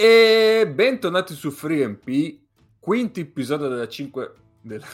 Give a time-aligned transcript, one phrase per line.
[0.00, 2.38] E bentornati su FreeMP,
[2.78, 4.32] quinto episodio della 5...
[4.60, 4.86] Della,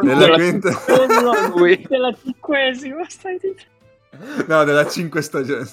[0.00, 0.70] della quinta...
[1.86, 4.46] della cinquesima, stai dicendo?
[4.46, 5.66] No, della 5 stagione,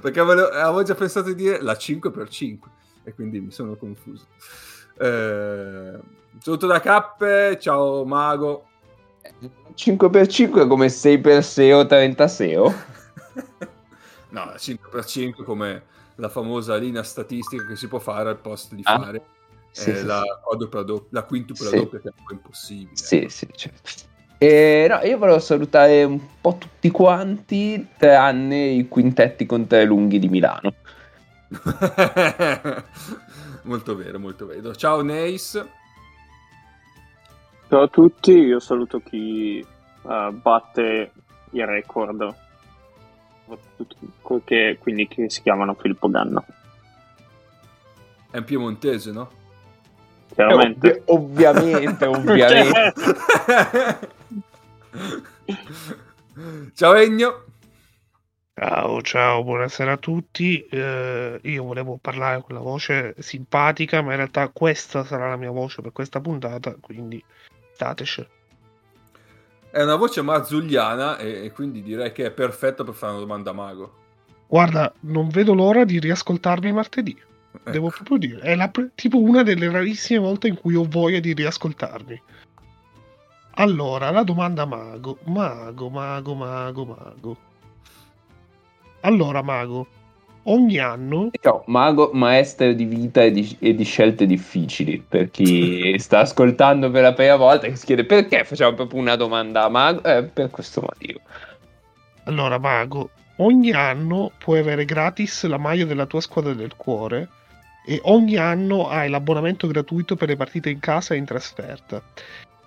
[0.00, 2.58] perché avevo, avevo, già pensato di dire la 5x5
[3.02, 4.28] e quindi mi sono confuso.
[4.96, 5.98] Eh,
[6.38, 8.68] saluto da Cappe, ciao Mago.
[9.74, 12.74] 5x5 come 6x6 o 30 SEO?
[14.30, 19.00] no, 5x5 come la famosa linea statistica che si può fare al posto di ah,
[19.00, 19.22] fare
[19.70, 21.02] sì, eh, sì, la, sì.
[21.10, 21.76] la quintupla sì.
[21.76, 22.96] doppia che è un po' impossibile.
[22.96, 24.06] Sì, sì, certo.
[24.38, 30.18] Eh, no, io volevo salutare un po' tutti quanti, tranne i quintetti con tre lunghi
[30.18, 30.74] di Milano.
[33.62, 34.74] molto vero, molto vero.
[34.74, 35.64] Ciao Neis.
[37.68, 39.64] Ciao a tutti, io saluto chi
[40.02, 41.12] uh, batte
[41.50, 42.34] il record,
[44.44, 46.44] che, quindi che si chiamano Filippo Ganna.
[48.30, 49.30] È un piemontese, no?
[50.34, 50.96] Chiaramente.
[50.96, 52.94] Eh, ovvi- ovviamente, ovviamente.
[56.74, 57.44] ciao Egno.
[58.54, 60.60] Ciao, ciao, buonasera a tutti.
[60.66, 65.52] Eh, io volevo parlare con la voce simpatica, ma in realtà questa sarà la mia
[65.52, 67.22] voce per questa puntata, quindi
[67.74, 68.26] stateci.
[69.70, 73.50] È una voce marzulliana e, e, quindi direi che è perfetto per fare una domanda
[73.50, 73.92] a Mago.
[74.46, 77.16] Guarda, non vedo l'ora di riascoltarmi martedì.
[77.52, 77.70] Ecco.
[77.70, 81.34] Devo proprio dire, è la, tipo una delle rarissime volte in cui ho voglia di
[81.34, 82.22] riascoltarmi.
[83.52, 85.18] Allora, la domanda Mago.
[85.24, 87.36] Mago, Mago, Mago, Mago.
[89.00, 89.86] Allora, Mago,
[90.52, 91.30] ogni anno...
[91.42, 96.90] No, mago, maestro di vita e di, e di, scelte difficili, per chi sta ascoltando
[96.90, 100.24] per la prima volta e si chiede perché facciamo proprio una domanda a Mago, eh,
[100.24, 101.20] per questo motivo.
[102.24, 107.28] Allora, Mago, ogni anno puoi avere gratis la maglia della tua squadra del cuore
[107.86, 112.02] e ogni anno hai l'abbonamento gratuito per le partite in casa e in trasferta.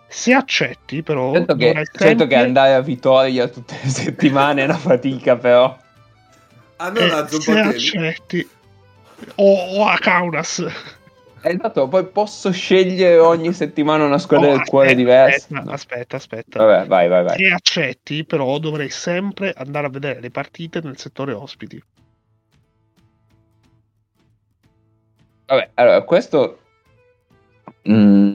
[0.07, 1.31] Se accetti, però.
[1.33, 1.91] Certo che, sempre...
[1.93, 5.77] certo che andare a Vittoria tutte le settimane è una fatica, però.
[6.89, 8.49] Non eh, a Se accetti,
[9.35, 10.65] o, o a Kaunas.
[11.43, 15.57] Esatto, poi posso scegliere ogni settimana una squadra oh, del aspetta, cuore diversa.
[15.57, 16.65] Aspetta, aspetta, aspetta.
[16.65, 17.37] Vabbè, vai, vai, vai.
[17.37, 21.83] Se accetti, però dovrei sempre andare a vedere le partite nel settore ospiti.
[25.47, 26.59] Vabbè, allora, questo
[27.83, 28.33] mh, mm,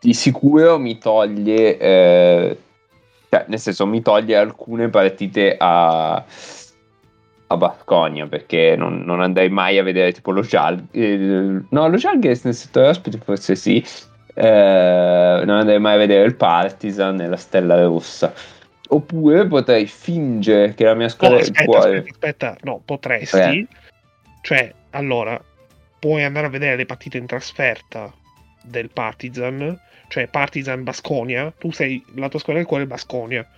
[0.00, 2.58] di sicuro mi toglie, eh,
[3.28, 6.24] cioè, nel senso, mi toglie alcune partite a
[7.46, 10.42] a Basconia perché non, non, andrei mai a vedere tipo lo
[10.90, 13.84] eh, no lo Jalghes nel settore ospite forse sì.
[14.34, 18.32] Eh, non andrei mai a vedere il Partizan e la Stella Rossa.
[18.88, 21.98] Oppure potrei fingere che la mia squadra oh, aspetta, cuore...
[21.98, 23.38] aspetta, aspetta, no potresti.
[23.38, 23.66] Eh.
[24.42, 25.40] cioè allora
[25.98, 28.12] puoi andare a vedere le partite in trasferta
[28.62, 29.78] del Partizan
[30.08, 33.48] cioè Partizan Basconia tu sei la tua squadra del cuore è Basconia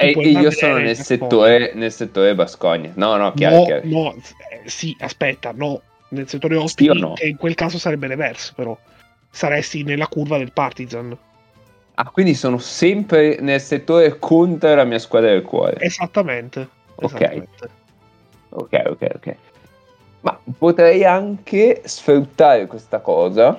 [0.00, 2.90] e, e io sono nel settore, nel settore Bascogna.
[2.94, 3.56] No, no, chiaro.
[3.56, 3.82] No, chiaro.
[3.84, 5.82] no eh, sì, aspetta, no.
[6.08, 7.14] Nel settore ospiti, no.
[7.22, 8.76] in quel caso sarebbe reverso, però.
[9.30, 11.16] Saresti nella curva del Partizan.
[11.94, 15.76] Ah, quindi sono sempre nel settore contro la mia squadra del cuore.
[15.80, 16.68] Esattamente.
[16.98, 17.68] esattamente.
[18.48, 19.12] Ok, ok, ok.
[19.14, 19.36] ok.
[20.22, 23.58] Ma potrei anche sfruttare questa cosa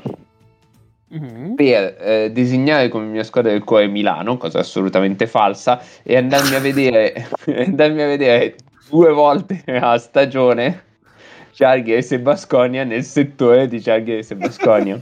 [1.14, 1.56] mm-hmm.
[1.56, 6.60] per eh, disegnare come mia squadra del cuore Milano, cosa assolutamente falsa, e andarmi a
[6.60, 8.56] vedere, andarmi a vedere
[8.90, 10.84] due volte a stagione
[11.54, 15.02] Charghes e Basconia nel settore di Charghes e Basconia.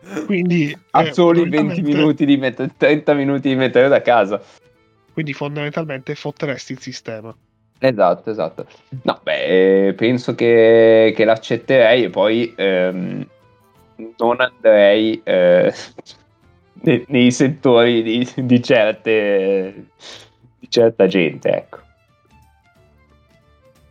[0.26, 4.40] Quindi a eh, soli 20 minuti di metro, 30 minuti di mettere da casa.
[5.12, 7.34] Quindi fondamentalmente fotteresti il sistema.
[7.78, 8.66] Esatto, esatto.
[9.02, 13.26] No, beh, penso che, che l'accetterei e poi ehm,
[14.16, 15.74] non andrei eh,
[16.82, 19.86] nei, nei, settori di, di, certe,
[20.58, 21.78] di certa gente, ecco.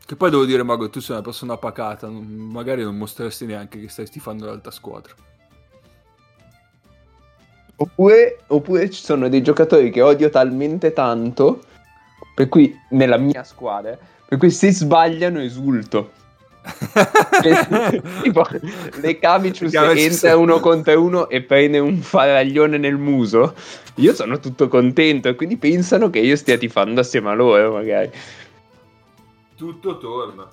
[0.06, 3.80] Che poi devo dire, Mago, tu sei una persona pacata, non, magari non mostreresti neanche
[3.80, 5.14] che stai stifando l'altra squadra.
[7.76, 11.62] Oppure, oppure ci sono dei giocatori che odio talmente tanto,
[12.34, 16.18] per cui nella mia squadra, per cui se sbagliano esulto
[18.21, 18.45] tipo,
[19.01, 23.56] le Camicius entra uno contro uno e prende un faraglione nel muso.
[23.95, 28.10] Io sono tutto contento e quindi pensano che io stia tifando assieme a loro, magari.
[29.56, 30.48] Tutto torna.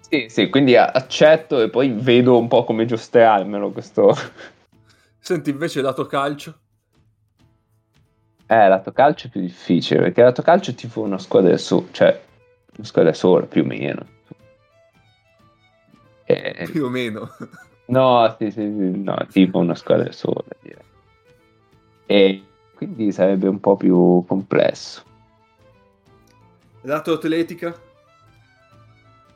[0.00, 4.14] Sì, sì, quindi accetto e poi vedo un po' come giostrarmelo questo.
[5.18, 6.58] Senti, invece lato calcio?
[8.46, 12.20] Eh, lato calcio è più difficile, perché lato calcio tipo una squadra sola, cioè
[12.76, 14.11] una squadra sola più o meno
[16.32, 17.30] Eh, più o meno.
[17.86, 20.44] no, sì, sì, sì, no, tipo una squadra sola.
[20.60, 20.84] direi.
[22.06, 22.42] E
[22.74, 25.02] quindi sarebbe un po' più complesso.
[26.82, 27.74] Lato atletica?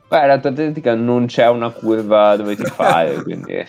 [0.09, 3.65] Beh, la tua atletica non c'è una curva dove ti fare, quindi...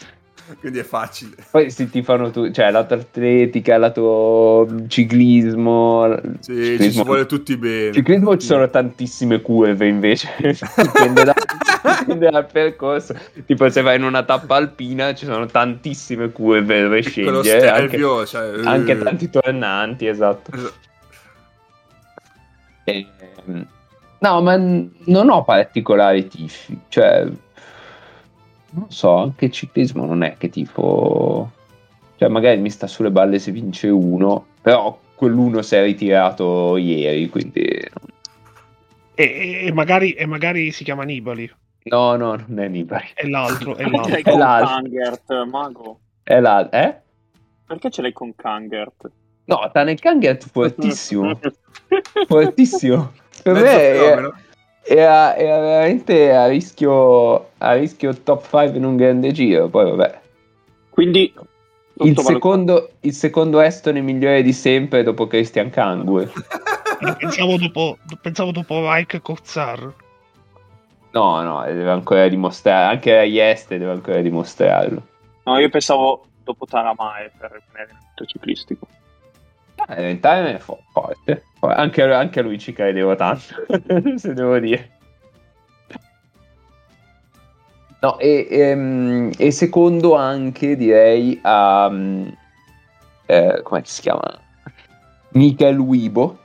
[0.60, 1.36] Quindi è facile.
[1.50, 6.16] Poi si ti fanno tu, cioè lato atletica, lato ciclismo.
[6.40, 7.92] Sì, ci ciclismo, si vuole tutti bene.
[7.92, 11.34] ciclismo ci sono tantissime curve invece, dipende, da-
[11.98, 13.14] dipende dal percorso.
[13.46, 17.86] Tipo se vai in una tappa alpina ci sono tantissime curve dove Piccolo scegliere, anche,
[17.88, 20.50] stelvio, cioè, anche eh, tanti tornanti, esatto.
[22.84, 23.06] eh,
[23.48, 23.66] Ehm,
[24.20, 27.26] no, ma non ho particolari tifi, cioè
[28.70, 31.50] non so, anche il ciclismo non è che tipo
[32.16, 37.28] cioè magari mi sta sulle balle se vince uno, però quell'uno si è ritirato ieri,
[37.28, 37.62] quindi
[39.14, 41.50] E, e- magari, e magari si chiama Nibali.
[41.84, 43.06] no, no, non è Nibali.
[43.14, 44.10] È l'altro, è Perché ce l'altro.
[44.10, 44.74] l'hai È con l'altro.
[44.74, 46.00] Kangert, Mago?
[46.22, 47.00] È la eh?
[47.66, 49.10] Perché ce l'hai con Kangert?
[49.44, 51.38] No, Tanekang fortissimo,
[52.26, 53.12] fortissimo.
[53.42, 54.32] Per mezzo me è-.
[54.82, 60.20] Era, era veramente a rischio, a rischio top 5 in un grande giro, poi vabbè.
[60.90, 61.32] Quindi
[62.00, 66.30] Il secondo, il secondo estone migliore di sempre dopo Christian Kangue.
[67.18, 69.94] Pensavo dopo, pensavo dopo Mike Cozzar.
[71.10, 75.02] No, no, deve ancora dimostrare, anche a Ieste deve ancora dimostrarlo.
[75.44, 78.86] No, io pensavo dopo Taramae per il merito ciclistico.
[79.86, 81.42] Eh, diventare è fo- forte.
[81.60, 83.54] Anche, anche a lui ci credevo tanto,
[84.16, 84.90] se devo dire.
[88.00, 91.88] No, e, ehm, e secondo anche direi a...
[91.90, 92.28] mm,
[93.26, 94.40] eh, come si chiama?
[95.30, 96.38] Michael Wibo,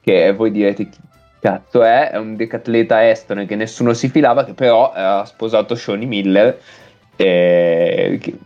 [0.00, 0.98] che voi direte chi
[1.40, 6.06] cazzo è, è un decatleta estone che nessuno si filava, che però ha sposato Shawnee
[6.06, 6.58] Miller,
[7.16, 8.38] eh, che-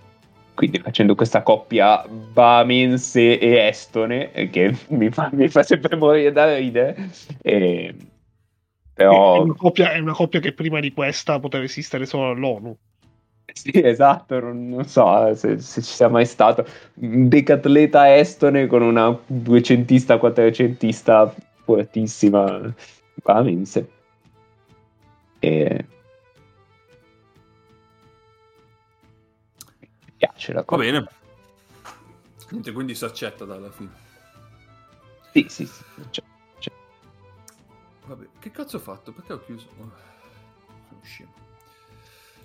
[0.54, 6.32] quindi facendo questa coppia bamense e estone, eh, che mi fa, mi fa sempre morire
[6.32, 7.10] da ridere.
[7.42, 7.94] E- È,
[8.94, 9.42] però...
[9.42, 12.76] una coppia, è una coppia che prima di questa poteva esistere solo all'ONU.
[13.52, 18.66] Sì, esatto, non, non so eh, se, se ci sia mai stato un decatleta estone
[18.66, 21.34] con una duecentista, quattrocentista
[21.64, 22.72] fortissima,
[23.22, 23.88] bamense.
[25.40, 25.86] E...
[30.16, 30.82] piace la Va cosa.
[30.82, 31.08] bene.
[32.50, 33.90] Niente, quindi si accetta dalla fine.
[35.32, 35.82] Sì, sì, sì.
[36.10, 36.24] cioè,
[36.58, 36.72] cioè,
[38.06, 39.12] Vabbè, che cazzo ho fatto?
[39.12, 39.66] Perché ho chiuso?
[39.80, 39.90] Oh,
[40.88, 41.32] sono scemo.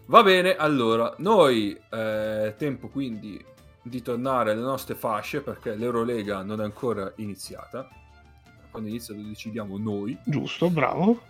[0.05, 3.45] Va bene, allora, noi è tempo quindi
[3.81, 7.87] di tornare alle nostre fasce perché l'Eurolega non è ancora iniziata.
[8.71, 11.21] Quando inizia lo decidiamo noi Giusto, bravo.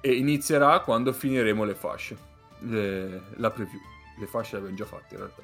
[0.00, 2.16] e inizierà quando finiremo le fasce,
[2.60, 3.80] le- la preview.
[4.22, 5.42] Le fasce le abbiamo già fatte in realtà.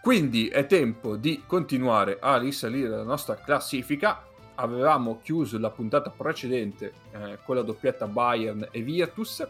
[0.00, 4.24] Quindi è tempo di continuare a risalire la nostra classifica.
[4.54, 9.46] Avevamo chiuso la puntata precedente eh, con la doppietta Bayern e Virtus.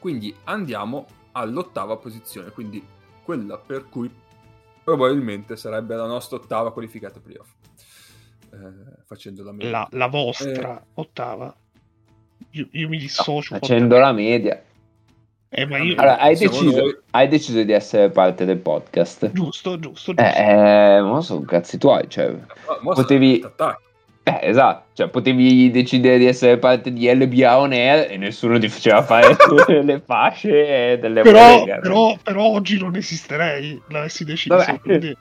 [0.00, 2.84] Quindi andiamo all'ottava posizione, quindi
[3.22, 4.10] quella per cui
[4.82, 7.52] probabilmente sarebbe la nostra ottava qualificata playoff.
[8.50, 9.70] Eh, facendo la media.
[9.70, 11.54] La, la vostra ottava.
[12.50, 13.56] Io, io mi no, dissocio.
[13.56, 14.62] facendo la media.
[15.56, 16.96] Eh, ma io- Allora, hai deciso, noi.
[17.10, 19.30] hai deciso di essere parte del podcast.
[19.32, 20.20] Giusto, giusto, giusto.
[20.20, 22.34] Eh, eh, non so, cazzi tuoi, cioè...
[22.80, 23.44] Mo potevi-.
[24.26, 28.68] Eh, esatto, cioè potevi decidere di essere parte di LBA on air e nessuno ti
[28.68, 29.36] faceva fare
[29.82, 34.56] le fasce delle però, però, però oggi non esisterei, l'avessi deciso.
[34.56, 34.80] Vabbè.
[34.80, 35.16] quindi-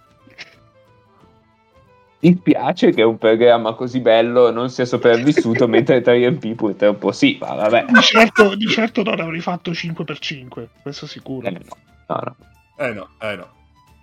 [2.24, 7.54] Mi spiace che un programma così bello non sia sopravvissuto mentre 3MP purtroppo sì, ma
[7.54, 7.88] vabbè.
[7.90, 11.48] Di certo, di certo non avrei fatto 5x5, questo sicuro.
[11.48, 11.60] Eh, no,
[12.08, 12.36] no, no.
[12.78, 13.50] Eh no, eh no,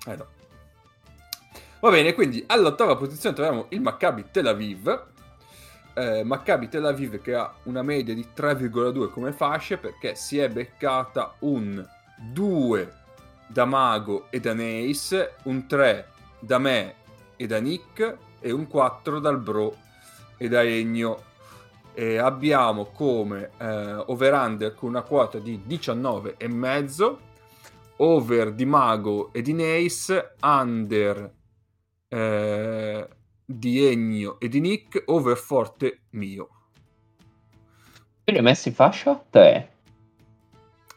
[0.07, 0.27] eh no.
[1.81, 5.07] Va bene, quindi all'ottava posizione troviamo il Maccabi Tel Aviv.
[5.95, 10.51] Eh, Maccabi Tel Aviv che ha una media di 3,2 come fasce perché si è
[10.51, 11.83] beccata un
[12.19, 12.93] 2
[13.47, 16.07] da Mago e da Neis, un 3
[16.39, 16.97] da me
[17.41, 19.75] e da Nick e un 4 dal Bro
[20.37, 21.29] e da Ennio.
[21.95, 27.17] E abbiamo come eh, over-under con una quota di 19,5
[27.97, 31.35] over di Mago e di Nace, under
[32.09, 33.09] eh,
[33.43, 36.49] di Ennio e di Nick, over forte mio.
[38.25, 39.25] Tu li hai messi in fascia?
[39.31, 39.73] 3.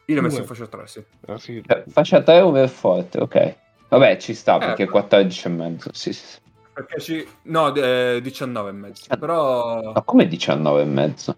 [0.06, 0.42] Io l'ho messo Due.
[0.42, 1.04] in fascia 3, sì.
[1.26, 1.62] Ah, sì.
[1.66, 3.62] Eh, Fascia 3 over forte, ok.
[3.98, 4.88] Vabbè, ci sta perché Eh.
[4.88, 6.24] 14 e mezzo, sì, sì.
[6.24, 6.38] sì.
[6.72, 7.26] Perché ci...
[7.42, 9.16] No, eh, 19 e mezzo.
[9.16, 9.92] Però...
[9.92, 11.36] Ma come 19 e mezzo?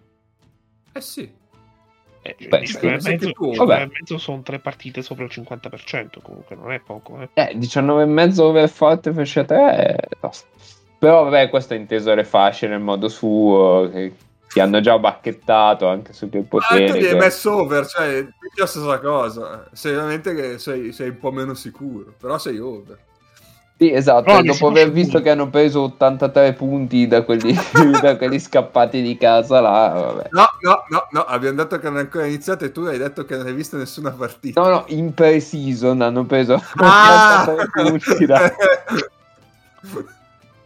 [0.93, 1.31] Eh sì.
[2.23, 3.91] Eh, Beh, 19 e sì, mezzo, sì, tu- 19 e vabbè.
[3.99, 7.19] mezzo sono tre partite sopra il 50%, comunque non è poco.
[7.21, 7.29] Eh.
[7.33, 10.47] Eh, 19 e mezzo over forte fascia 3 è tosto.
[10.99, 14.15] Però vabbè, questo è inteso le fasce nel modo suo, che
[14.47, 16.85] ti hanno già bacchettato anche su che Ah, potere.
[16.87, 19.67] tu li hai messo over, cioè, è la stessa cosa.
[19.73, 22.97] Sei veramente che sei, sei un po' meno sicuro, però sei over.
[23.79, 27.53] Sì, esatto, Però ne dopo si aver visto che hanno preso 83 punti da quelli,
[28.01, 30.29] da quelli scappati di casa là, vabbè.
[30.31, 33.23] No, no, no, no, abbiamo detto che non è ancora iniziato e tu hai detto
[33.25, 34.59] che non hai visto nessuna partita.
[34.59, 37.43] No, no, in pre-season hanno preso Ah!
[37.53, 38.51] 83 punti da...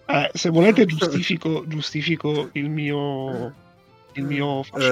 [0.06, 3.54] Eh, se volete giustifico, giustifico il mio
[4.14, 4.88] il mio fascia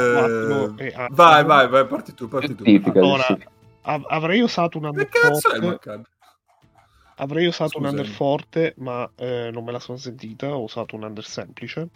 [0.76, 2.64] Eh, 4 vai, vai, vai, parti tu, parti tu.
[2.94, 3.38] Allora,
[3.82, 6.10] av- avrei usato un Che cazzo è il underforte
[7.16, 8.00] avrei usato un Scusami.
[8.00, 11.90] under forte ma eh, non me la sono sentita ho usato un under semplice.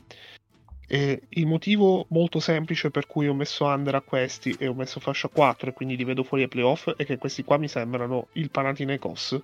[0.85, 4.99] E il motivo molto semplice per cui ho messo under a questi e ho messo
[4.99, 8.27] fascia 4 e quindi li vedo fuori ai playoff è che questi qua mi sembrano
[8.33, 9.39] il Panathinaikos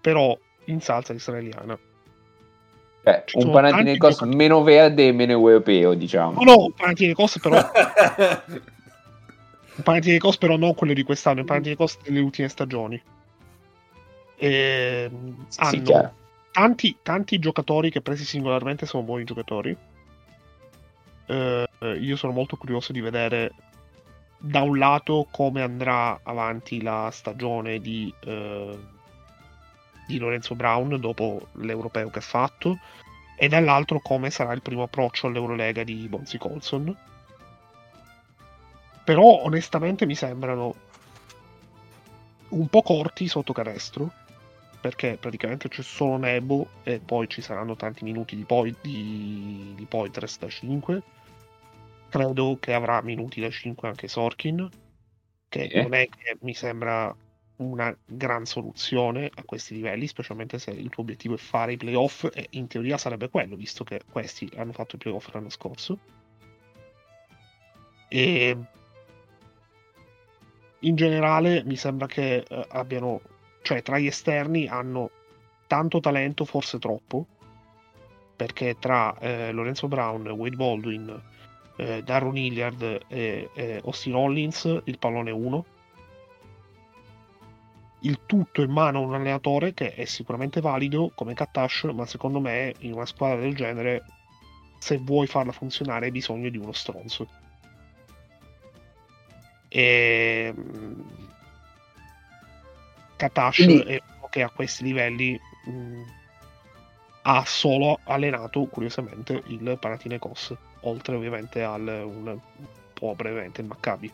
[0.00, 1.78] però in salsa israeliana
[3.04, 6.42] Cioè, ci un Panathinaikos tanti meno verde e meno europeo, diciamo.
[6.42, 7.58] no no Panathinaikos però
[9.76, 13.00] Il Panathinaikos però non quello di quest'anno, il Panathinaikos delle ultime stagioni.
[14.36, 16.12] Ehm, Sì, hanno
[16.50, 19.76] tanti, tanti giocatori che presi singolarmente sono buoni giocatori.
[21.26, 21.68] Eh,
[22.00, 23.52] io sono molto curioso di vedere
[24.38, 28.78] da un lato come andrà avanti la stagione di, eh,
[30.06, 32.78] di Lorenzo Brown dopo l'europeo che ha fatto
[33.36, 36.96] e dall'altro come sarà il primo approccio all'Eurolega di Bonzi Colson.
[39.04, 40.74] Però onestamente mi sembrano
[42.50, 44.10] un po' corti sotto canestro
[44.80, 49.84] perché praticamente c'è solo Nebo e poi ci saranno tanti minuti di, poi, di, di
[49.86, 51.02] Poitres da 5
[52.10, 54.68] credo che avrà minuti da 5 anche Sorkin
[55.48, 55.80] che Sì.
[55.80, 57.14] non è che mi sembra
[57.56, 62.26] una gran soluzione a questi livelli specialmente se il tuo obiettivo è fare i playoff
[62.32, 65.98] e in teoria sarebbe quello visto che questi hanno fatto i playoff l'anno scorso
[68.08, 68.56] e
[70.84, 73.20] in generale mi sembra che eh, abbiano,
[73.62, 75.10] cioè tra gli esterni hanno
[75.66, 77.26] tanto talento, forse troppo,
[78.36, 81.22] perché tra eh, Lorenzo Brown, Wade Baldwin,
[81.76, 85.64] eh, Darron Hilliard e, e Austin Hollins il pallone 1.
[88.04, 92.38] Il tutto in mano a un allenatore che è sicuramente valido come Katash, ma secondo
[92.38, 94.04] me in una squadra del genere,
[94.78, 97.26] se vuoi farla funzionare, hai bisogno di uno stronzo.
[99.68, 100.54] E
[103.16, 106.02] Katash Quindi- è uno che a questi livelli mh,
[107.22, 112.38] ha solo allenato curiosamente il Panathinaikos oltre ovviamente al un
[112.92, 114.12] po' brevemente il Maccabi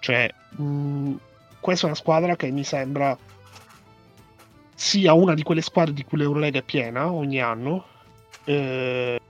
[0.00, 1.14] cioè mh,
[1.60, 3.16] questa è una squadra che mi sembra
[4.74, 7.84] sia una di quelle squadre di cui l'Eurolega è piena ogni anno
[8.44, 9.20] eh,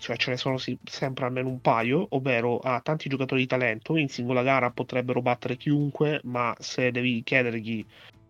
[0.00, 3.96] cioè ce ne sono sì- sempre almeno un paio, ovvero ha tanti giocatori di talento,
[3.96, 7.84] in singola gara potrebbero battere chiunque, ma se devi chiedergli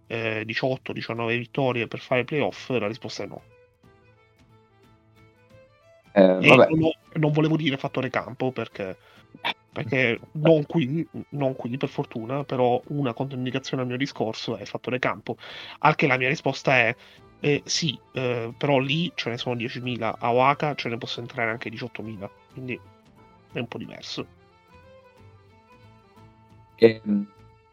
[0.08, 3.42] eh, 18-19 vittorie per fare i playoff, la risposta è no.
[6.12, 8.96] Eh, vabbè, non, non volevo dire fattore campo perché,
[9.72, 14.98] perché non, qui, non qui per fortuna, però una controindicazione al mio discorso è fattore
[14.98, 15.36] campo.
[15.80, 16.94] Al che la mia risposta è
[17.40, 21.50] eh, sì, eh, però lì ce ne sono 10.000, a Oaxaca ce ne possono entrare
[21.50, 22.78] anche 18.000, quindi
[23.52, 24.26] è un po' diverso.
[26.76, 27.26] ehm,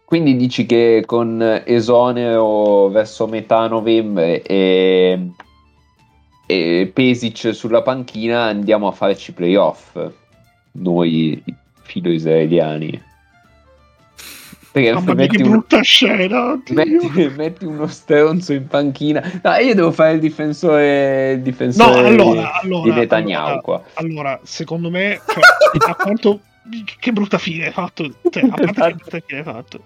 [0.05, 5.31] quindi dici che con esonero verso metà novembre e,
[6.45, 9.99] e Pesic sulla panchina andiamo a farci playoff,
[10.71, 11.43] noi
[11.87, 13.01] filo israeliani.
[14.71, 16.51] Perché Mamma mia, che brutta scena!
[16.51, 16.75] oddio.
[16.75, 19.39] metti- metti uno stronzo in panchina.
[19.41, 23.83] No, io devo fare il difensore, il No, difensore allora, di allora, Netanyahu allora, qua.
[23.93, 26.41] allora, secondo me, cioè, a quanto
[26.99, 28.95] che brutta fine hai fatto, cioè, a parte che Esatto.
[28.95, 29.83] brutta fine hai fatto,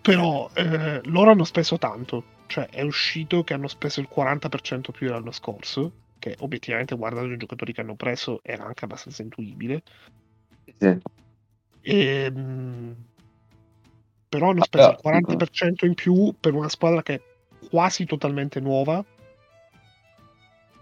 [0.00, 5.08] però eh, loro hanno speso tanto, cioè è uscito che hanno speso il 40% più
[5.08, 9.82] dell'anno scorso, che obiettivamente guardando i giocatori che hanno preso era anche abbastanza intuibile,
[10.78, 10.98] Sì.
[11.82, 12.96] e, mh,
[14.28, 17.20] però hanno Ah, speso il però, 40% in più per una squadra che è
[17.68, 19.04] quasi totalmente nuova.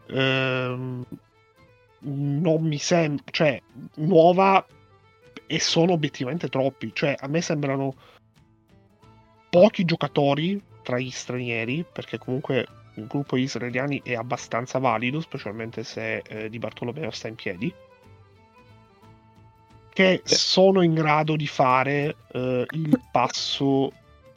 [0.08, 1.04] Ehm,
[2.00, 3.60] non mi sembra, cioè,
[3.96, 4.64] nuova
[5.46, 6.90] e sono obiettivamente troppi.
[6.92, 7.94] Cioè, a me sembrano
[9.50, 16.18] pochi giocatori tra gli stranieri, perché comunque il gruppo israeliani è abbastanza valido, specialmente se
[16.18, 17.72] eh, Di Bartolomeo sta in piedi.
[19.94, 23.92] Che sono in grado di fare eh, il passo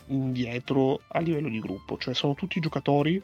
[0.05, 3.21] indietro a livello di gruppo, cioè sono tutti giocatori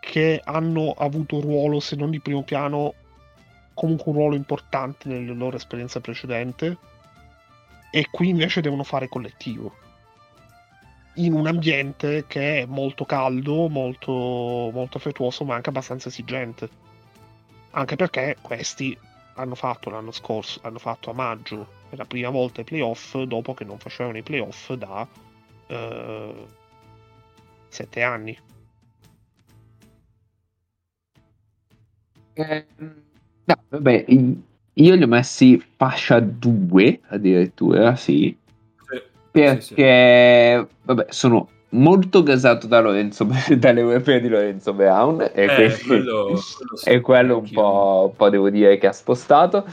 [0.00, 2.94] che hanno avuto un ruolo, se non di primo piano,
[3.72, 6.76] comunque un ruolo importante nella loro esperienza precedente
[7.90, 9.74] e qui invece devono fare collettivo.
[11.14, 16.68] In un ambiente che è molto caldo, molto, molto affettuoso, ma anche abbastanza esigente.
[17.70, 18.96] Anche perché questi
[19.34, 23.54] hanno fatto l'anno scorso, hanno fatto a maggio per la prima volta i playoff dopo
[23.54, 25.06] che non facevano i playoff da
[25.66, 26.46] eh,
[27.68, 28.38] sette anni.
[32.34, 38.36] Eh, no, vabbè, io li ho messi fascia 2 addirittura, sì.
[39.30, 40.66] Perché, sì, sì.
[40.82, 43.24] vabbè, sono molto gasato da Lorenzo,
[43.56, 46.40] dalle europee di Lorenzo Brown e, eh, quindi, quello, quello
[46.84, 49.64] è quello un po', un po', devo dire che ha spostato.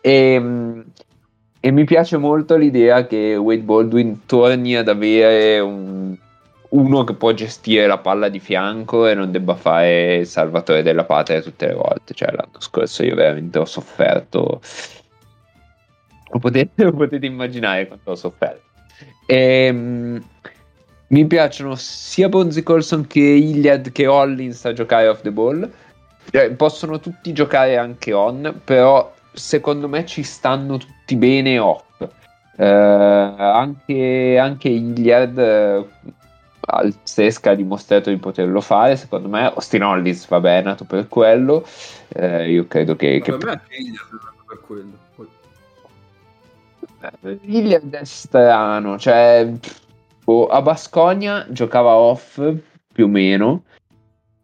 [0.00, 0.84] E, ehm,
[1.60, 6.14] e, mi piace molto l'idea che Wade Baldwin torni ad avere un,
[6.70, 11.04] uno che può gestire la palla di fianco e non debba fare il salvatore della
[11.04, 12.12] patria tutte le volte.
[12.12, 14.60] Cioè l'anno scorso io veramente ho sofferto.
[16.30, 18.62] Lo potete, lo potete immaginare quanto ho sofferto.
[19.26, 20.22] E, ehm,
[21.08, 25.70] mi piacciono sia Bonzi Colson che Iliad che Hollins a giocare off the ball.
[26.30, 31.82] Cioè, possono tutti giocare anche on, però secondo me ci stanno tutti bene off.
[32.56, 35.86] Eh, anche, anche Iliad eh,
[36.60, 38.96] al Sesca ha dimostrato di poterlo fare.
[38.96, 41.66] Secondo me, Austin Hollins va bene, nato per quello.
[42.08, 43.20] Eh, io credo che.
[43.20, 43.32] che...
[43.32, 45.02] Per me anche Iliad è nato per quello.
[47.42, 49.52] Iliad è strano, cioè
[50.24, 52.40] boh, a Basconia giocava off
[52.92, 53.64] più o meno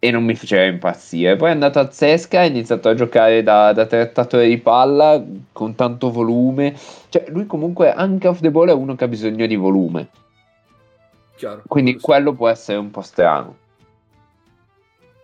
[0.03, 1.37] e non mi faceva impazzire.
[1.37, 5.75] Poi è andato a Zesca, ha iniziato a giocare da, da trattatore di palla con
[5.75, 6.75] tanto volume.
[7.11, 10.09] Cioè, lui comunque anche off the ball è uno che ha bisogno di volume.
[11.37, 13.57] Chiaro, Quindi quello può essere un po' strano.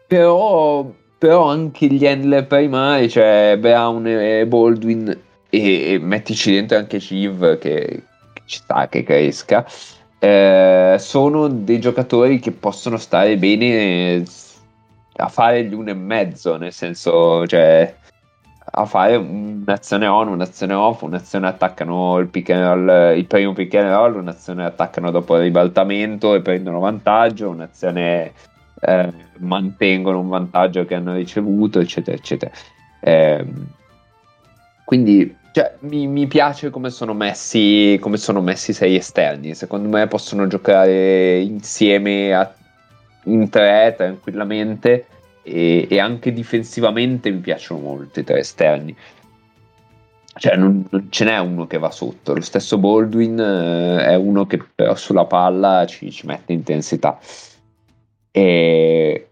[0.07, 0.89] Però,
[1.19, 5.09] però anche gli handler primari, cioè Brown e Baldwin,
[5.49, 9.67] e, e mettici dentro anche Civ che, che ci sta, che cresca.
[10.27, 14.25] Eh, sono dei giocatori che possono stare bene
[15.19, 17.95] a fare gli uno e mezzo, nel senso, cioè
[18.69, 23.89] a fare un'azione on, un'azione off, un'azione attaccano il, pick roll, il primo pick and
[23.89, 28.33] roll, un'azione attaccano dopo il ribaltamento e prendono vantaggio, un'azione
[28.81, 32.51] eh, mantengono un vantaggio che hanno ricevuto, eccetera, eccetera.
[32.99, 33.47] Eh,
[34.85, 39.55] quindi cioè, mi, mi, piace come sono messi come sono messi sei esterni.
[39.55, 42.55] Secondo me possono giocare insieme a,
[43.25, 45.07] in tre tranquillamente.
[45.43, 48.95] E, e, anche difensivamente mi piacciono molto i tre esterni.
[50.39, 52.35] Cioè, non, non ce n'è uno che va sotto.
[52.35, 57.19] Lo stesso Baldwin eh, è uno che però sulla palla ci, ci mette intensità.
[58.31, 59.29] E,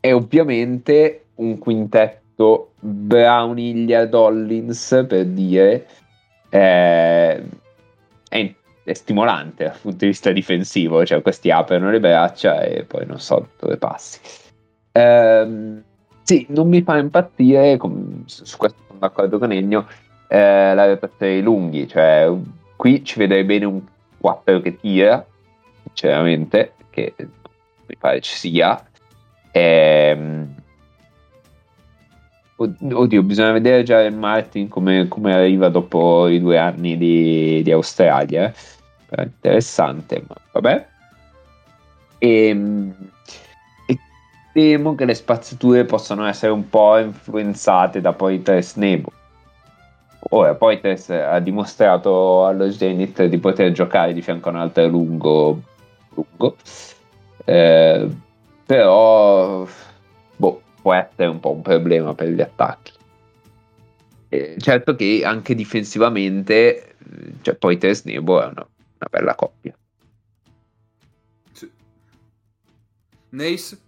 [0.00, 5.86] e ovviamente un quintetto detto Brown, Hilliard, Hollins per dire
[6.48, 7.42] eh,
[8.28, 13.06] è, è, stimolante dal punto di vista difensivo cioè questi aprono le braccia e poi
[13.06, 14.20] non so dove passi.
[14.90, 15.80] Eh,
[16.22, 19.86] sì non mi fa impazzire com- su questo sono d'accordo con Ennio
[20.28, 22.30] eh, la rotazione dei lunghi cioè
[22.76, 23.80] qui ci vedrei bene un
[24.18, 25.24] 4 che tira
[25.84, 28.86] sinceramente che mi pare ci sia.
[29.52, 30.61] Ehm
[32.62, 37.72] Oddio, bisogna vedere già il Martin come, come, arriva dopo i due anni di, di
[37.72, 38.52] Australia.
[39.10, 39.22] Eh.
[39.22, 40.86] Interessante, ma vabbè.
[42.18, 42.94] E, ehm,
[43.86, 43.98] e,
[44.52, 49.12] temo che le spazzature possano essere un po' influenzate da Poitres Nebo.
[50.30, 55.60] Ora, Poitres ha dimostrato allo Zenith di poter giocare di fianco a un altro lungo,
[56.14, 56.56] lungo.
[57.44, 58.08] Eh,
[58.64, 59.66] però
[60.82, 62.92] può essere un po' un problema per gli attacchi.
[64.28, 66.96] Eh, certo che anche difensivamente,
[67.42, 69.74] cioè poi Tesnebo è una, una bella coppia.
[71.52, 71.70] Sì.
[73.30, 73.78] Nace?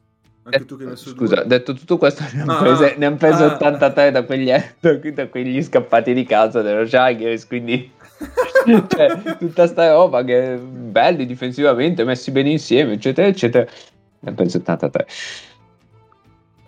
[0.45, 1.47] Anche eh, Scusa, due.
[1.47, 4.51] detto tutto questo, ne hanno ah, prese, ne han preso ah, 83 da quegli,
[5.15, 7.91] da quegli scappati di casa dello Jaggers, quindi
[8.89, 13.65] cioè, tutta sta roba che belli difensivamente, messi bene insieme, eccetera, eccetera.
[13.65, 15.07] Ne hanno preso 83.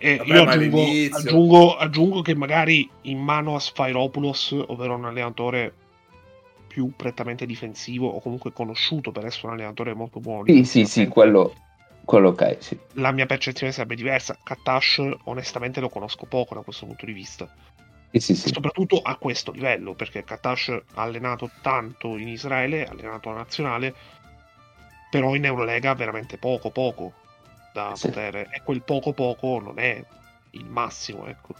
[0.06, 5.74] E Vabbè, io aggiungo, aggiungo, aggiungo, che magari in mano a Spyropoulos, ovvero un allenatore
[6.68, 10.44] più prettamente difensivo o comunque conosciuto per essere un allenatore molto buono.
[10.46, 11.52] Sì, sì, sì, quello,
[12.04, 12.56] quello ok.
[12.60, 12.78] Sì.
[12.92, 14.38] La mia percezione sarebbe diversa.
[14.40, 17.52] Katash, onestamente, lo conosco poco da questo punto di vista.
[18.12, 18.52] Sì, sì, sì.
[18.52, 23.92] soprattutto a questo livello, perché Katash ha allenato tanto in Israele, ha allenato la nazionale,
[25.10, 27.12] però in Eurolega veramente poco poco
[27.76, 28.08] da Sì.
[28.08, 30.02] potere e quel poco poco non è
[30.52, 31.54] il massimo, ecco.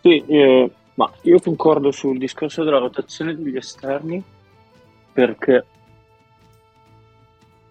[0.00, 4.22] Sì, eh, ma io concordo sul discorso della rotazione degli esterni
[5.12, 5.64] perché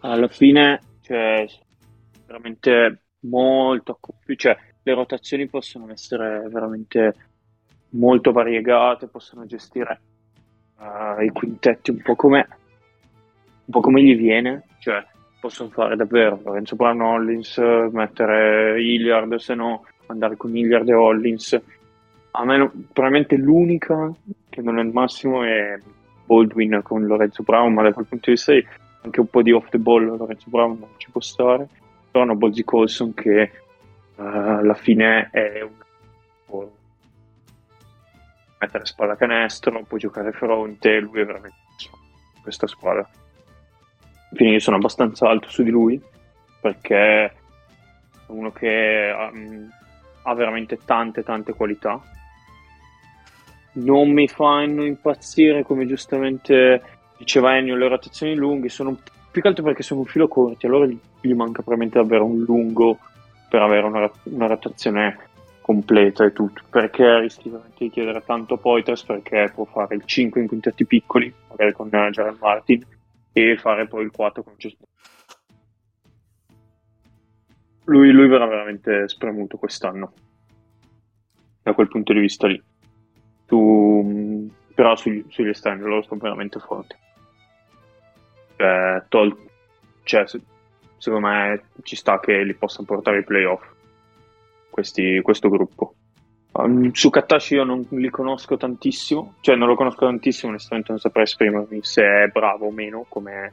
[0.01, 1.45] alla fine cioè,
[2.25, 3.99] veramente molto
[4.35, 7.15] cioè le rotazioni possono essere veramente
[7.89, 10.01] molto variegate, possono gestire
[10.79, 12.47] eh, i quintetti un po' come
[13.71, 15.01] un po' come gli viene, cioè
[15.39, 17.57] possono fare davvero Lorenzo Brown Hollins,
[17.91, 21.61] mettere Hilliard, se no andare con Hilliard e Hollins.
[22.31, 24.11] A me probabilmente l'unica
[24.49, 25.79] che non è il massimo è
[26.25, 28.53] Baldwin con Lorenzo Brown, ma da quel punto di vista
[29.03, 31.67] anche un po' di off the ball Lorenzo Brown non ci può stare.
[32.11, 33.51] Però hanno Bozzy Colson che eh,
[34.15, 35.71] alla fine è un
[36.45, 36.69] può
[38.59, 41.55] mettere spalla canestro, può giocare fronte, lui è veramente
[42.41, 43.09] questa squadra.
[44.33, 46.01] Quindi sono abbastanza alto su di lui
[46.59, 47.31] perché è
[48.27, 49.69] uno che um,
[50.23, 51.99] ha veramente tante tante qualità.
[53.73, 56.81] Non mi fanno impazzire come giustamente
[57.17, 58.97] diceva Ennio, le rotazioni lunghe sono
[59.31, 62.97] più che altro perché sono un filo corti, allora gli, manca probabilmente davvero un lungo
[63.49, 65.17] per avere una, una rotazione
[65.61, 70.03] completa e tutto, perché rischi veramente di chiedere tanto a Poitras perché può fare il
[70.03, 72.85] 5 in quintetti piccoli, magari con Jared Martin,
[73.33, 74.77] e fare poi il 4 con Just
[77.85, 80.13] lui, lui verrà veramente spremuto quest'anno
[81.63, 82.61] da quel punto di vista lì.
[83.45, 86.95] Tu, però sugli, sugli esterni loro sono veramente forti.
[88.55, 89.37] Cioè, tol-
[90.03, 90.41] cioè, se-
[90.97, 93.67] secondo me ci sta che li possano portare ai playoff
[94.69, 95.95] questi, questo gruppo
[96.63, 100.99] Um, su Katashi io non li conosco tantissimo, cioè non lo conosco tantissimo, onestamente non
[100.99, 103.51] saprei esprimermi se è bravo o meno come,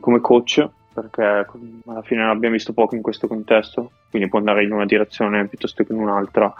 [0.00, 4.72] come coach, perché alla fine l'abbiamo visto poco in questo contesto, quindi può andare in
[4.72, 6.52] una direzione piuttosto che in un'altra.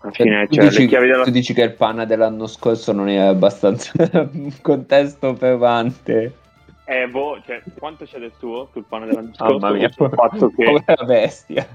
[0.00, 1.24] Alla fine, tu, cioè, dici, le chiavi della...
[1.24, 3.92] tu dici che il panna dell'anno scorso non è abbastanza
[4.32, 6.38] un contesto pesante.
[6.86, 9.58] Eh, boh, cioè, quanto c'è del tuo sul pane dell'anno scorso?
[9.58, 10.64] Mamma mia, fatto che...
[10.84, 11.66] povera bestia.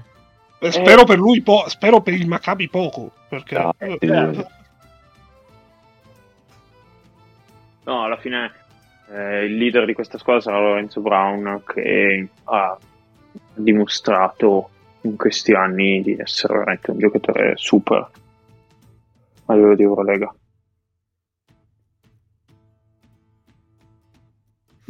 [0.60, 3.54] Eh, Spero per lui, po- spero per il Maccabi poco, perché...
[3.56, 4.46] No, eh, eh,
[7.84, 8.52] No, alla fine
[9.10, 12.78] eh, il leader di questa squadra sarà Lorenzo Brown che ha
[13.54, 14.70] dimostrato
[15.02, 18.08] in questi anni di essere veramente un giocatore super
[19.46, 20.32] a livello di Eurolega.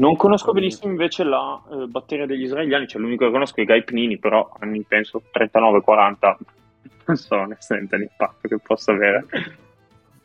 [0.01, 3.85] Non conosco benissimo invece la eh, batteria degli israeliani, cioè l'unico che conosco è Gai
[3.85, 6.37] Pnini, però anni penso 39-40,
[7.05, 9.27] non so onestamente l'impatto che possa avere.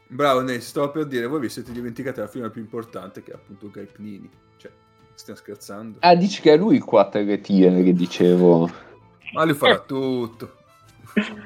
[0.08, 3.36] Bravo, Ney, stavo per dire, voi vi siete dimenticati la firma più importante che è
[3.36, 4.30] appunto Gai Pnini.
[4.56, 4.72] Cioè,
[5.14, 5.98] stiamo scherzando.
[6.00, 8.70] Ah, dici che è lui il 4 che tira, che dicevo.
[9.34, 10.56] Ma lui farà tutto.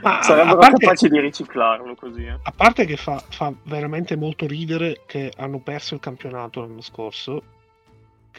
[0.04, 2.26] ma Sarebbero parte, capaci di riciclarlo così.
[2.26, 2.38] eh.
[2.39, 7.58] a parte che fa, fa veramente molto ridere che hanno perso il campionato l'anno scorso,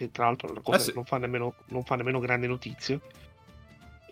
[0.00, 0.88] che tra l'altro è una cosa Eh sì.
[0.88, 2.98] che non fa, nemmeno, non fa nemmeno grande notizia,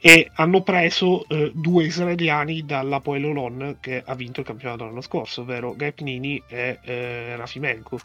[0.00, 5.00] e hanno preso eh, due israeliani dalla Poel Olon che ha vinto il campionato l'anno
[5.00, 7.98] scorso, ovvero Gepnini e eh, Rafimenko.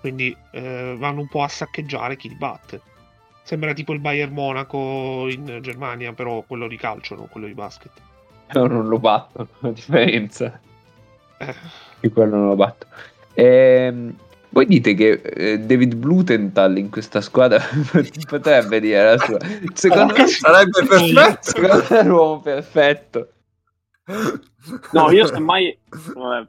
[0.00, 2.80] Quindi eh, vanno un po' a saccheggiare chi li batte.
[3.42, 7.90] Sembra tipo il Bayern Monaco in Germania, però quello di calcio, non quello di basket.
[8.52, 10.60] No, non lo batto, a differenza.
[11.38, 11.54] Eh,
[12.00, 12.86] Di quello non lo batto.
[13.34, 14.16] Ehm,
[14.52, 17.60] voi dite che eh, David Blutenthal in questa squadra
[18.28, 19.38] potrebbe dire la sua.
[19.74, 21.38] Secondo me Sarebbe perfetto.
[21.42, 23.28] secondo me è l'uomo perfetto.
[24.92, 25.76] No, io semmai...
[26.14, 26.48] Vabbè.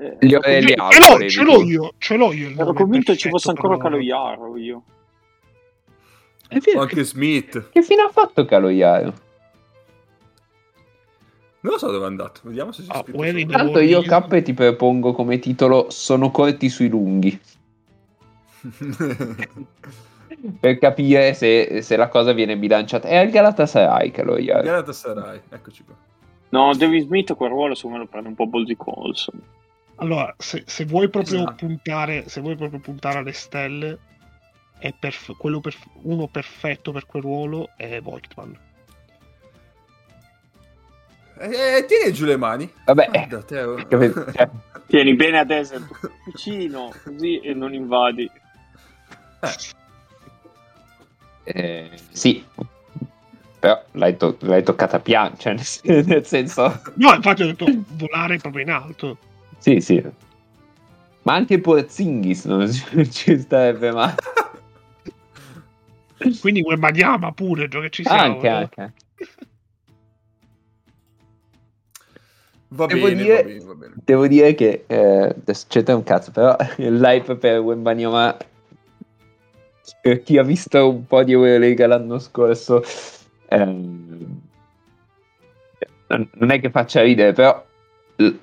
[0.00, 1.28] Eh, Gli- eh, li convinto- ha.
[1.28, 2.50] ce l'ho, io, ce l'ho io.
[2.56, 3.76] ero convinto ci fosse ancora.
[3.78, 4.82] Caloiaro io.
[6.78, 7.50] Anche Smith.
[7.50, 9.12] Che, che fine ha fatto Caloiaro?
[11.60, 12.40] Non lo so dove è andato.
[12.44, 13.18] Vediamo se c'è Ah, scritto.
[13.18, 13.56] Welly sopra.
[13.58, 17.38] Tanto io K ti propongo come titolo Sono corti sui lunghi.
[20.60, 23.08] Per capire se, se la cosa viene bilanciata.
[23.08, 24.62] È al Galatasaray Caloiaro.
[24.62, 25.94] Galatasaray, eccoci qua.
[26.50, 29.40] No, David Smith quel ruolo secondo me lo prende un po' Bolzi Colson.
[29.96, 31.66] Allora, se, se vuoi proprio Esatto.
[31.66, 33.98] puntare, se vuoi proprio puntare alle stelle,
[34.78, 38.56] è perf- quello perf- uno perfetto per quel ruolo è Voigtman.
[41.38, 42.70] Eh, tieni giù le mani.
[42.84, 43.74] Vabbè, Guarda, Teo.
[43.86, 44.32] capito?
[44.32, 44.48] Cioè,
[44.88, 48.30] Tieni bene a desert vicino, così e non invadi.
[49.40, 49.56] Eh.
[51.44, 52.44] Eh, sì,
[53.58, 56.80] però l'hai, to- l'hai toccata piano, cioè nel, nel senso...
[56.94, 59.18] No, infatti ho detto volare proprio in alto.
[59.58, 60.02] Sì, sì.
[61.22, 64.14] Ma anche Porzingis non ci, ci starebbe male.
[66.40, 68.20] Quindi Wembanyama pure, gio che ci siamo.
[68.20, 68.56] Anche, no?
[68.56, 68.92] anche.
[72.70, 73.94] Va Devo bene, dire- va bene, va bene.
[74.04, 78.36] Devo dire che eh, adesso c'è un cazzo, però l'hype per Wembanyama
[80.02, 82.82] per chi ha visto un po' di Eurolega l'anno scorso
[83.48, 84.40] ehm,
[86.08, 87.64] non è che faccia ridere, però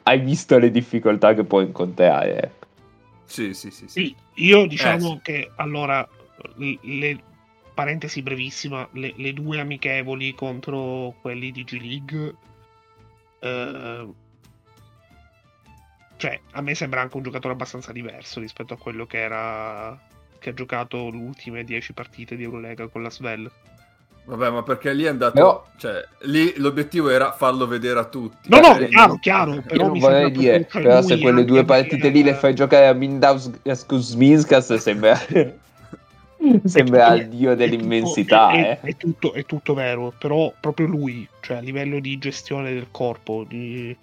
[0.03, 2.41] hai visto le difficoltà che può incontrare.
[2.41, 2.65] ecco.
[3.25, 3.88] Sì, sì, sì.
[3.88, 4.05] sì.
[4.05, 5.19] Sì, io diciamo Eh, sì.
[5.21, 6.07] che allora,
[6.55, 7.19] le, le-
[7.73, 12.35] parentesi brevissima, le, le due amichevoli contro quelli di G League,
[13.45, 14.08] eh,
[16.17, 19.99] cioè a me sembra anche un giocatore abbastanza diverso rispetto a quello che era
[20.39, 23.49] che ha giocato le ultime 10 partite di Eurolega con la Svel.
[24.25, 25.34] Vabbè, ma perché lì è andato...
[25.34, 28.49] Però- Cioè, lì l'obiettivo era farlo vedere a tutti.
[28.49, 31.63] No, no, Cioè, chiaro, chiaro, Io però non mi vorrei dire, però se quelle due
[31.63, 33.51] partite lì le fai giocare a Mindaus
[33.86, 35.19] Kuzminskas sembra,
[36.65, 38.49] sembra il dio dell'immensità.
[38.49, 38.79] tutto- è, eh.
[38.79, 42.88] è- è tutto, è tutto vero, però proprio lui, cioè a livello di gestione del
[42.91, 43.95] corpo, di,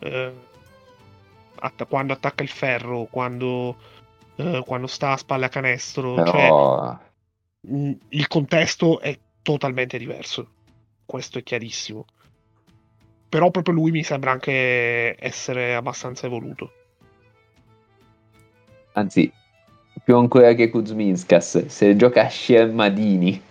[0.00, 0.32] eh,
[1.56, 3.76] atta- quando attacca il ferro, quando,
[4.36, 6.98] eh, quando sta a spalle a canestro, cioè, Però
[7.60, 10.48] mh, il contesto è totalmente diverso.
[11.04, 12.04] Questo è chiarissimo.
[13.28, 16.72] Però proprio lui mi sembra anche essere abbastanza evoluto.
[18.92, 19.32] anzi,
[20.04, 23.42] più ancora che Kuzminskas, se gioca a Shermadini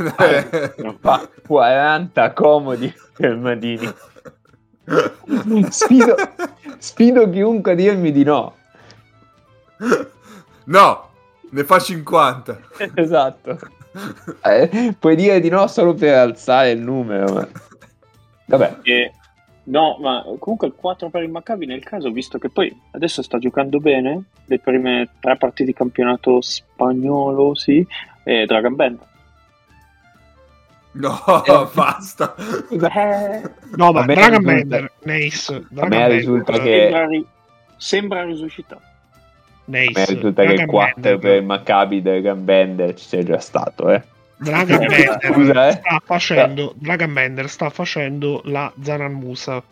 [1.00, 3.92] fa 40 comodi Shermadini.
[5.68, 6.16] Sfido,
[6.78, 8.54] sfido chiunque a dirmi di no.
[10.64, 11.10] No,
[11.50, 12.58] ne fa 50.
[12.94, 13.58] Esatto.
[14.42, 17.32] Eh, puoi dire di no solo per alzare il numero.
[17.32, 17.48] Ma...
[18.46, 19.12] Vabbè, E-
[19.70, 23.38] no, ma comunque il 4 per il Maccabi nel caso, visto che poi adesso sta
[23.38, 27.84] giocando bene, le prime tre partite di campionato spagnolo, sì,
[28.24, 28.98] e Dragon Band.
[30.92, 31.68] No, Eh.
[31.74, 32.34] basta.
[32.68, 33.42] Eh,
[33.76, 37.26] No, ma Dragon Bender, Nace, a Dragon me risulta che- sembra, ri-
[37.76, 38.82] sembra risuscitato.
[38.82, 38.88] a
[39.66, 43.22] me Nace, risulta che il Dragon 4 Bender, per il Maccabi del Gambender ci sia
[43.22, 44.02] già stato, eh.
[44.40, 45.72] Dragon Eh, Bender scusa, eh.
[45.72, 49.62] sta facendo Dragon Bender sta facendo la Zaran Musa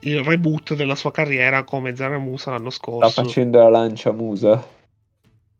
[0.00, 4.64] il reboot della sua carriera come Zaran Musa l'anno Sta scorso facendo la lancia musa.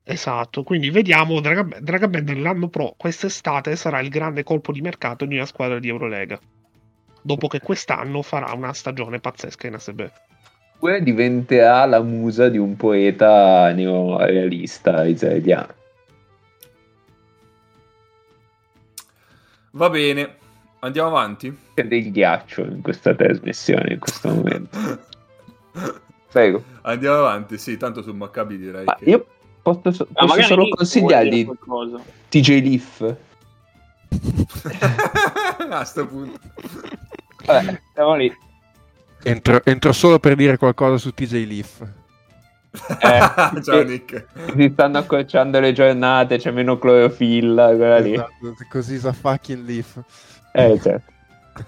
[0.03, 5.25] esatto quindi vediamo Dragon, Dragon Bender l'anno pro quest'estate sarà il grande colpo di mercato
[5.27, 6.39] di una squadra di Eurolega
[7.23, 10.03] dopo che quest'anno farà una stagione pazzesca in ASB
[11.03, 15.75] diventerà la musa di un poeta neorealista israeliano.
[19.79, 20.37] Va bene,
[20.81, 21.57] andiamo avanti.
[21.75, 24.77] C'è del ghiaccio in questa trasmissione in questo momento.
[26.33, 26.65] Prego.
[26.83, 29.09] Andiamo avanti, sì, tanto sul Maccabi direi Ma che...
[29.09, 29.25] io
[29.63, 31.49] posso, so- Ah, posso solo consigliargli.
[32.29, 33.17] TJ Leaf.
[35.71, 36.41] a sto punto.
[37.47, 38.37] Vabbè, siamo lì.
[39.23, 41.89] Entro, entro solo per dire qualcosa su TJ Leaf.
[42.71, 44.27] Eh, Ciao Nick.
[44.55, 48.13] Si stanno accorciando le giornate, c'è meno clorofilla, quella lì.
[48.13, 50.01] Esatto, così sa fucking Leaf.
[50.53, 51.13] Eh, certo.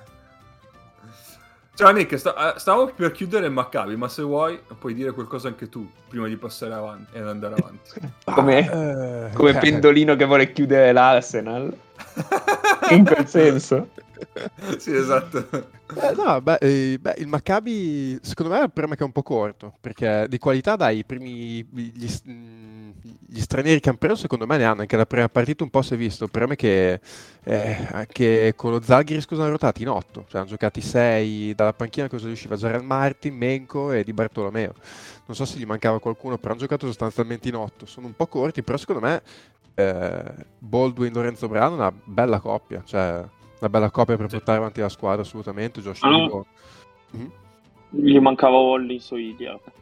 [1.74, 5.48] Ciao Nick, sta- eh, stavo per chiudere il Maccabi, ma se vuoi puoi dire qualcosa
[5.48, 7.90] anche tu prima di passare avanti e andare avanti.
[8.24, 11.74] Come, Eh, come eh, pendolino che vuole chiudere l'Arsenal.
[12.90, 13.88] In quel senso.
[14.78, 15.38] sì, esatto.
[15.48, 19.12] eh, no, beh, eh, beh, il Maccabi secondo me è il problema che è un
[19.12, 22.92] po' corto, perché di qualità dai, i primi, gli, mh,
[23.26, 25.82] gli stranieri che hanno preso secondo me ne hanno, anche la prima partita un po'
[25.82, 27.00] si è visto, il problema è che
[27.44, 31.72] eh, anche con lo Zalgiris cosa hanno ruotati in otto, cioè hanno giocati sei dalla
[31.72, 34.74] panchina cosa riusciva Zoran Martin, Menko e Di Bartolomeo.
[35.26, 38.26] Non so se gli mancava qualcuno, però hanno giocato sostanzialmente in otto, sono un po'
[38.26, 39.22] corti, però secondo me
[39.74, 40.24] eh,
[40.58, 43.24] Baldwin Lorenzo Brano è una bella coppia, cioè
[43.60, 45.80] una bella coppia per portare avanti la squadra assolutamente.
[45.80, 46.44] Josh Ah.
[47.12, 47.32] Mhm.
[47.90, 49.72] Gli mancava Hollis o Idiot.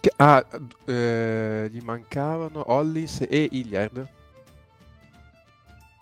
[0.00, 0.44] Che- ah,
[0.84, 4.08] eh, gli mancavano Hollis e Hilliard.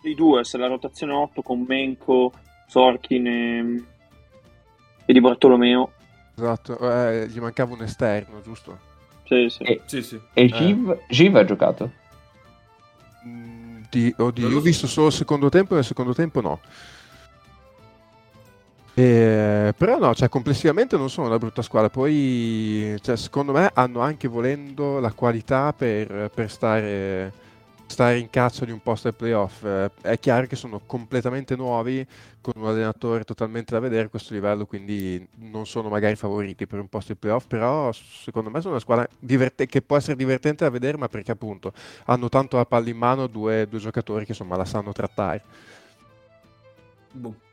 [0.02, 2.32] I due, se la rotazione 8 con Menko,
[2.66, 3.84] Sorkin e,
[5.06, 5.92] e Di Bartolomeo.
[6.36, 8.78] Esatto, eh, gli mancava un esterno, giusto?
[9.24, 9.62] Sì, sì.
[9.62, 10.20] E, Sì, sì.
[10.34, 11.90] e Giv, Giv ha giocato.
[13.26, 13.55] Mm,
[13.90, 16.40] di- oddio, Non lo io ho visto solo il secondo tempo e nel secondo tempo
[16.40, 16.60] no.
[18.98, 21.90] Eh, però no, cioè complessivamente non sono una brutta squadra.
[21.90, 27.32] Poi, cioè, secondo me hanno anche volendo la qualità per, per stare
[27.86, 29.64] stare in caccia di un posto ai playoff.
[29.64, 32.06] Eh, è chiaro che sono completamente nuovi,
[32.40, 36.78] con un allenatore totalmente da vedere a questo livello, quindi non sono magari favoriti per
[36.78, 40.64] un posto ai playoff, però secondo me sono una squadra diverte- che può essere divertente
[40.64, 41.72] da vedere, ma perché appunto
[42.04, 45.42] hanno tanto la palla in mano due, due giocatori che insomma la sanno trattare.
[47.12, 47.45] Boh.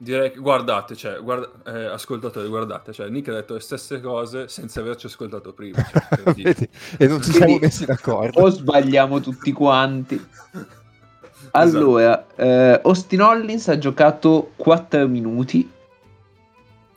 [0.00, 4.46] Direi che guardate, cioè, guarda, eh, ascoltatori, guardate, cioè, Nick ha detto le stesse cose
[4.46, 5.82] senza averci ascoltato prima.
[5.82, 6.32] Cioè.
[6.34, 6.68] Vedi?
[6.96, 8.40] e non ci siamo messi d'accordo.
[8.40, 10.24] O sbagliamo tutti quanti.
[11.52, 15.68] Allora, eh, Austin Hollins ha giocato 4 minuti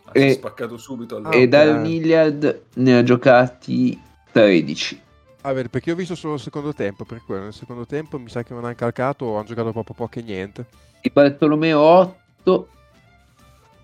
[0.06, 1.16] Ah, si è e- spaccato subito.
[1.16, 1.36] Ah, Allora.
[1.36, 1.48] e ok.
[1.50, 4.00] Darren Hilliard ne ha giocati
[4.32, 5.02] 13.
[5.42, 8.20] Ah, vedi, perché io ho visto solo il secondo tempo, per quello nel secondo tempo
[8.20, 10.66] mi sa che non hanno calcato o hanno giocato proprio poco e niente.
[11.02, 12.68] Di Bartolomeo 8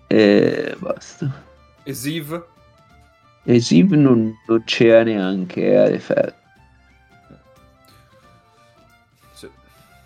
[0.08, 1.44] e basta.
[1.84, 2.44] E Ziv?
[3.44, 6.36] E Ziv non, non c'era neanche a referto.
[9.32, 9.48] Sì.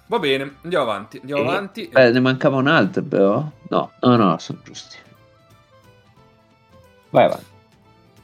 [0.07, 1.19] Va bene, andiamo avanti.
[1.19, 1.88] Andiamo E- avanti.
[1.88, 3.51] Eh, ne mancava un altro però?
[3.71, 4.97] No, no, no, sono giusti.
[7.11, 7.45] Vai avanti.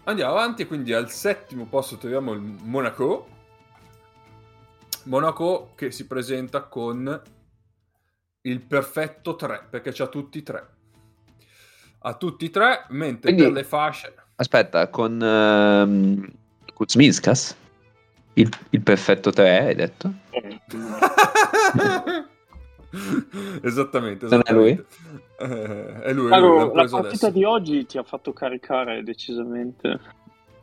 [0.04, 3.28] Andiamo avanti, quindi al settimo posto troviamo il Monaco.
[5.04, 7.22] Monaco che si presenta con
[8.42, 10.68] il perfetto 3, perché c'ha tutti e tre.
[12.00, 14.14] Ha tutti e tre, mentre Quindi- per le fasce...
[14.36, 16.30] Aspetta, con ehm,
[16.72, 17.56] Kuzminskas?
[18.34, 20.12] Il, il perfetto 3, hai detto?
[20.30, 20.60] Eh,
[23.62, 24.70] esattamente, Non è lui?
[24.70, 25.26] esattamente.
[25.40, 27.30] Eh, è lui, lui, Allora, l'hanno la partita adesso.
[27.30, 29.98] di oggi ti ha fatto caricare decisamente.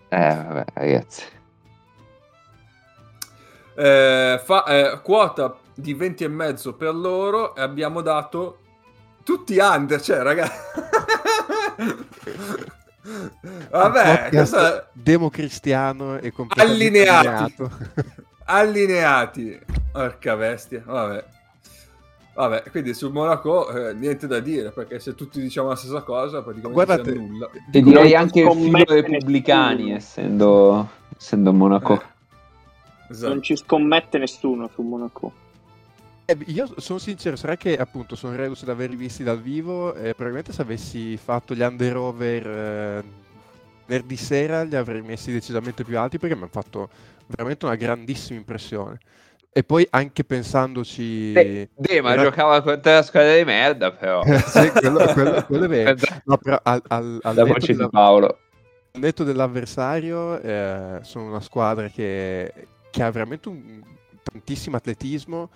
[0.07, 1.23] Eh, vabbè, ragazzi.
[3.75, 8.59] Eh, fa, eh, quota di 20 e mezzo per loro e abbiamo dato
[9.25, 10.53] tutti under, cioè ragazzi.
[13.69, 17.27] Vabbè, questa- democristiano e completamente Allineati.
[17.27, 17.71] allineato.
[18.45, 19.59] allineati.
[19.91, 21.23] Porca bestia, vabbè.
[22.35, 26.41] Vabbè, quindi sul Monaco eh, niente da dire, perché se tutti diciamo la stessa cosa,
[26.41, 27.49] praticamente Guardate, siamo nulla.
[27.53, 31.93] E Dico- direi non anche il filo scommette repubblicani, essendo, essendo Monaco.
[31.93, 32.01] Eh,
[33.11, 33.33] esatto.
[33.33, 35.31] Non ci scommette nessuno su Monaco.
[36.27, 40.13] Eh, io sono sincero, sarà che appunto sono reduce da averli visti dal vivo e
[40.13, 43.03] probabilmente se avessi fatto gli under over eh,
[43.85, 46.89] venerdì sera li avrei messi decisamente più alti perché mi hanno fatto
[47.27, 48.97] veramente una grandissima impressione.
[49.57, 51.31] E poi anche pensandoci...
[51.33, 54.21] Eh, Deh, ma Era- giocava contro la squadra di merda, però.
[54.47, 55.95] Sì, quello, quello- quello è vero.
[56.25, 58.39] No, però al, al, al la di della- Paolo.
[58.91, 62.51] al netto dell'avversario, eh, sono una squadra che,
[62.89, 63.81] che ha veramente un,
[64.23, 65.49] tantissimo atletismo.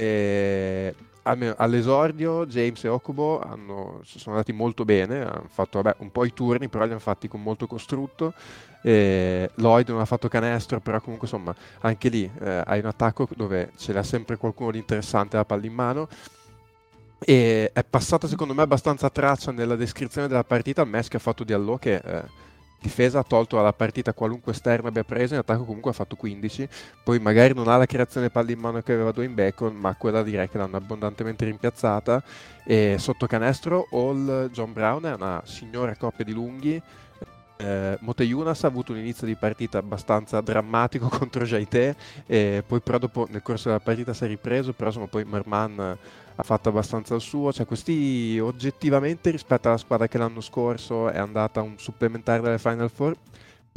[0.00, 6.10] E almeno all'esordio James e Okubo hanno, sono andati molto bene, hanno fatto vabbè, un
[6.10, 8.32] po' i turni, però li hanno fatti con molto costrutto.
[8.82, 13.28] E Lloyd non ha fatto canestro, però comunque insomma anche lì eh, hai un attacco
[13.36, 16.08] dove ce l'ha sempre qualcuno di interessante la palla in mano.
[17.18, 21.44] E è passata secondo me abbastanza traccia nella descrizione della partita match che ha fatto
[21.44, 22.22] Diallo che eh,
[22.80, 26.68] difesa ha tolto dalla partita qualunque esterno abbia preso, in attacco comunque ha fatto 15,
[27.04, 30.22] poi magari non ha la creazione palle in mano che aveva Dwayne Bacon, ma quella
[30.22, 32.22] direi che l'hanno abbondantemente rimpiazzata.
[32.64, 36.80] E sotto canestro Hall John Brown è una signora coppia di lunghi
[37.60, 41.94] eh, Moteyunas ha avuto un inizio di partita abbastanza drammatico contro Jaite
[42.26, 45.98] e poi però dopo nel corso della partita si è ripreso però insomma poi Merman
[46.36, 47.52] ha fatto abbastanza il suo.
[47.52, 52.90] Cioè questi oggettivamente rispetto alla squadra che l'anno scorso è andata un supplementare delle Final
[52.90, 53.16] Four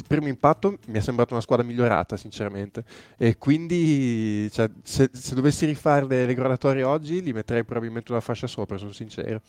[0.06, 2.84] primo impatto mi è sembrata una squadra migliorata sinceramente.
[3.16, 8.20] E quindi cioè, se, se dovessi rifare le, le graduatorie oggi li metterei probabilmente una
[8.20, 9.40] fascia sopra sono sincero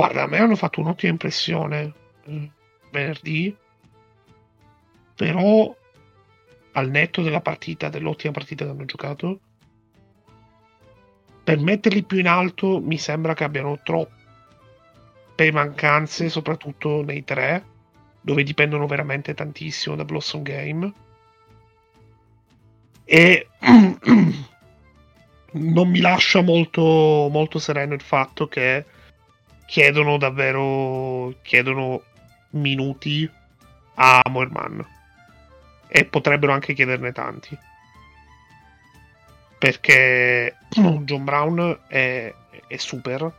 [0.00, 1.92] Guarda, a me hanno fatto un'ottima impressione
[2.24, 2.50] eh,
[2.90, 3.54] venerdì,
[5.14, 5.76] però
[6.72, 9.40] al netto della partita, dell'ottima partita che hanno giocato,
[11.44, 17.62] per metterli più in alto mi sembra che abbiano troppe mancanze, soprattutto nei tre,
[18.22, 20.92] dove dipendono veramente tantissimo da Blossom Game.
[23.04, 23.48] E
[25.52, 28.86] non mi lascia molto, molto sereno il fatto che
[29.70, 32.02] chiedono davvero chiedono
[32.50, 33.30] minuti
[33.94, 34.84] a Moerman.
[35.86, 37.56] E potrebbero anche chiederne tanti.
[39.58, 42.34] Perché John Brown è,
[42.66, 43.32] è super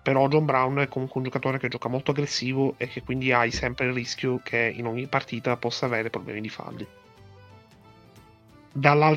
[0.00, 3.50] però John Brown è comunque un giocatore che gioca molto aggressivo e che quindi hai
[3.50, 6.86] sempre il rischio che in ogni partita possa avere problemi di falli.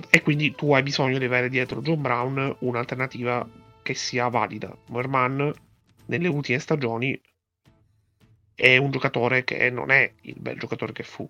[0.10, 3.48] E quindi tu hai bisogno di avere dietro John Brown un'alternativa
[3.84, 4.76] che sia valida.
[4.88, 5.54] Moerman
[6.06, 7.20] nelle ultime stagioni
[8.54, 11.28] è un giocatore che non è il bel giocatore che fu.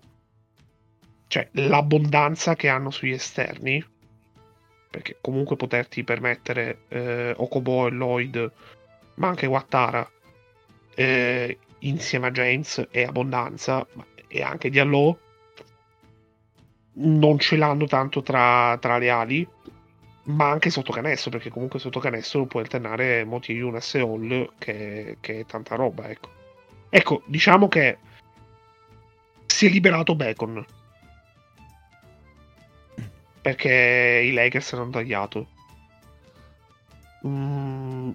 [1.28, 3.82] cioè l'abbondanza che hanno sugli esterni,
[4.90, 8.52] perché comunque poterti permettere eh, Okobo e Lloyd,
[9.14, 10.06] ma anche Wattara,
[10.94, 13.86] eh, insieme a James e abbondanza,
[14.28, 15.18] e anche Diallo,
[16.94, 19.48] non ce l'hanno tanto tra, tra le ali,
[20.24, 25.16] ma anche sotto canestro, perché comunque sotto canestro puoi alternare Moti Yunas e Hall, che,
[25.20, 26.30] che è tanta roba, ecco.
[26.88, 27.98] Ecco, diciamo che
[29.46, 30.64] si è liberato Bacon.
[33.40, 35.48] Perché i Lakers hanno tagliato.
[37.26, 38.10] Mm,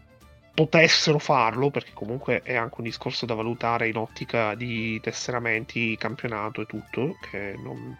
[0.53, 6.61] potessero farlo, perché comunque è anche un discorso da valutare in ottica di tesseramenti, campionato
[6.61, 7.97] e tutto, che non,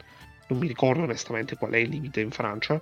[0.48, 2.82] non mi ricordo onestamente qual è il limite in Francia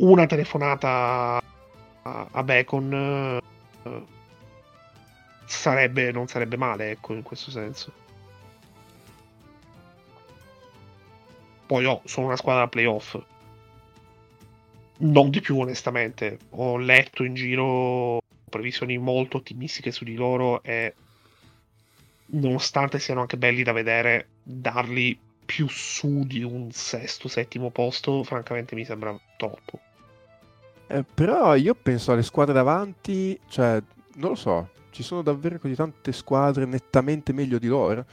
[0.00, 1.40] una telefonata
[2.02, 3.40] a, a Bacon
[3.82, 4.06] uh,
[5.44, 7.92] sarebbe, non sarebbe male, ecco, in questo senso.
[11.66, 13.18] Poi oh, sono una squadra playoff.
[14.98, 16.38] Non di più, onestamente.
[16.50, 20.94] Ho letto in giro previsioni molto ottimistiche su di loro e
[22.26, 28.74] nonostante siano anche belli da vedere, darli più su di un sesto, settimo posto, francamente
[28.74, 29.80] mi sembra troppo.
[30.92, 33.80] Eh, però io penso alle squadre davanti, cioè,
[34.14, 38.04] non lo so, ci sono davvero così tante squadre nettamente meglio di loro.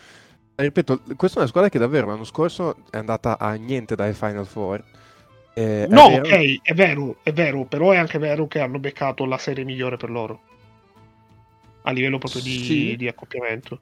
[0.54, 4.14] E ripeto, questa è una squadra che davvero l'anno scorso è andata a niente dai
[4.14, 4.84] Final Four.
[5.56, 9.26] Eh, no, è ok, è vero, è vero, però è anche vero che hanno beccato
[9.26, 10.42] la serie migliore per loro.
[11.82, 12.96] A livello proprio di, sì.
[12.96, 13.80] di accoppiamento.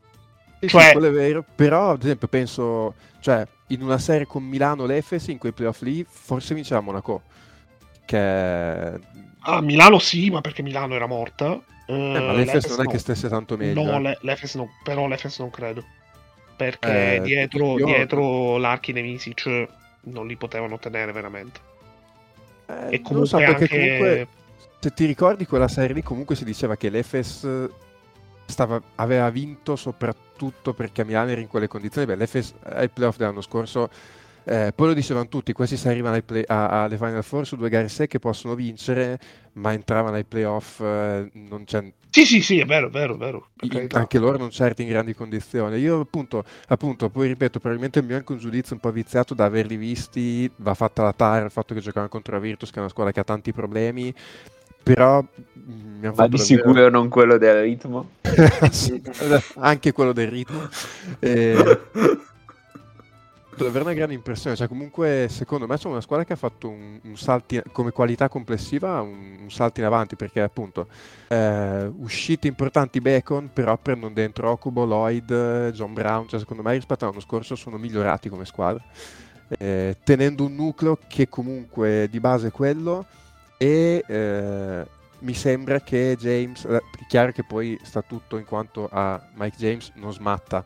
[0.61, 0.81] Sì, cioè...
[0.83, 5.27] sì, quello è vero, però ad esempio penso, cioè, in una serie con Milano l'Efes
[5.27, 7.23] in quei playoff lì, forse vinceva Monaco
[8.06, 8.99] che...
[9.39, 11.60] Ah, Milano sì, ma perché Milano era morta.
[11.88, 12.89] Eh, ma l'Efes non è no.
[12.89, 13.84] che stesse tanto meglio.
[13.84, 14.18] No, eh.
[14.22, 15.84] l'Efes no, però l'Efes non credo.
[16.56, 17.86] Perché eh, dietro, io...
[17.86, 19.68] dietro l'Arkin e Misic
[20.01, 21.60] non li potevano tenere veramente.
[22.68, 23.68] Eh, e comunque, so, anche...
[23.68, 24.28] comunque
[24.86, 27.47] se ti ricordi quella serie lì comunque si diceva che l'Efes
[28.45, 32.06] stava, aveva vinto soprattutto perché Milano era in quelle condizioni.
[32.06, 33.89] Beh, l'Efes ai playoff dell'anno scorso
[34.47, 37.69] eh, poi lo dicevano tutti, questi si arrivano play, a, alle Final Four su due
[37.69, 39.19] gare secche possono vincere,
[39.53, 41.91] ma entravano ai playoff, eh, non c'è...
[42.11, 43.47] Sì, sì, sì, è vero, è vero, è vero.
[43.93, 45.77] Anche loro non certi in grandi condizioni.
[45.79, 49.33] Io appunto, appunto, poi ripeto, probabilmente il mio è anche un giudizio un po' viziato
[49.33, 52.77] da averli visti, va fatta la tara, il fatto che giocavano contro la Virtus, che
[52.77, 54.13] è una squadra che ha tanti problemi,
[54.81, 56.37] però mm, mi ma di davvero...
[56.37, 58.11] sicuro non quello del ritmo
[59.57, 60.69] anche quello del ritmo
[63.58, 64.56] e davvero una grande impressione.
[64.56, 68.28] Cioè, comunque, secondo me, c'è una squadra che ha fatto un, un salto come qualità
[68.28, 70.88] complessiva, un, un, salto in avanti perché, appunto,
[71.28, 76.28] eh, uscite importanti Bacon, però prendono dentro Okubo, Lloyd, John Brown.
[76.28, 78.84] Cioè, secondo me, rispetto all'anno scorso, sono migliorati come squadra.
[79.47, 83.06] Eh, tenendo un nucleo che comunque di base è quello
[83.58, 84.86] e eh,
[85.20, 89.91] mi sembra che James, è chiaro che poi sta tutto in quanto a Mike James
[89.95, 90.66] non smatta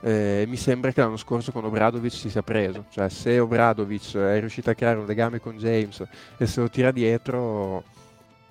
[0.00, 4.38] eh, mi sembra che l'anno scorso con Obradovic si sia preso, cioè se Obradovic è
[4.38, 6.04] riuscito a creare un legame con James
[6.36, 7.82] e se lo tira dietro,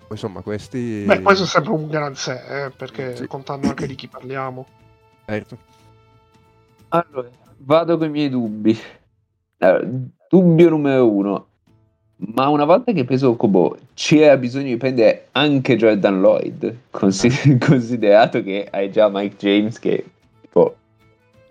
[0.09, 1.03] insomma questi...
[1.05, 3.27] Beh, questo è sempre un gran sé, eh, perché sì.
[3.27, 4.65] contando anche di chi parliamo.
[5.25, 5.57] Certo.
[6.89, 8.77] Allora, vado con i miei dubbi.
[9.59, 9.87] Allora,
[10.29, 11.47] dubbio numero uno.
[12.19, 17.57] Ma una volta che hai preso Kobo, c'era bisogno di prendere anche Jordan Lloyd, consider-
[17.63, 20.03] considerato che hai già Mike James che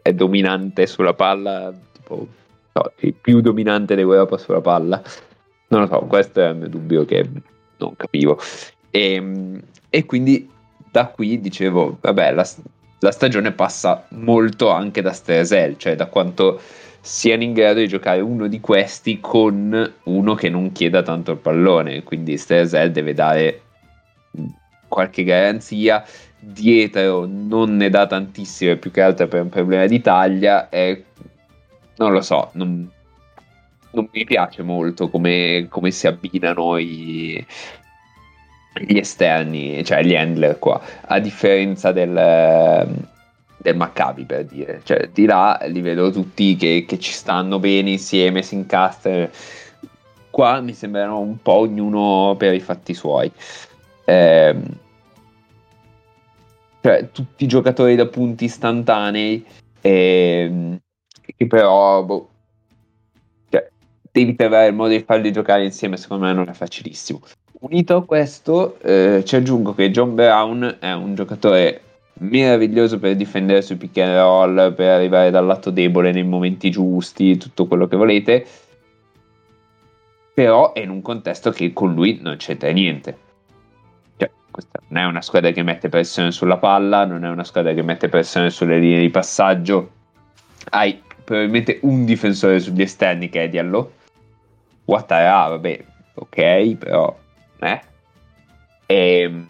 [0.06, 2.26] è dominante sulla palla, tipo,
[2.72, 5.02] no, più dominante dell'Europa sulla palla.
[5.68, 7.28] Non lo so, questo è il mio dubbio che
[7.78, 8.38] non capivo.
[8.90, 10.48] E, ehm, e quindi
[10.90, 12.46] da qui dicevo, vabbè, la,
[13.00, 16.60] la, stagione passa molto anche da Stresel, cioè da quanto
[17.00, 21.38] siano in grado di giocare uno di questi con uno che non chieda tanto il
[21.38, 22.04] pallone.
[22.04, 23.60] Quindi Stresel deve dare
[24.88, 26.04] qualche garanzia
[26.48, 31.04] dietro non ne dà tantissime più che altro per un problema di taglia e
[31.96, 32.88] non lo so non,
[33.90, 37.44] non mi piace molto come, come si abbinano i,
[38.86, 40.80] gli esterni cioè gli handler qua.
[41.06, 43.04] A differenza del
[43.66, 44.80] del Maccabi per dire.
[44.84, 49.28] Cioè di là li vedo tutti che, che ci stanno bene insieme si incastrano.
[50.30, 53.30] Qua mi sembrano un po' ognuno per i fatti suoi.
[54.04, 54.56] Eh,
[56.86, 59.44] cioè tutti giocatori da punti istantanei
[59.80, 60.78] e,
[61.36, 62.28] che però boh,
[63.50, 63.68] cioè,
[64.12, 67.22] devi trovare il modo di farli giocare insieme secondo me non è facilissimo
[67.60, 71.80] unito a questo eh, ci aggiungo che John Brown è un giocatore
[72.18, 77.36] meraviglioso per difendere sui pick and roll, per arrivare dal lato debole nei momenti giusti,
[77.36, 78.46] tutto quello che volete.
[80.32, 83.25] Però è in un contesto che con lui non c'entra niente.
[84.56, 87.82] Questa non è una squadra che mette pressione sulla palla, non è una squadra che
[87.82, 89.90] mette pressione sulle linee di passaggio.
[90.70, 93.92] Hai probabilmente un difensore sugli esterni che è Diallo.
[94.86, 95.84] Ouattara, vabbè,
[96.14, 97.14] ok, però...
[97.58, 97.80] Eh.
[98.86, 99.44] E,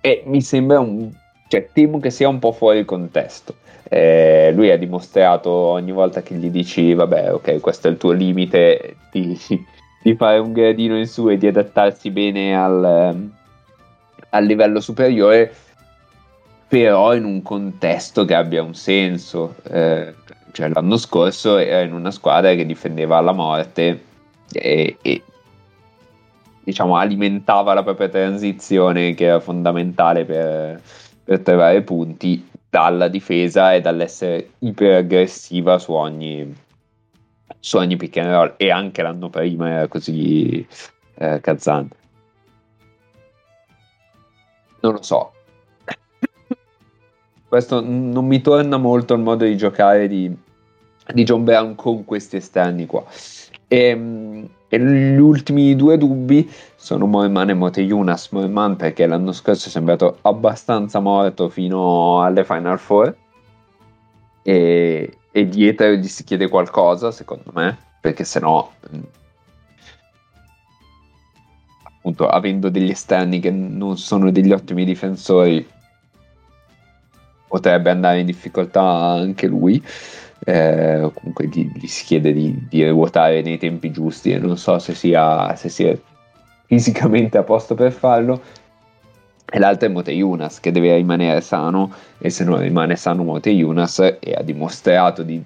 [0.00, 1.12] e mi sembra un
[1.46, 3.54] cioè, temo che sia un po' fuori contesto.
[3.88, 8.10] Eh, lui ha dimostrato ogni volta che gli dici, vabbè, ok, questo è il tuo
[8.10, 9.38] limite, di,
[10.02, 13.30] di fare un gradino in su e di adattarsi bene al,
[14.30, 15.54] al livello superiore,
[16.68, 19.56] però in un contesto che abbia un senso.
[19.70, 20.14] Eh,
[20.52, 24.04] cioè, l'anno scorso era in una squadra che difendeva alla morte
[24.52, 25.22] e, e
[26.64, 30.80] diciamo alimentava la propria transizione che era fondamentale per
[31.26, 36.54] per trovare punti dalla difesa e dall'essere iperaggressiva su ogni,
[37.58, 40.64] su ogni pick and roll e anche l'anno prima era così
[41.14, 41.88] eh, Kazan
[44.80, 45.32] non lo so.
[47.48, 50.34] Questo non mi torna molto il modo di giocare di,
[51.12, 53.04] di John Brown con questi esterni qua.
[53.68, 58.30] E, ehm, e gli ultimi due dubbi sono Moeman e Moteyunas.
[58.30, 63.16] Moeman perché l'anno scorso è sembrato abbastanza morto fino alle Final Four.
[64.42, 69.00] E, e dietro gli si chiede qualcosa, secondo me, perché se no mm,
[72.06, 75.66] appunto avendo degli esterni che non sono degli ottimi difensori
[77.48, 79.82] potrebbe andare in difficoltà anche lui
[80.44, 84.78] eh, comunque gli, gli, si chiede di, di ruotare nei tempi giusti e non so
[84.78, 85.98] se sia, se sia
[86.66, 88.40] fisicamente a posto per farlo.
[89.48, 94.34] E l'altro è Moteyunas che deve rimanere sano e se non rimane sano Moteyunas e
[94.36, 95.42] ha dimostrato di,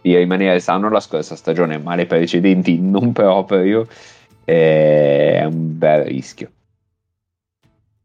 [0.00, 3.86] di, rimanere sano la scorsa stagione male precedenti non proprio
[4.44, 6.50] è un bel rischio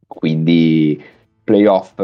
[0.06, 1.02] quindi
[1.44, 2.02] playoff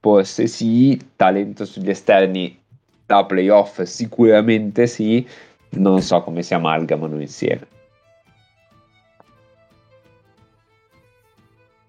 [0.00, 2.62] forse sì talento sugli esterni
[3.06, 5.26] da playoff sicuramente sì,
[5.70, 7.66] non so come si amalgamano insieme.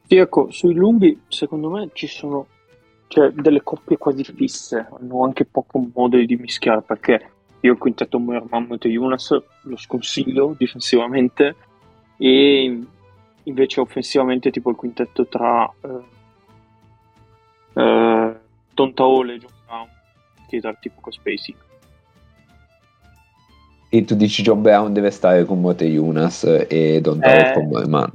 [0.07, 2.47] Sì, ecco, sui lunghi secondo me ci sono
[3.07, 7.31] cioè, delle coppie quasi fisse, hanno anche poco modo di mischiare perché
[7.61, 11.55] io il quintetto Moer Mammut e Yunas lo sconsiglio difensivamente
[12.17, 12.83] e
[13.43, 18.35] invece offensivamente tipo il quintetto tra eh, eh,
[18.73, 19.89] Tontaole e John Brown
[20.59, 21.57] dal tipo co-spacing.
[23.89, 28.11] E tu dici John Brown deve stare con Mote Yunas e Don eh, con Boyman.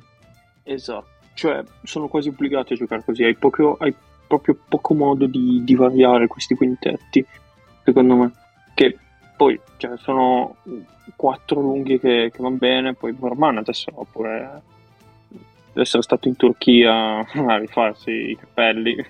[0.62, 3.94] Esatto, cioè sono quasi obbligati a giocare così, hai, poco, hai
[4.26, 7.24] proprio poco modo di, di, variare questi quintetti,
[7.84, 8.32] secondo me.
[8.74, 8.98] Che
[9.40, 10.56] poi cioè, sono
[11.16, 14.60] quattro lunghi che, che vanno bene, poi Borman adesso pure
[15.28, 18.96] deve essere stato in Turchia a rifarsi i capelli.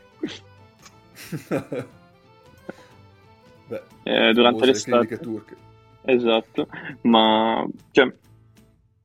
[3.67, 5.19] Beh, eh, durante l'estate.
[5.19, 5.57] turche.
[6.03, 6.69] Esatto,
[7.03, 8.15] ma cioè,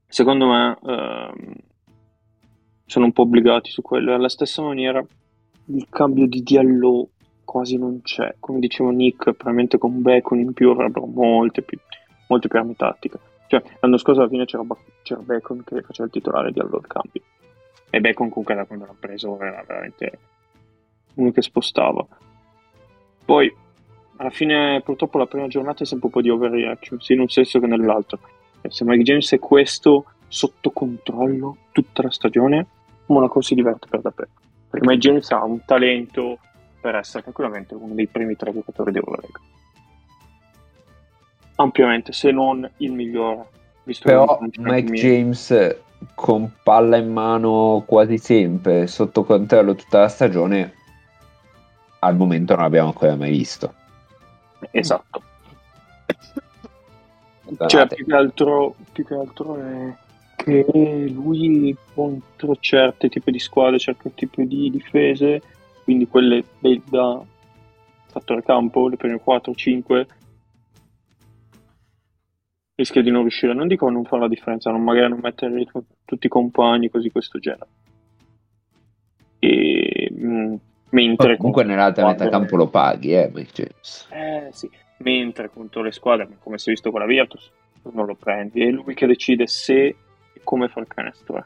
[0.06, 1.54] secondo me ehm,
[2.86, 4.14] sono un po' obbligati su quello.
[4.14, 5.04] Alla stessa maniera
[5.70, 7.10] il cambio di Diallo
[7.46, 8.36] quasi non c'è.
[8.40, 11.78] Come diceva Nick, probabilmente con Bacon in più avrebbero molte più,
[12.28, 13.20] molte più armi tattiche.
[13.48, 14.64] Cioè, l'anno scorso alla fine c'era,
[15.04, 17.22] c'era Bacon che faceva il titolare di Allo al cambio.
[17.90, 20.20] E Bacon comunque da quando l'ha preso era veramente
[21.16, 22.06] uno che spostava.
[23.24, 23.56] Poi
[24.18, 27.30] alla fine purtroppo la prima giornata è sempre un po' di overreaction, sia in un
[27.30, 28.20] senso che nell'altro.
[28.68, 32.68] Se Mike James è questo sotto controllo tutta la stagione,
[33.08, 34.30] Monaco si diverte per davvero.
[34.70, 36.40] Perché Mike James ha un talento
[36.86, 39.40] per essere tranquillamente uno dei primi tre giocatori di Eurolega.
[41.56, 43.48] Ampiamente, se non il migliore.
[43.86, 45.78] Visto Però Mike James
[46.14, 50.74] con palla in mano quasi sempre, sotto controllo tutta la stagione,
[52.02, 53.74] al momento non l'abbiamo ancora mai visto.
[54.70, 55.24] Esatto.
[57.66, 59.96] Cioè, più che, altro, più che altro è
[60.36, 65.42] che lui contro certi tipi di squadre, certi tipi di difese,
[65.86, 66.44] quindi quelle
[66.90, 67.24] da
[68.08, 70.06] fattore campo, le prime 4-5,
[72.76, 75.64] rischia di non riuscire, non dico non fare la differenza, non magari non mettere
[76.04, 77.68] tutti i compagni, così questo genere.
[79.38, 80.56] E, mh, mm,
[80.90, 84.70] Mentre comunque nell'altra metà campo lo paghi, eh, eh sì.
[84.98, 87.52] Mentre contro le squadre, come si è visto con la Virtus,
[87.94, 88.66] non lo prendi.
[88.66, 91.38] È lui che decide se e come far canestro.
[91.38, 91.44] Eh.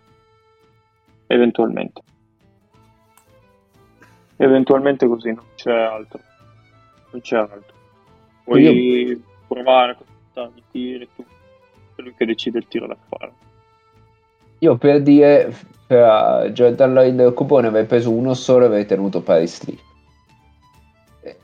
[1.28, 2.02] Eventualmente.
[4.42, 6.20] Eventualmente così, non c'è altro.
[7.12, 7.74] Non c'è altro.
[8.46, 11.26] Puoi Io- provare a contattarmi i tiri tu.
[11.96, 13.32] È lui che decide il tiro da fare.
[14.60, 15.54] Io per dire,
[15.86, 19.78] per Jordan Lloyd e Cupone avrei preso uno solo e avrei tenuto Paris Lee.
[21.24, 21.38] Eh,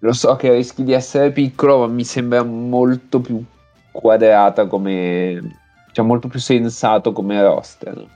[0.00, 3.42] Lo so che rischi di essere piccolo, ma mi sembra molto più
[3.90, 5.56] quadrata come...
[5.92, 8.06] cioè molto più sensato come roster.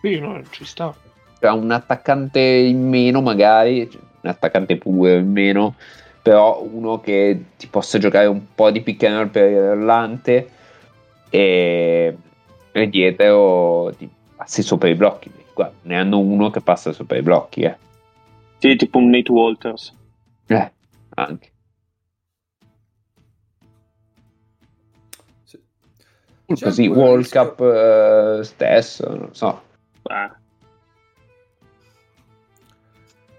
[0.00, 0.94] Sì, no, ci sta.
[1.40, 5.76] Cioè, un attaccante in meno magari, cioè, un attaccante pure in meno,
[6.20, 10.50] però uno che ti possa giocare un po' di pick and roll per l'Atlante
[11.30, 12.16] e,
[12.72, 15.30] e dietro ti passi sopra i blocchi.
[15.54, 17.76] Guarda, ne hanno uno che passa sopra i blocchi, eh.
[18.58, 19.94] Sì, tipo un Nate Walters.
[20.48, 20.72] Eh,
[21.10, 21.50] anche.
[25.44, 25.58] Sì.
[26.46, 29.62] Così, World Cup eh, stesso, non so.
[30.02, 30.30] Beh,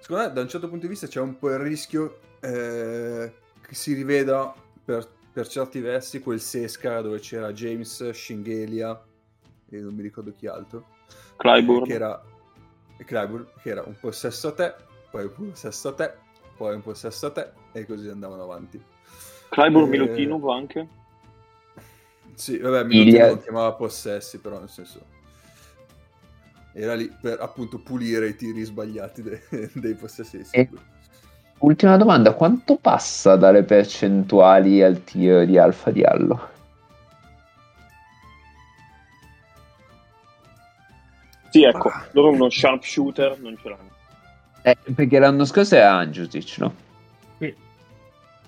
[0.09, 3.31] Secondo me, da un certo punto di vista, c'è un po' il rischio eh,
[3.61, 4.51] che si riveda
[4.83, 9.05] per, per certi versi quel Sesca dove c'era James, Shingelia
[9.69, 10.87] e non mi ricordo chi altro.
[11.35, 11.83] Clyburn.
[11.83, 12.23] eh, che era
[12.97, 14.73] e Clyburn, che era un possesso a te,
[15.11, 16.13] poi un possesso a te,
[16.57, 18.83] poi un possesso a te, e così andavano avanti.
[19.49, 20.87] Clyburn Eh, Milutinov anche.
[22.33, 25.05] Sì, vabbè, mi Ilya- non chiamava possessi, però nel senso
[26.79, 29.41] era lì per appunto pulire i tiri sbagliati de-
[29.73, 30.41] dei possessi.
[30.51, 30.69] E-
[31.61, 36.47] Ultima domanda, quanto passa dalle percentuali al tiro di Alfa Diallo?
[41.49, 42.05] Sì, ecco, Ah.
[42.11, 43.89] loro uno sharpshooter non ce l'hanno.
[44.61, 46.73] Eh, perché l'anno scorso era Angiusic, no?
[47.39, 47.53] Sì.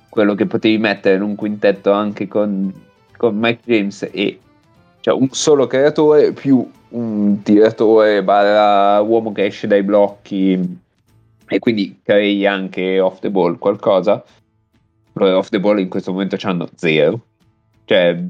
[0.08, 2.72] Quello che potevi mettere in un quintetto anche con,
[3.18, 4.40] con Mike James e
[5.00, 10.80] cioè un solo creatore più un tiratore barra uomo che esce dai blocchi
[11.48, 14.24] e quindi crei anche off the ball qualcosa.
[15.14, 17.20] Però off the ball in questo momento c'hanno zero.
[17.86, 18.24] Cioè,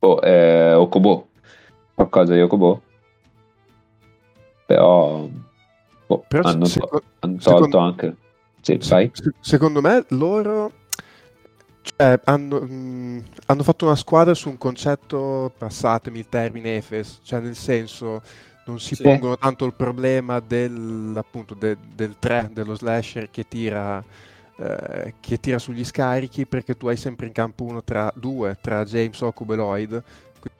[0.00, 1.28] oh, eh, Okobo.
[1.94, 2.82] Qualcosa di Okobo.
[4.66, 5.28] Però,
[6.06, 8.16] boh, Però hanno, se- to- hanno secondo- tolto anche.
[8.60, 9.10] Sì, sai?
[9.12, 10.72] Se- secondo me loro
[11.96, 17.40] cioè, hanno, mh, hanno fatto una squadra su un concetto, passatemi il termine Efes, cioè
[17.40, 18.22] nel senso
[18.66, 19.02] non si Sì.
[19.02, 24.04] pongono tanto il problema del, appunto, de- del 3, dello slasher che tira,
[24.56, 28.84] eh, che tira sugli scarichi perché tu hai sempre in campo uno tra due, tra
[28.84, 30.02] James, Okubo e Lloyd.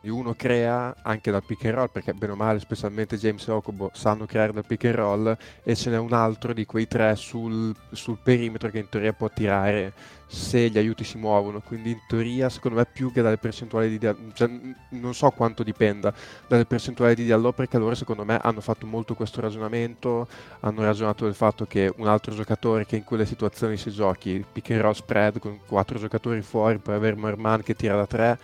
[0.01, 3.53] Quindi uno crea anche dal pick and roll, perché bene o male, specialmente James e
[3.53, 7.15] Okubo sanno creare dal pick and roll, e ce n'è un altro di quei tre
[7.17, 9.93] sul, sul perimetro che in teoria può tirare
[10.29, 11.61] se gli aiuti si muovono.
[11.61, 14.51] Quindi in teoria, secondo me, più che dalle percentuali di Diallo, cioè,
[14.91, 16.13] non so quanto dipenda
[16.49, 20.27] dalle percentuali di Diallo, perché loro secondo me hanno fatto molto questo ragionamento,
[20.61, 24.71] hanno ragionato del fatto che un altro giocatore che in quelle situazioni si giochi pick
[24.71, 28.39] and roll spread con quattro giocatori fuori, poi avere Merman che tira da tre.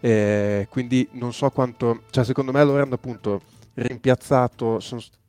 [0.00, 3.42] Eh, quindi non so quanto, cioè secondo me loro hanno appunto
[3.74, 4.80] rimpiazzato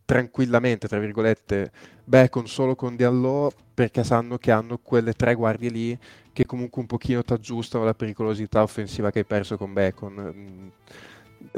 [0.05, 1.72] tranquillamente, tra virgolette,
[2.03, 5.99] Bacon solo con Diallo perché sanno che hanno quelle tre guardie lì
[6.32, 10.72] che comunque un pochino ti aggiustano la pericolosità offensiva che hai perso con Bacon.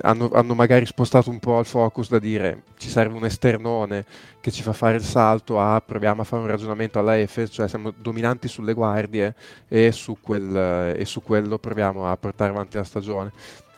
[0.01, 4.05] Hanno, hanno magari spostato un po' il focus da dire ci serve un esternone
[4.39, 7.67] che ci fa fare il salto a proviamo a fare un ragionamento alla Efes, cioè
[7.67, 9.35] siamo dominanti sulle guardie
[9.67, 13.31] e su, quel, e su quello proviamo a portare avanti la stagione.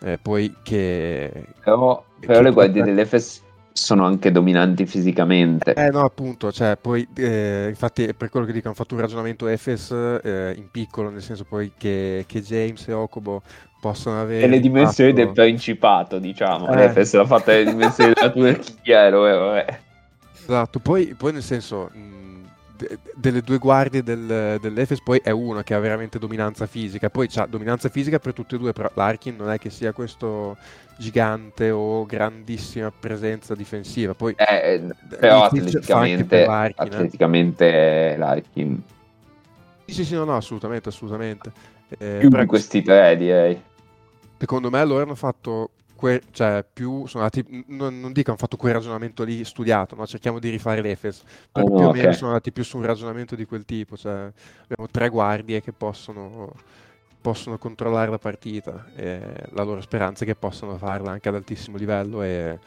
[0.03, 1.31] Eh, poi che...
[1.63, 3.43] Però, però che le guardie dell'Efes
[3.73, 5.73] sono anche dominanti fisicamente.
[5.73, 9.47] Eh no, appunto, cioè, poi, eh, infatti per quello che dico, hanno fatto un ragionamento
[9.47, 13.41] Efes eh, in piccolo, nel senso poi che, che James e Okobo
[13.81, 14.45] possono avere...
[14.45, 16.69] E le dimensioni fatto- del Principato, diciamo.
[16.69, 16.75] Eh.
[16.75, 19.79] L'Efes l'ha fatta le dimensioni della Turchia, vabbè.
[20.37, 25.63] Esatto, poi, poi nel senso, mh, de- delle due guardie del, dell'Efes poi è una
[25.63, 29.35] che ha veramente dominanza fisica, poi c'ha dominanza fisica per tutte e due, però l'Arkin
[29.35, 30.57] non è che sia questo
[30.97, 34.35] gigante o grandissima presenza difensiva, poi...
[34.37, 34.83] Eh,
[35.19, 36.95] però il Fitch fa anche per atleticamente, l'Arkin, eh.
[36.95, 38.81] atleticamente l'Arkin
[39.85, 41.51] Sì, sì, sì, no, no, assolutamente, assolutamente.
[41.97, 43.61] Eh, più però di questi tre direi.
[44.41, 48.57] Secondo me loro hanno fatto, que- cioè più, sono andati, non, non dico hanno fatto
[48.57, 50.05] quel ragionamento lì studiato, no?
[50.07, 52.85] cerchiamo di rifare l'Efes, però Ah, più no, o meno sono andati più su un
[52.85, 54.31] ragionamento di quel tipo, cioè
[54.63, 56.51] abbiamo tre guardie che possono,
[57.21, 59.21] possono controllare la partita e
[59.51, 62.57] la loro speranza è che possano farla anche ad altissimo livello e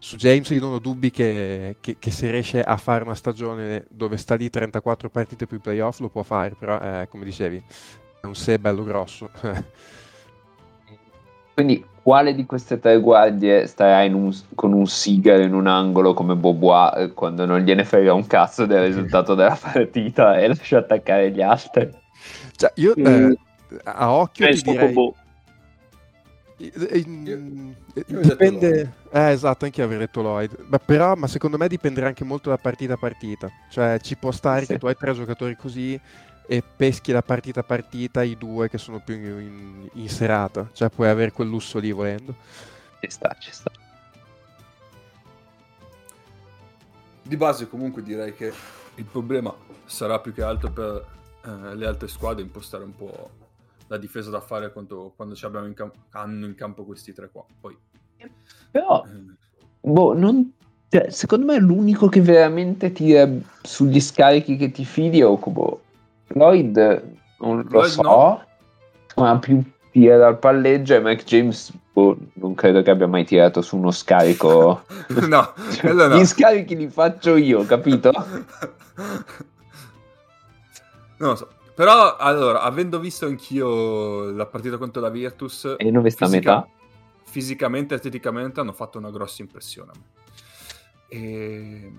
[0.00, 3.84] su James io non ho dubbi che, che- che se riesce a fare una stagione
[3.90, 7.62] dove sta lì 34 partite più playoff lo può fare, però eh, come dicevi
[8.20, 9.30] è un se bello grosso.
[11.58, 16.14] Quindi quale di queste tre guardie starà in un- con un sigaro in un angolo
[16.14, 20.78] come Bobois eh, quando non gliene frega un cazzo del risultato della partita e lascia
[20.78, 21.90] attaccare gli altri?
[22.54, 23.04] Cioè, io Mm.
[23.32, 23.36] eh,
[23.82, 24.92] a occhio ti Penso direi...
[24.92, 25.16] Bobo.
[26.60, 30.56] Eh, eh, dipende, eh, esatto, anche io avrei detto Lloyd.
[30.68, 33.50] Ma però, ma secondo me dipenderà anche molto da partita a partita.
[33.68, 34.66] Cioè, ci può stare Sì.
[34.68, 36.00] che tu hai tre giocatori così
[36.50, 40.70] e peschi da partita a partita i due che sono più in, in serata.
[40.72, 42.34] Cioè, puoi avere quel lusso lì volendo.
[43.00, 43.70] Ci sta, ci sta.
[47.22, 48.50] Di base comunque direi che
[48.94, 51.06] il problema sarà più che altro per
[51.44, 53.30] eh, le altre squadre impostare un po'
[53.88, 57.28] la difesa da fare quando, quando ci abbiamo in cam- hanno in campo questi tre
[57.30, 57.44] qua.
[57.60, 57.76] Poi,
[58.70, 59.34] Però, eh,
[59.82, 60.50] boh, non...
[60.88, 63.28] cioè, secondo me l'unico che veramente tira
[63.60, 65.82] sugli scarichi che ti fidi è Okubo.
[66.28, 66.76] Lloyd
[67.40, 68.44] non lo Lloyd so, no.
[69.16, 73.60] ma più tira dal palleggio e Mike James boh, non credo che abbia mai tirato
[73.62, 74.84] su uno scarico.
[75.28, 76.16] no, Cioè, no.
[76.16, 78.12] Gli scarichi li faccio io, capito?
[81.18, 81.48] Non lo so.
[81.74, 86.54] Però, allora, avendo visto anch'io la partita contro la Virtus, E dove sta a fisica-
[86.56, 86.68] metà?
[87.24, 89.92] fisicamente e esteticamente hanno fatto una grossa impressione.
[91.08, 91.92] E...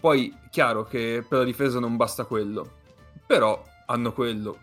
[0.00, 2.70] Poi, chiaro che per la difesa non basta quello,
[3.26, 4.58] però hanno quello.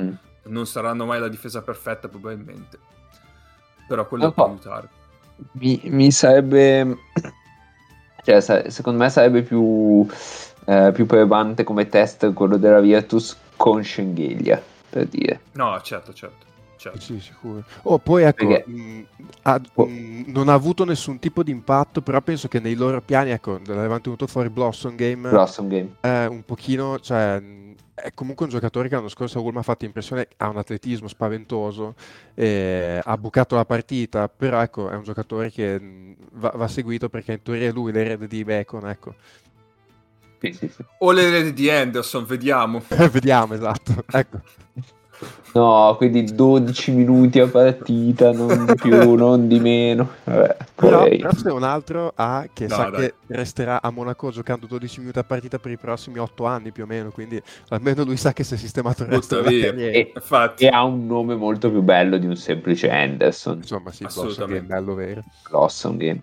[0.00, 0.12] Mm.
[0.46, 2.78] Non saranno mai la difesa perfetta, probabilmente.
[3.88, 4.88] Però quello può aiutare.
[5.52, 6.96] Mi, mi sarebbe.
[8.24, 10.06] Cioè, sa- secondo me sarebbe più,
[10.64, 15.40] eh, più probante come test quello della Virtus con Schengelia, per dire.
[15.52, 16.46] No, certo, certo.
[16.78, 17.00] certo.
[17.00, 17.62] Sì, sicuro.
[17.82, 19.06] Oh, poi ecco, Perché- mh,
[19.42, 19.84] ha- Oh.
[19.84, 23.60] mh, non ha avuto nessun tipo di impatto, però penso che nei loro piani, ecco,
[23.66, 25.28] l'avevano tenuto fuori Blossom Game.
[25.28, 25.96] Blossom Game.
[26.00, 29.62] è un pochino, cioè, mh, è comunque un giocatore che l'anno scorso a Ulm ha
[29.62, 31.94] fatto impressione, ha un atletismo spaventoso,
[32.34, 37.08] eh, ha bucato la partita, però ecco, è un giocatore che mh, va, va seguito
[37.08, 39.14] perché in teoria è lui l'erede di Bacon, ecco.
[40.40, 40.84] Sì, sì, sì.
[40.98, 42.82] O le reti di Anderson, vediamo.
[43.10, 44.04] Vediamo, esatto.
[44.10, 44.40] Ecco.
[45.54, 50.08] No, quindi 12 minuti a partita, non di più, non di meno.
[50.24, 53.00] Vabbè, Però, però c'è un altro A che No, sa dai.
[53.02, 56.82] che resterà a Monaco giocando 12 minuti a partita per i prossimi 8 anni più
[56.82, 59.44] o meno, quindi almeno lui sa che si è sistemato il resto.
[59.44, 63.58] E- Infatti, E ha un nome molto più bello di un semplice Anderson.
[63.58, 65.22] Insomma, sì, Blossom bello vero.
[65.48, 66.20] Blossom Game.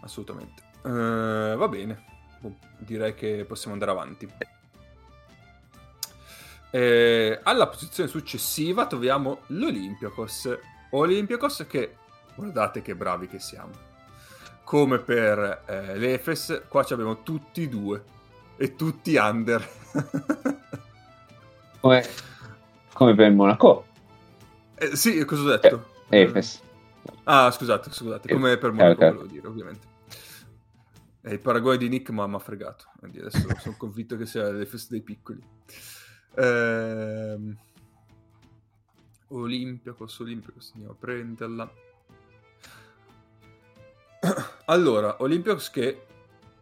[0.00, 0.62] assolutamente.
[0.84, 2.02] Eh, va bene.
[2.40, 4.28] Boh, direi che possiamo andare avanti.
[6.74, 10.58] Eh, alla posizione successiva troviamo l'Olympiakos.
[10.90, 11.96] Olympiakos che,
[12.34, 13.72] guardate che bravi che siamo.
[14.64, 18.02] Come per eh, l'Efes, qua ci abbiamo tutti e due.
[18.56, 19.68] E tutti under.
[21.80, 22.06] Come,
[22.92, 23.86] come per il Monaco.
[24.76, 25.86] Eh, sì, cosa ho detto?
[26.10, 26.62] Efes.
[27.24, 29.12] Ah, scusate, scusate, Eh, come per Monaco ok.
[29.12, 29.86] volevo dire, ovviamente.
[31.22, 34.48] Eh, il paragone di Nick ma mi ha fregato, quindi adesso sono convinto che sia
[34.52, 35.42] le feste dei piccoli.
[36.36, 37.56] Ehm...
[39.28, 41.72] Olympiacos, Olympiacos, andiamo a prenderla.
[44.66, 46.06] Allora, Olympiacos che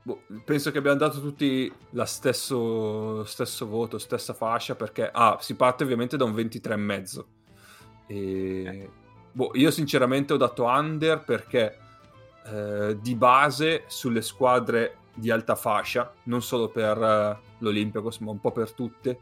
[0.02, 5.54] boh, penso che abbiamo dato tutti lo stesso, stesso voto, stessa fascia, perché ah, si
[5.54, 7.24] parte ovviamente da un 23,5.
[8.06, 8.90] E
[9.32, 11.78] boh, io sinceramente ho dato under perché
[12.46, 18.40] eh, di base sulle squadre di alta fascia, non solo per eh, l'Olympiacos, ma un
[18.40, 19.18] po' per tutte,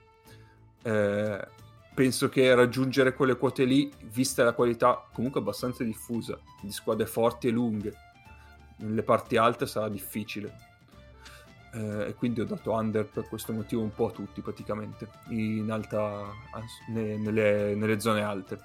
[0.89, 1.49] eh,
[1.93, 7.49] penso che raggiungere quelle quote lì, vista la qualità comunque abbastanza diffusa di squadre forti
[7.49, 7.93] e lunghe,
[8.79, 10.67] nelle parti alte sarà difficile.
[11.75, 15.07] Eh, quindi ho dato under per questo motivo un po' a tutti praticamente
[15.69, 16.25] alta
[16.89, 18.59] nelle, nelle zone alte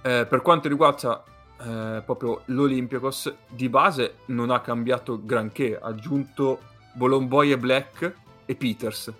[0.00, 1.22] Eh, per quanto riguarda
[1.60, 6.60] eh, proprio l'Olympiakos di base non ha cambiato granché ha aggiunto
[6.94, 8.14] Bolomboy e Black
[8.46, 9.12] e Peters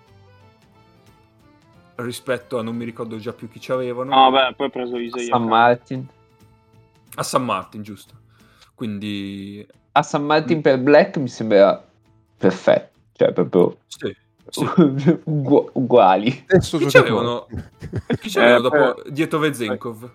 [1.97, 4.97] rispetto a non mi ricordo già più chi ci avevano No, vabbè, poi ha preso
[4.99, 5.29] Isaiah.
[5.33, 6.07] San Martin.
[7.17, 8.15] a San Martin giusto
[8.75, 11.83] quindi A San Martin per Black mi sembra
[12.37, 12.95] perfetto.
[13.13, 14.15] Cioè, proprio sì,
[14.51, 15.19] sì.
[15.25, 16.31] ugu- uguali.
[16.47, 17.47] Stesso Chi c'avevano?
[18.21, 20.11] chi c'avevano Eh, dopo dietro Vezenkov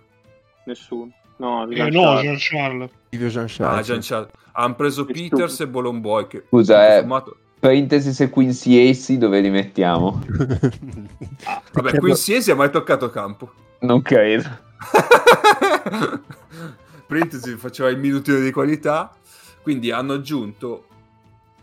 [0.66, 1.12] Nessuno.
[1.38, 2.22] No, Eh, Jean no, Charles.
[2.22, 2.92] Jean Charles.
[3.10, 4.30] Silvio Jean ah, Charles.
[4.52, 7.00] Hanno preso Peters e Bolomboy che Scusa, eh.
[7.00, 10.14] sommato- Parentesi se Quincy Ace dove li mettiamo?
[10.26, 14.50] vabbè Credo- qui si è mai toccato campo Non credo.
[17.06, 19.16] Printesi faceva il minutino di qualità.
[19.62, 20.88] Quindi hanno aggiunto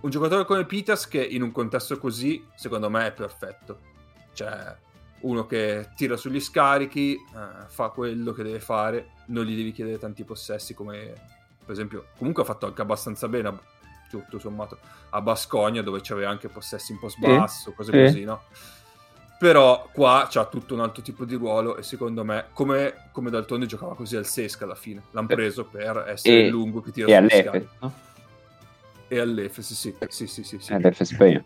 [0.03, 3.81] un giocatore come Peters che in un contesto così, secondo me, è perfetto.
[4.35, 4.73] Cioè,
[5.23, 9.99] uno che tira sugli scarichi, eh, fa quello che deve fare, non gli devi chiedere
[9.99, 11.37] tanti possessi come
[11.69, 13.59] per esempio, comunque ha fatto anche abbastanza bene,
[14.09, 14.79] tutto sommato,
[15.11, 17.99] a Bascogna dove c'aveva anche possessi un po' sbasso, cose sì.
[17.99, 18.43] così, no?
[19.39, 23.67] Però qua c'ha tutto un altro tipo di ruolo e secondo me, come, come Daltone
[23.67, 27.15] giocava così al Sesca alla fine, l'hanno preso per essere E- lungo che tira E
[27.15, 27.69] all'Efe, scarichi.
[27.81, 27.93] no?
[29.09, 30.73] E all'Efe, sì, sì, sì, sì, sì, sì.
[30.73, 31.45] Eh, All'Efe Spagna.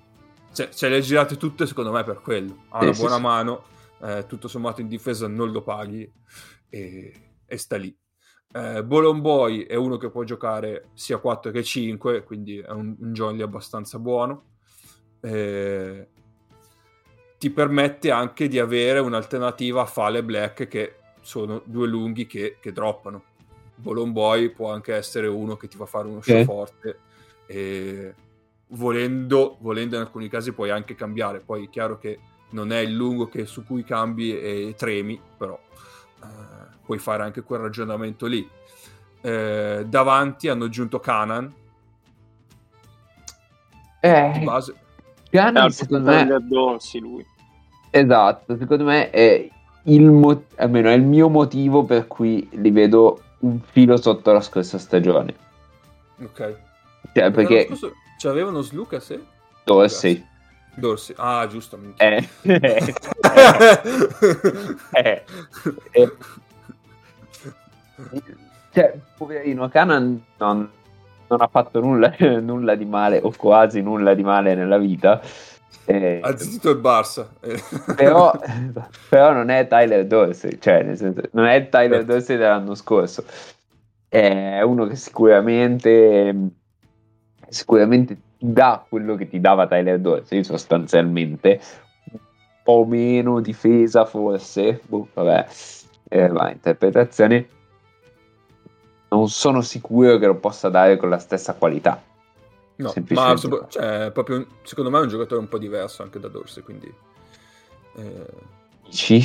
[0.55, 2.65] Cioè, ce le ha girate tutte secondo me per quello.
[2.71, 3.21] Ha Sì, una sì, buona sì.
[3.21, 3.65] mano,
[4.03, 6.11] eh, tutto sommato in difesa non lo paghi
[6.69, 7.95] e, e sta lì.
[8.55, 13.13] Eh, Bolomboy è uno che può giocare sia 4 che 5, quindi è un, un
[13.13, 14.45] jolly abbastanza buono.
[15.21, 16.09] Eh,
[17.39, 22.73] ti permette anche di avere un'alternativa a Fale Black che sono due lunghi che, che
[22.73, 23.25] droppano.
[23.75, 26.99] Bolomboy può anche essere uno che ti fa fare uno show forte
[27.47, 28.15] e
[28.69, 31.41] volendo, volendo in alcuni casi puoi anche cambiare.
[31.41, 32.19] Poi è chiaro che
[32.51, 35.59] non è il lungo che, su cui cambi e tremi, però
[36.23, 38.49] eh, puoi fare anche quel ragionamento lì.
[39.21, 41.47] Eh, davanti hanno aggiunto Canan
[44.01, 44.75] di Eh, base.
[45.31, 47.25] È Gunn, al secondo me, del dorsi lui.
[47.91, 49.49] esatto, secondo me è
[49.85, 54.41] il, mo- almeno è il mio motivo per cui li vedo un filo sotto la
[54.41, 55.35] scorsa stagione.
[56.23, 56.57] Ok.
[57.15, 59.25] Cioè, perché scorso C'avevano Slucas e
[59.65, 60.25] Dorsey
[60.75, 61.15] Dorsey.
[61.19, 61.79] Ah, giusto.
[61.97, 62.53] eh, eh,
[64.93, 65.25] eh,
[65.91, 66.13] eh,
[68.73, 70.71] cioè, poverino, Canan non,
[71.29, 75.21] non ha fatto nulla, nulla di male o quasi nulla di male nella vita.
[75.85, 77.27] Eh, Ha zittito il Barça.
[77.97, 78.33] Però,
[79.11, 82.13] però non è Tyler Dorsey, cioè nel senso, non è Tyler Certo.
[82.13, 83.25] Dorsey dell'anno scorso.
[84.09, 86.35] È uno che sicuramente,
[87.49, 91.61] sicuramente ti dà quello che ti dava Tyler Dorsey, sostanzialmente.
[92.13, 92.21] Un
[92.63, 94.81] po' meno difesa, forse.
[94.87, 95.47] Boh, vabbè,
[96.11, 97.45] eh, va, interpretazioni.
[99.13, 102.03] Non sono sicuro che lo possa dare con la stessa qualità.
[102.77, 103.37] No, ma
[103.69, 106.93] cioè, proprio un- secondo me è un giocatore un po' diverso anche da Dorsey, quindi...
[107.97, 108.27] eh,
[108.87, 109.23] Dici?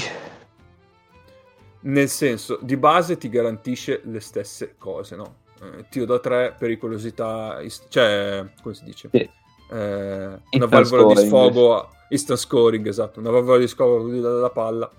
[1.80, 5.36] nel senso, di base ti garantisce le stesse cose, no?
[5.62, 9.10] Eh, tiro da tre, pericolosità, ist- cioè, come si dice?
[9.12, 9.30] Sì.
[9.72, 14.92] Eh, una valvola di sfogo, instant scoring, esatto, una valvola di sfogo dalla palla.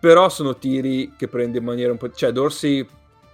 [0.00, 2.10] Però sono tiri che prende in maniera un po'...
[2.10, 2.86] Cioè, Dorsey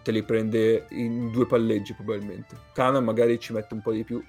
[0.04, 2.54] te li prende in due palleggi probabilmente.
[2.72, 4.22] Cana magari ci mette un po' di più.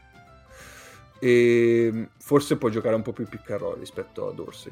[1.20, 4.72] E forse può giocare un po' più pick and roll rispetto a Dorsey.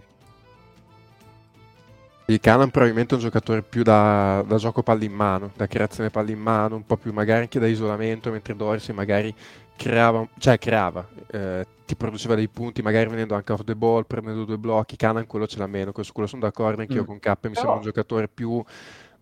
[2.28, 6.10] Il Canan probabilmente è un giocatore più da, da gioco palla in mano, da creazione
[6.10, 9.34] palla in mano, un po' più magari anche da isolamento, mentre Dorsey magari
[9.76, 14.46] creava, cioè creava, eh, ti produceva dei punti, magari venendo anche off the ball, prendendo
[14.46, 17.06] due blocchi, Canan quello ce l'ha meno, su quello sono d'accordo anch'io Mm.
[17.06, 18.64] con K, mi Però- sembra un giocatore più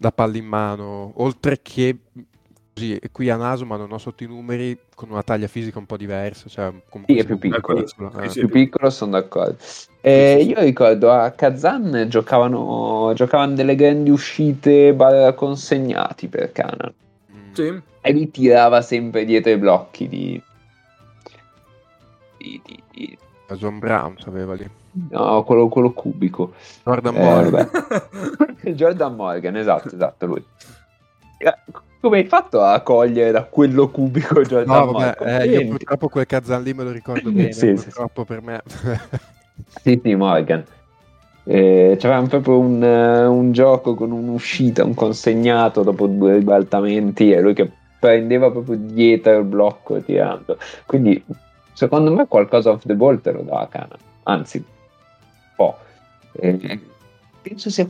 [0.02, 1.96] da palla in mano, oltre che
[2.74, 5.78] così, è qui a naso ma non ho sotto i numeri, con una taglia fisica
[5.78, 6.74] un po' diversa, cioè
[7.06, 7.86] Sì, è sia più piccolo.
[8.20, 8.30] eh.
[8.30, 9.58] Sì, più piccolo sono d'accordo.
[10.02, 10.42] Eh.
[10.42, 16.92] Io ricordo a Kazan giocavano, giocavano delle grandi uscite barra consegnati per Canan
[17.32, 17.54] Mm.
[17.54, 20.42] Sì, e lui tirava sempre dietro i blocchi di,
[22.38, 24.68] di- di- di- Eh, John Brown aveva lì.
[25.10, 26.54] No, quello, quello cubico.
[26.84, 27.70] Jordan Eh, vabbè.
[28.74, 30.44] Jordan Morgan, esatto, esatto, lui.
[31.38, 31.54] Eh,
[32.00, 35.42] Come hai fatto a cogliere da quello cubico Jordan No, vabbè, Morgan?
[35.42, 38.62] eh, io purtroppo quel Kazan lì me lo ricordo bene, Sì, sì, purtroppo per me.
[39.84, 40.64] Sì, sì, Morgan.
[41.44, 47.40] Eh, c'avevamo proprio un, eh, un gioco con un'uscita, un consegnato dopo due ribaltamenti e
[47.42, 47.70] lui che
[48.00, 50.58] prendeva proprio dietro il blocco tirando.
[50.86, 51.24] Quindi,
[51.74, 53.96] secondo me, qualcosa off the ball te lo dà a Cana.
[54.24, 54.64] Anzi.
[56.34, 56.80] Eh,
[57.42, 57.88] penso sia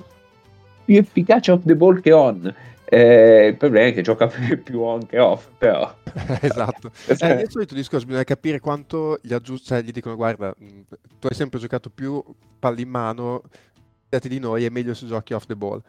[0.86, 2.54] più efficace off the ball che on.
[2.86, 4.28] Eh, il problema è che gioca
[4.62, 5.94] più on che off, però.
[6.42, 6.92] esatto.
[7.08, 11.36] Eh, il solito discorso, bisogna capire quanto gli aggiusti, cioè gli dicono guarda, tu hai
[11.36, 12.22] sempre giocato più
[12.60, 13.44] palli in mano
[14.20, 15.82] di noi, è meglio se giochi off the ball.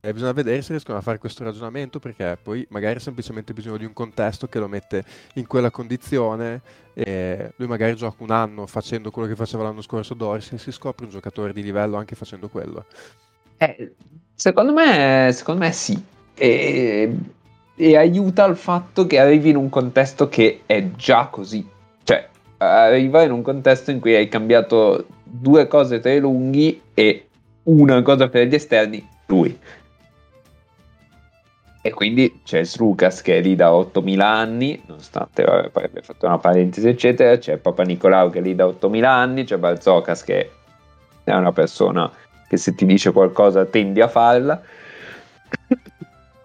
[0.00, 3.76] Eh, bisogna vedere se riescono a fare questo ragionamento perché poi magari ha semplicemente bisogno
[3.76, 5.04] di un contesto che lo mette
[5.34, 6.60] in quella condizione
[6.94, 10.70] e lui magari gioca un anno facendo quello che faceva l'anno scorso Doris e si
[10.70, 12.84] scopre un giocatore di livello anche facendo quello.
[13.56, 13.94] Eh,
[14.34, 16.00] secondo me, secondo me sì.
[16.34, 17.16] E,
[17.74, 21.66] e aiuta il fatto che arrivi in un contesto che è già così.
[22.04, 22.28] Cioè,
[22.58, 27.26] arriva in un contesto in cui hai cambiato due cose tra i lunghi e
[27.64, 29.58] una cosa per gli esterni, lui.
[31.82, 36.26] E quindi c'è Slucas che è lì da 8000 anni, nonostante vabbè, poi abbia fatto
[36.26, 37.38] una parentesi, eccetera.
[37.38, 40.50] C'è Papa Nicolau che è lì da 8000 anni, c'è Balzokas che
[41.24, 42.10] è una persona
[42.48, 44.60] che se ti dice qualcosa tendi a farla.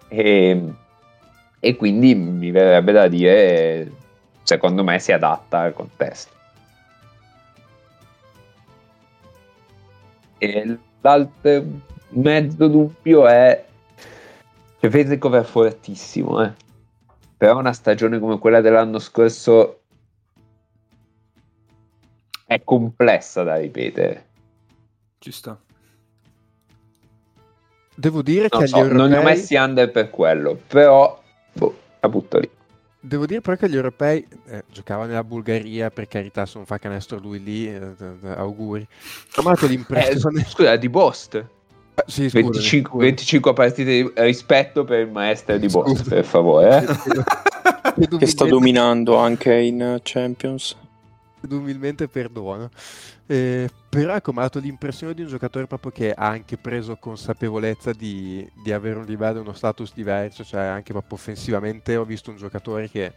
[0.08, 0.72] e,
[1.60, 3.90] e quindi mi verrebbe da dire,
[4.42, 6.32] secondo me si adatta al contesto.
[10.38, 11.64] E l'altro
[12.08, 13.64] mezzo dubbio è
[14.80, 16.52] cioè Vezekov è fortissimo eh.
[17.36, 19.80] però una stagione come quella dell'anno scorso
[22.48, 24.24] è complessa da ripetere.
[25.18, 25.58] Ci sta.
[27.92, 28.96] Devo dire non che so, europei...
[28.98, 31.20] non li ho messi under per quello però
[31.52, 32.50] boh, la butto lì
[32.98, 36.78] Devo dire però che gli europei eh, giocava nella Bulgaria, per carità, se non fa
[36.78, 38.86] canestro lui lì, eh, eh, auguri.
[39.36, 40.40] Ho amato l'impressione...
[40.40, 41.34] Eh, scusa, di Bost.
[41.94, 43.04] Ah, sì, scusami, 25, scusami.
[43.04, 46.84] 25 partite di rispetto per il maestro di Bost, per favore.
[47.96, 48.18] Eh?
[48.18, 50.76] Che sta dominando anche in Champions.
[51.38, 52.70] Chiedo umilmente perdono.
[53.26, 56.96] Eh, però ecco, mi ha dato l'impressione di un giocatore proprio che ha anche preso
[56.96, 62.30] consapevolezza di, di avere un livello, uno status diverso, cioè anche proprio offensivamente ho visto
[62.30, 63.12] un giocatore che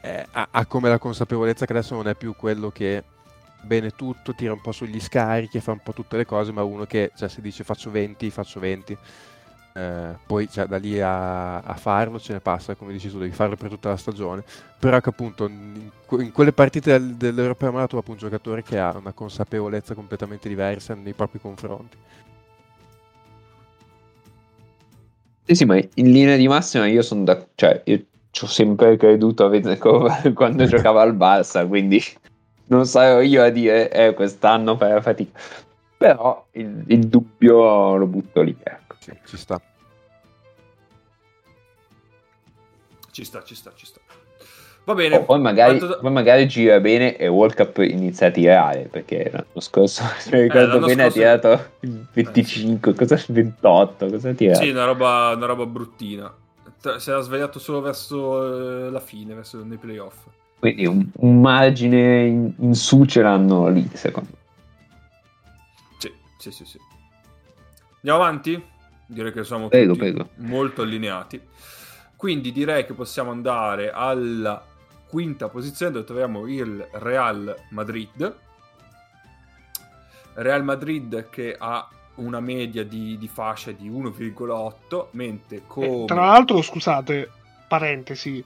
[0.00, 3.02] eh, ha, ha come la consapevolezza che adesso non è più quello che
[3.60, 6.86] bene tutto, tira un po' sugli scarichi, fa un po' tutte le cose, ma uno
[6.86, 8.96] che cioè, si dice faccio 20, faccio 20.
[9.78, 13.30] Eh, poi cioè, da lì a, a farlo ce ne passa, come dici tu, devi
[13.30, 14.42] farlo per tutta la stagione.
[14.78, 18.96] Però che appunto in, in quelle partite del, dell'Europeo dato proprio un giocatore che ha
[18.96, 21.96] una consapevolezza completamente diversa nei propri confronti.
[25.44, 27.46] Sì, sì, ma in linea di massima io sono da...
[27.54, 32.02] cioè, io ci ho sempre creduto a Vezekov quando giocava al Barça, quindi
[32.66, 35.38] non sarò io a dire eh, quest'anno farà fatica.
[35.96, 38.96] Però il, il dubbio lo butto lì, ecco.
[38.98, 39.60] Sì, ci sta.
[43.18, 44.00] Ci sta ci sta ci sta
[44.84, 48.30] va bene O poi, magari, da- poi magari gira bene e World Cup inizia a
[48.30, 53.20] tirare, perché l'anno scorso, se mi ricordo l'anno bene, scorso- ha tirato il 25, cosa
[53.28, 54.62] 28, cosa ha tirato?
[54.62, 56.32] Sì, una roba, una roba bruttina.
[56.98, 60.26] Si era svegliato solo verso eh, la fine, verso nei playoff.
[60.60, 64.38] Quindi un, un margine in, in su ce l'hanno lì, secondo me.
[65.98, 66.78] Sì, sì, sì, sì.
[67.96, 68.62] Andiamo avanti?
[69.06, 70.28] Direi che siamo Prego, prego.
[70.36, 71.40] molto allineati.
[72.18, 74.60] Quindi direi che possiamo andare alla
[75.08, 78.36] quinta posizione dove troviamo il Real Madrid.
[80.34, 86.02] Real Madrid che ha una media di, di fascia di 1,8, mentre come...
[86.02, 87.30] Eh, tra l'altro, scusate,
[87.68, 88.44] parentesi,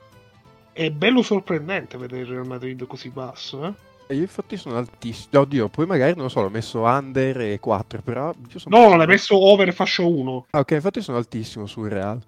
[0.70, 3.72] è bello sorprendente vedere il Real Madrid così basso, eh?
[4.06, 5.40] E io infatti sono altissimo.
[5.40, 8.96] Oddio, poi magari non lo so, l'ho messo under e 4, però io sono No,
[8.96, 10.46] l'hai messo over fascia 1.
[10.50, 12.20] Ah, ok, infatti sono altissimo sul Real.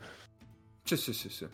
[0.86, 1.48] Sì, sì, sì, sì.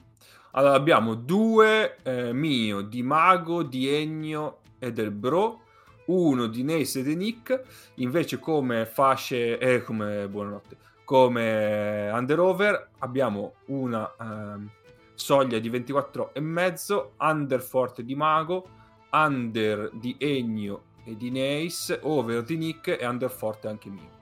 [0.53, 5.61] Allora abbiamo due eh, mio di Mago, di Ennio e del Bro,
[6.07, 7.63] uno di Nace e di Nick,
[7.97, 14.69] invece come fasce, eh, come buonanotte, come under-over abbiamo una ehm,
[15.15, 18.69] soglia di 24 e mezzo, under forte di Mago,
[19.13, 24.20] under di Ennio e di Nace, over di Nick e under forte anche mio.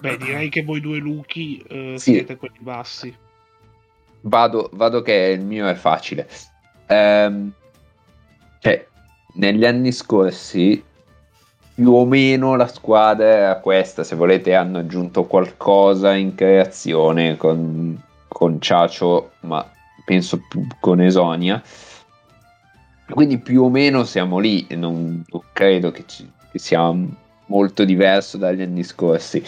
[0.00, 2.12] Beh, direi che voi due Luchi eh, Sì.
[2.12, 3.14] siete quelli bassi.
[4.22, 6.28] Vado, vado che il mio è facile.
[6.86, 7.52] Ehm,
[8.60, 8.86] cioè,
[9.34, 10.82] negli anni scorsi,
[11.74, 14.02] più o meno la squadra era questa.
[14.02, 19.68] Se volete, hanno aggiunto qualcosa in creazione con, con Ciacio, ma
[20.04, 20.40] penso
[20.80, 21.62] con Esonia.
[23.08, 24.66] Quindi più o meno siamo lì.
[24.66, 26.92] e Non, non credo che, ci- che sia
[27.46, 29.40] molto diverso dagli anni scorsi.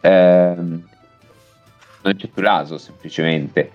[0.00, 0.88] Ehm,
[2.02, 3.70] non c'è più Laso, semplicemente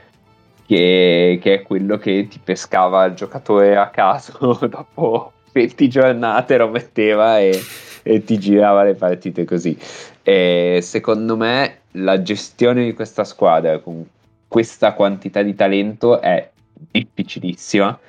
[0.66, 6.70] che, che è quello che ti pescava il giocatore a caso dopo 20 giornate, lo
[6.70, 7.60] metteva e,
[8.02, 9.78] e ti girava le partite così.
[10.24, 14.06] E secondo me la gestione di questa squadra con
[14.48, 16.50] questa quantità di talento è
[16.92, 18.00] difficilissima.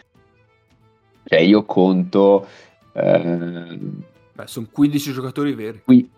[1.26, 2.46] Cioè io conto
[2.92, 4.02] ehm,
[4.32, 5.82] Beh, sono 15 giocatori veri.
[5.84, 6.08] qui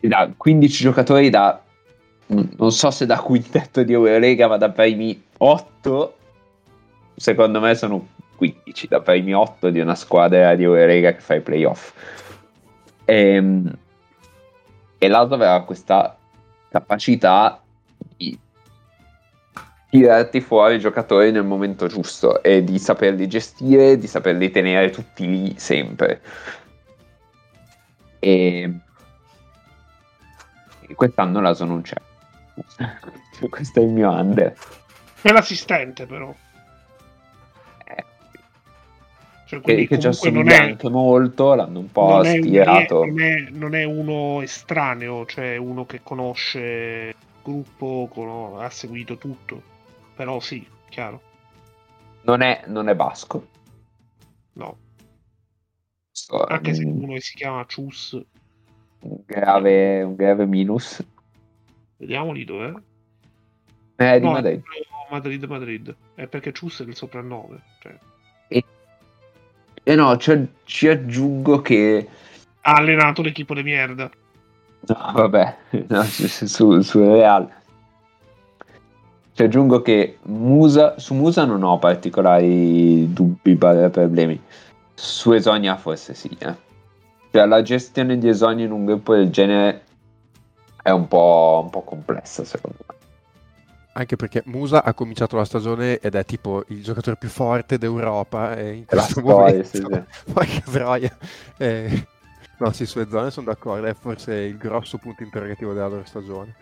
[0.00, 1.60] da 15 giocatori da
[2.26, 6.16] non so se da quintetto di Eurolega ma da primi 8
[7.16, 11.40] secondo me sono 15 da primi 8 di una squadra di Eurolega che fa i
[11.40, 11.92] playoff
[13.04, 13.70] Ehm,
[14.98, 16.16] e l'altro aveva questa
[16.68, 17.60] capacità
[18.16, 18.38] di
[19.90, 25.26] tirarti fuori i giocatori nel momento giusto e di saperli gestire, di saperli tenere tutti
[25.26, 26.22] lì sempre.
[28.20, 28.80] E, e
[30.94, 31.96] quest'anno l'Aso non c'è.
[33.48, 34.54] Questo è il mio under.
[35.20, 36.34] È l'assistente, però.
[37.84, 38.04] Eh,
[39.46, 42.26] Cioè, che, quindi che già comunque non somiglia è, anche molto, l'hanno un po' non,
[42.26, 43.02] è, stirato.
[43.02, 48.70] alien- non, è, non è uno estraneo, cioè uno che conosce il gruppo, cono- ha
[48.70, 49.62] seguito tutto.
[50.14, 51.20] Però sì, chiaro.
[52.22, 53.48] Non è, non è basco.
[54.54, 54.76] No.
[56.12, 58.20] È Anche se un, uno che si chiama Chus,
[59.02, 61.02] un grave, un grave minus.
[61.96, 62.72] vediamoli dov'è.
[63.96, 64.60] Eh, di No, Madrid.
[64.60, 64.62] è
[65.10, 65.96] Madrid, Madrid.
[66.14, 67.62] È perché Chus è il soprannome.
[67.80, 67.96] Cioè,
[69.84, 72.08] E no, ci, ci aggiungo che
[72.60, 74.10] ha allenato l'equipo di merda.
[74.86, 75.56] No, vabbè,
[75.88, 77.48] no, su, su, Real.
[79.34, 84.40] Ci aggiungo che Musa, su Musa non ho particolari dubbi, problemi.
[84.94, 86.28] Su Esonia forse sì.
[86.38, 86.54] eh.
[87.32, 89.84] Cioè, la gestione di Esonia in un gruppo del genere
[90.82, 92.94] è un po', un po' complessa, secondo me.
[93.94, 98.54] Anche perché Musa ha cominciato la stagione ed è tipo il giocatore più forte d'Europa
[98.56, 100.02] e in È la questo storia, momento, sì, sì.
[100.32, 101.16] porca troia.
[101.58, 102.06] Eh,
[102.58, 106.54] no, sì, sulle zone sono d'accordo, è forse il grosso punto interrogativo della loro stagione.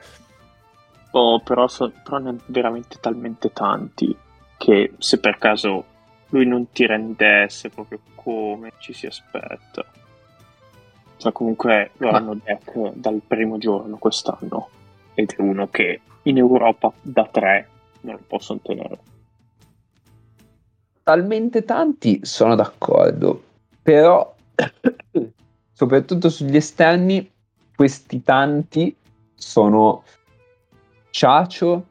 [1.13, 4.17] Oh, però, so- però ne veramente talmente tanti
[4.57, 5.85] che se per caso
[6.29, 9.85] lui non ti rendesse proprio come ci si aspetta.
[11.21, 14.71] Cioè, comunque lo Ma- hanno deck dal primo giorno quest'anno.
[15.13, 17.69] Ed è uno che in Europa da tre
[18.01, 18.99] non lo possono tenere.
[21.03, 23.43] Talmente tanti sono d'accordo,
[23.83, 24.35] però
[25.73, 27.31] soprattutto sugli esterni
[27.77, 28.97] questi tanti
[29.35, 30.05] sono
[31.11, 31.85] Ciacio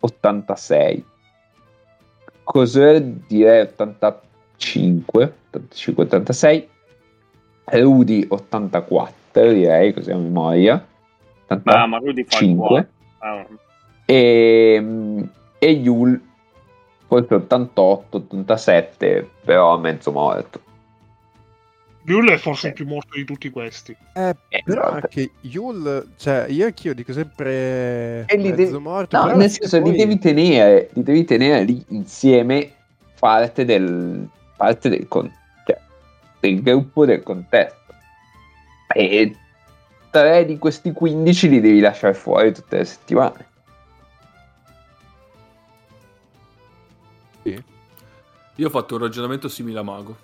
[0.00, 1.04] 86,
[2.42, 6.68] Coser direi 85, 85 86,
[7.80, 10.86] Rudy 84 direi così a memoria,
[11.64, 12.88] Ma, ma Rudy fa il 85 cuore.
[13.18, 13.46] Ah,
[14.04, 14.84] e,
[15.58, 16.20] e Yul
[17.06, 20.60] forse 88, 87, però mezzo morto.
[22.04, 23.96] Yul è forse il più morto di tutti questi.
[24.14, 24.94] Eh, Eh, però vabbè.
[25.02, 29.76] anche Yul, cioè io anch'io dico sempre E li mezzo devi- morto, No, nel senso
[29.76, 32.72] li poi- devi tenere, li devi tenere lì insieme
[33.20, 35.30] parte del, parte del, con-
[36.42, 37.94] del gruppo del contesto.
[38.92, 39.36] E
[40.10, 43.46] tre di questi 15 li devi lasciare fuori tutte le settimane.
[47.44, 47.62] Sì.
[48.56, 50.16] Io ho fatto un ragionamento simile a Mago.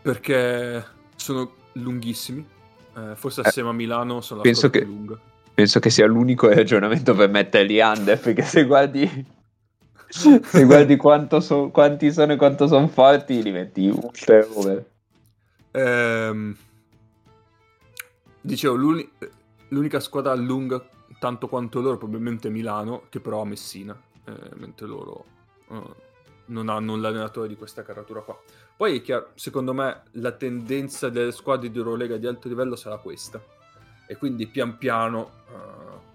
[0.00, 2.44] Perché sono lunghissimi.
[2.96, 5.18] Eh, forse assieme a Milano sono la penso che- più lunga.
[5.54, 9.26] Penso che sia l'unico ragionamento per metterli under, perché se guardi,
[10.12, 14.90] se guardi quanto so- quanti sono e quanto sono forti, li metti ultra over.
[15.70, 16.54] Ehm,
[18.40, 19.10] dicevo, l'uni-
[19.68, 20.84] l'unica squadra lunga
[21.18, 25.24] tanto quanto loro probabilmente Milano, che però ha Messina, eh, mentre loro
[25.70, 25.80] eh,
[26.46, 28.38] non hanno l'allenatore di questa caratura qua.
[28.76, 32.98] Poi è chiaro, secondo me la tendenza delle squadre di Eurolega di alto livello sarà
[32.98, 33.40] questa.
[34.06, 36.11] E quindi pian piano eh, eh,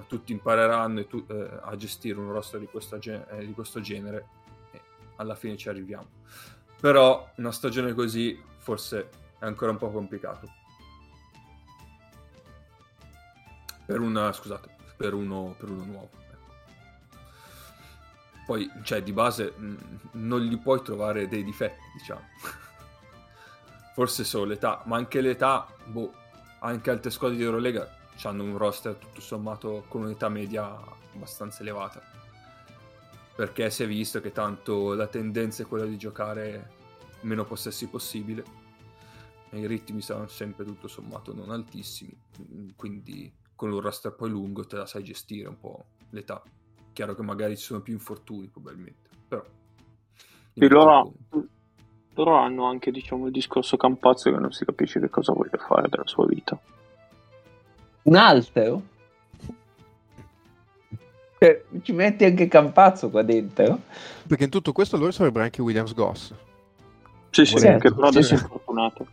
[0.00, 3.80] tutti impareranno e tu- eh, a gestire un roster di, questa ge- eh, di questo
[3.80, 4.26] genere
[4.72, 4.80] e
[5.16, 6.08] alla fine ci arriviamo.
[6.80, 9.08] Però una stagione così forse
[9.38, 10.48] è ancora un po' complicato.
[13.84, 16.10] Per una, scusate, per uno, per uno nuovo.
[16.12, 17.18] ecco.
[18.46, 19.76] Poi, cioè, di base mh,
[20.12, 22.22] non gli puoi trovare dei difetti, diciamo.
[23.94, 26.12] Forse solo l'età, ma anche l'età, boh,
[26.60, 30.78] anche altre squadre di Eurolega hanno un roster tutto sommato con un'età media
[31.14, 32.00] abbastanza elevata.
[33.34, 36.70] Perché si è visto che tanto la tendenza è quella di giocare
[37.22, 38.44] meno possessi possibile
[39.50, 42.16] e i ritmi saranno sempre tutto sommato non altissimi,
[42.76, 46.42] quindi con un roster poi lungo te la sai gestire un po' l'età.
[46.92, 49.44] Chiaro che magari ci sono più infortuni probabilmente, però...
[50.54, 51.12] Sì, loro,
[52.14, 55.88] loro hanno anche diciamo, il discorso Campazzo che non si capisce che cosa voglia fare
[55.88, 56.60] della sua vita.
[58.04, 58.82] Un altro?
[61.82, 63.80] Ci metti anche Campazzo qua dentro?
[64.26, 66.32] Perché in tutto questo loro sarebbero anche Williams Goss.
[67.30, 68.42] Sì, sì, che però adesso è sì.
[68.44, 69.06] infortunato.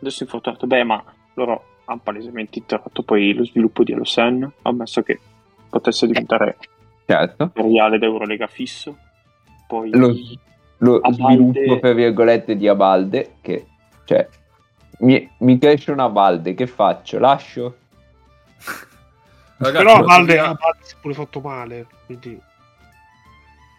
[0.00, 0.66] Adesso è infortunato.
[0.66, 1.04] Beh, ma
[1.34, 5.20] loro hanno palesemente interrotto poi lo sviluppo di Elosen, ammesso che
[5.68, 6.56] potesse diventare
[7.06, 7.52] Certo.
[7.54, 8.96] seriale d'Eurolega fisso.
[9.68, 10.14] Poi Lo,
[10.78, 13.66] lo Abalde- sviluppo, per virgolette, di Abalde, che,
[14.04, 14.28] cioè,
[15.02, 17.18] mi, mi cresce una Balde, che faccio?
[17.18, 17.76] Lascio?
[19.56, 21.86] Ragazzi, Però a ma Valde, dobbiamo- a Valde si è pure fatto male.
[22.06, 22.40] Quindi...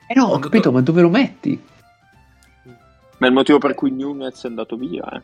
[0.07, 1.61] Eh no, ho capito, to- ma dove lo metti?
[3.17, 5.21] Ma è il motivo per cui Nunez è andato via, eh.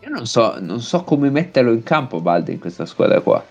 [0.00, 3.44] Io non so, non so come metterlo in campo Balde in questa squadra qua.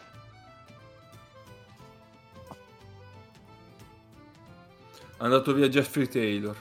[5.18, 6.56] È andato via Jeffrey Taylor.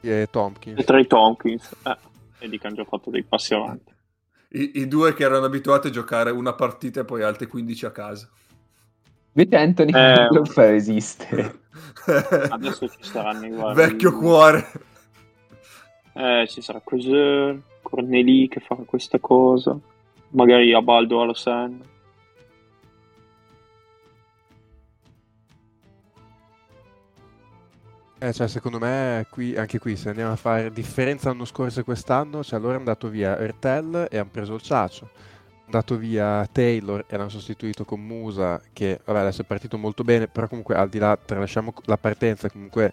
[0.00, 0.78] e Tompkins.
[0.78, 1.74] E tra i Tompkins.
[1.84, 1.96] Eh,
[2.38, 3.92] vedi che hanno già fatto dei passi avanti.
[4.50, 7.90] I, I due che erano abituati a giocare una partita e poi altre 15 a
[7.90, 8.28] casa.
[9.32, 10.28] Vedi Anthony Eh.
[10.30, 11.60] non fa esistere.
[12.50, 13.80] Adesso ci saranno i guardi.
[13.80, 14.66] Vecchio cuore.
[16.14, 17.62] Eh, ci sarà così.
[17.82, 19.78] Corneli che fa questa cosa.
[20.30, 21.20] Magari a Baldo
[28.20, 31.84] Eh, cioè, secondo me, qui, anche qui, se andiamo a fare differenza l'anno scorso e
[31.84, 35.10] quest'anno, cioè loro è andato via Ertel e hanno preso il Ciacio.
[35.14, 40.02] È andato via Taylor e l'hanno sostituito con Musa, che vabbè, adesso è partito molto
[40.02, 42.92] bene, però comunque al di là, tralasciamo la partenza, comunque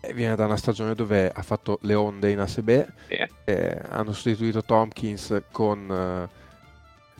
[0.00, 2.68] eh, viene da una stagione dove ha fatto le onde in ASB.
[3.08, 3.26] Sì.
[3.44, 6.28] Eh, hanno sostituito Tompkins con eh,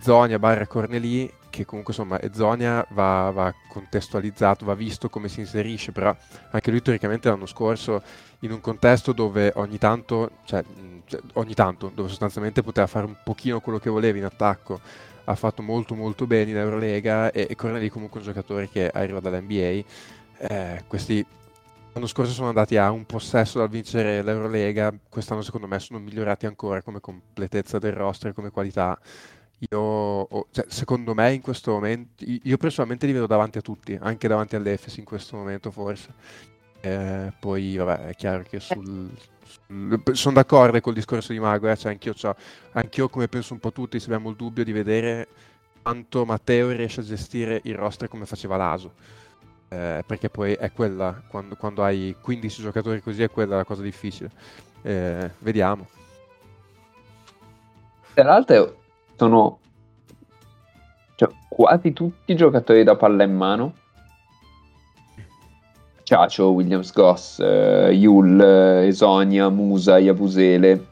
[0.01, 5.41] Zonia barra Corneli, che comunque insomma è Zonia va, va contestualizzato, va visto come si
[5.41, 6.15] inserisce, però
[6.51, 8.03] anche lui teoricamente l'anno scorso
[8.41, 10.65] in un contesto dove ogni tanto, cioè,
[11.07, 14.81] cioè, ogni tanto, dove sostanzialmente poteva fare un pochino quello che voleva in attacco,
[15.25, 19.21] ha fatto molto molto bene in Eurolega e, e Corneli comunque un giocatore che arriva
[19.21, 19.85] dall'NBA.
[20.39, 21.25] Eh, questi
[21.93, 26.47] l'anno scorso sono andati a un possesso dal vincere l'Eurolega, quest'anno secondo me sono migliorati
[26.47, 28.99] ancora come completezza del roster come qualità.
[29.59, 34.29] Io, cioè, secondo me in questo momento, io personalmente li vedo davanti a tutti, anche
[34.29, 36.13] davanti all'Efes in questo momento forse.
[36.81, 39.11] Eh, poi vabbè è chiaro che sul,
[39.47, 42.37] sul- sono d'accordo col discorso di Mago, eh, cioè, anch'io, c'ho-
[42.73, 45.29] anch'io come penso un po' tutti, se abbiamo il dubbio di vedere
[45.81, 48.93] quanto Matteo riesce a gestire il roster come faceva l'Aso.
[49.69, 53.83] Eh, perché poi è quella, quando, quando hai 15 giocatori così, è quella la cosa
[53.83, 54.31] difficile.
[54.83, 55.89] Eh, vediamo.
[58.13, 58.84] Tra l'altro
[59.17, 59.59] sono
[61.17, 63.75] cioè, quasi tutti i giocatori da palla in mano.
[66.03, 70.87] Ciacio, Williams Goss, eh, Yul, eh, Esonia, Musa, Iabusele.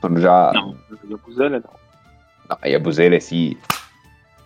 [0.00, 0.50] Sono già...
[0.52, 0.74] No,
[1.06, 1.78] Iabusele no.
[2.48, 3.58] No, Iabusele sì.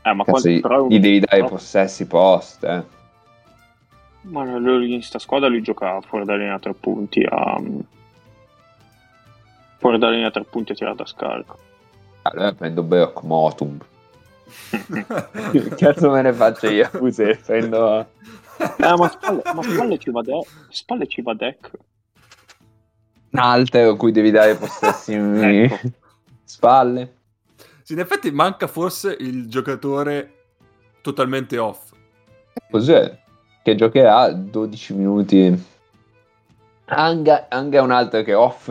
[0.03, 2.85] Eh, ma Cazzo, quando, gli, però, gli devi dare però- possessi post, eh.
[4.23, 7.61] Ma lui in sta squadra lui gioca fuori da linea a tre punti a...
[9.77, 11.59] Fuori da linea a tre punti a tirare da scarico.
[12.27, 13.79] Allora prendo Brock Motum.
[15.51, 16.89] Che cazzo me ne faccio io?
[16.91, 17.99] Iabusele, prendo...
[17.99, 21.71] Eh, ma spalle, ma spalle ci va de- spalle ci va deck.
[23.31, 25.81] Un altro a cui devi dare possessi Ecco.
[26.45, 27.17] spalle.
[27.83, 30.33] Sì, in effetti manca forse il giocatore
[31.03, 31.93] totalmente off.
[32.71, 33.19] Cos'è?
[33.63, 35.65] Che giocherà 12 minuti.
[36.87, 38.67] Anga, Anga è un altro che off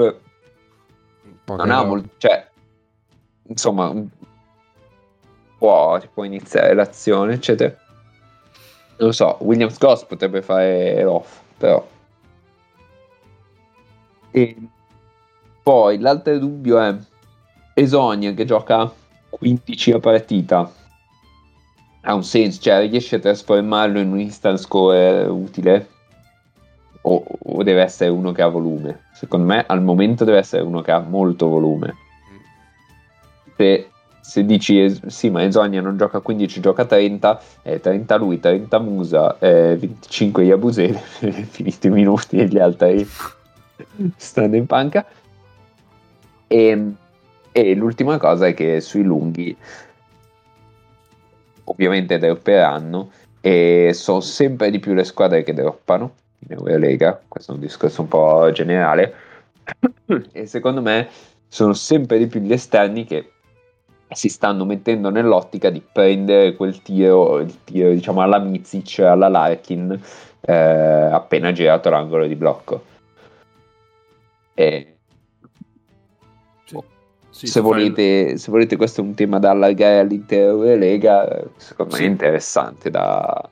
[1.43, 2.09] Poche non ha molto.
[2.17, 2.47] Cioè,
[3.47, 3.93] insomma,
[5.57, 7.75] può tipo iniziare l'azione, eccetera.
[8.97, 11.85] Non lo so, Williams Goss potrebbe fare l'off, però.
[14.31, 14.57] E
[15.61, 16.95] poi l'altro dubbio è
[17.75, 18.91] Esonia che gioca
[19.29, 20.71] 15 a partita.
[22.01, 25.89] Ha un senso, cioè riesce a trasformarlo in un instant score utile?
[27.03, 29.05] O, o deve essere uno che ha volume?
[29.13, 31.95] Secondo me al momento deve essere uno che ha molto volume.
[33.55, 33.89] Se,
[34.19, 39.37] se dici sì, ma Esonia non gioca 15, gioca 30, eh, 30 lui, 30 Musa,
[39.39, 40.97] eh, 25 Yabusele,
[41.49, 43.07] finiti i minuti e gli altri
[44.15, 45.05] stanno in panca.
[46.47, 46.91] E,
[47.51, 49.55] e l'ultima cosa è che sui lunghi
[51.65, 53.11] ovviamente dropperanno
[53.41, 58.01] e sono sempre di più le squadre che droppano in Eurolega, questo è un discorso
[58.01, 59.13] un po' generale
[60.31, 61.09] e secondo me
[61.47, 63.31] sono sempre di più gli esterni che
[64.13, 69.99] si stanno mettendo nell'ottica di prendere quel tiro, il tiro diciamo alla Mizic, alla Larkin
[70.41, 72.83] eh, appena girato l'angolo di blocco
[74.53, 74.95] e
[76.65, 76.77] Sì.
[77.29, 81.47] Sì, se, fai volete, se volete questo è un tema da allargare all'intera Eurolega eh,
[81.57, 82.05] secondo me Sì.
[82.05, 83.49] è interessante da,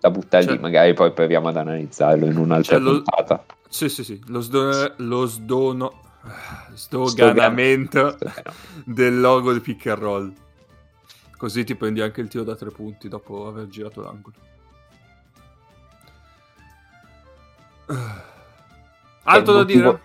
[0.00, 3.88] da buttare Cioè- lì magari poi proviamo ad analizzarlo in un'altra Cioè, lo- puntata Sì,
[3.88, 4.20] sì, sì.
[4.28, 5.92] Lo, sdo- lo sdono...
[6.74, 8.18] Sdoganamento
[8.84, 10.32] del logo di pick and roll.
[11.36, 14.36] Così ti prendi anche il tiro da tre punti dopo aver girato l'angolo.
[19.24, 20.02] Altro da motivo- dire?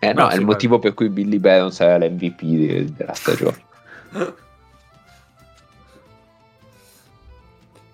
[0.00, 3.62] eh no No, è il motivo per cui Billy Barron sarà l'MVP de- della stagione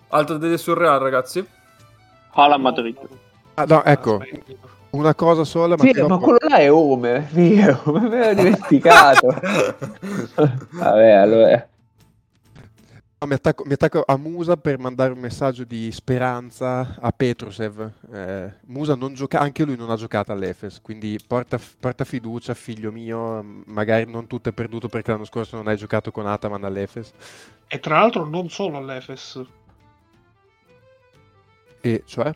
[0.08, 1.44] Altro da dire sul Real, ragazzi?
[2.34, 2.96] Alla Madrid.
[3.54, 4.22] Ah, no, ecco,
[4.96, 9.28] una cosa sola, ma sì, ma quello là è Homer è vero me l'ero dimenticato
[10.72, 11.68] vabbè allora
[13.18, 17.90] No, mi, attacco, mi attacco a Musa per mandare un messaggio di speranza a Petrusev.
[18.12, 22.92] Eh, Musa non gioca, anche lui non ha giocato all'Efes, quindi porta, porta, fiducia, figlio
[22.92, 23.42] mio.
[23.68, 27.14] Magari non tutto è perduto perché l'anno scorso non hai giocato con Ataman all'Efes.
[27.66, 29.42] E tra l'altro non solo all'Efes.
[31.80, 32.34] E cioè?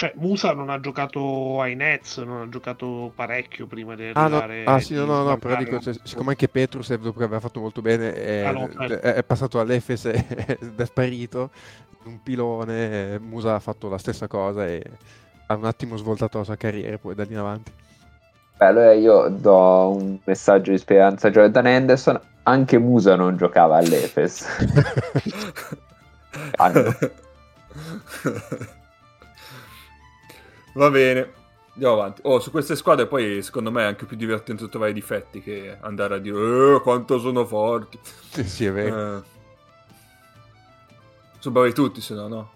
[0.00, 4.64] Cioè, Musa non ha giocato ai Nets, non ha giocato parecchio prima di ah, arrivare...
[4.64, 4.70] No.
[4.70, 7.60] Ah, sì, no, no, no, però dico, cioè, siccome anche Petrus, dopo che aveva fatto
[7.60, 9.06] molto bene, è, ah, no, certo.
[9.06, 11.50] è passato all'Efes ed è sparito,
[12.04, 14.82] un pilone, Musa ha fatto la stessa cosa e
[15.48, 17.70] ha un attimo svoltato la sua carriera poi da lì in avanti.
[18.56, 23.76] Beh, allora io do un messaggio di speranza a Jordan Anderson, anche Musa non giocava
[23.76, 24.46] all'Efes.
[30.72, 31.32] Va bene,
[31.72, 32.20] andiamo avanti.
[32.24, 35.76] Oh, su queste squadre poi secondo me è anche più divertente trovare i difetti che
[35.80, 37.98] andare a dire eh, quanto sono forti.
[38.02, 39.18] Sì, sì, è vero.
[39.18, 39.22] Eh.
[41.40, 42.52] Sono bravi tutti, se no, no.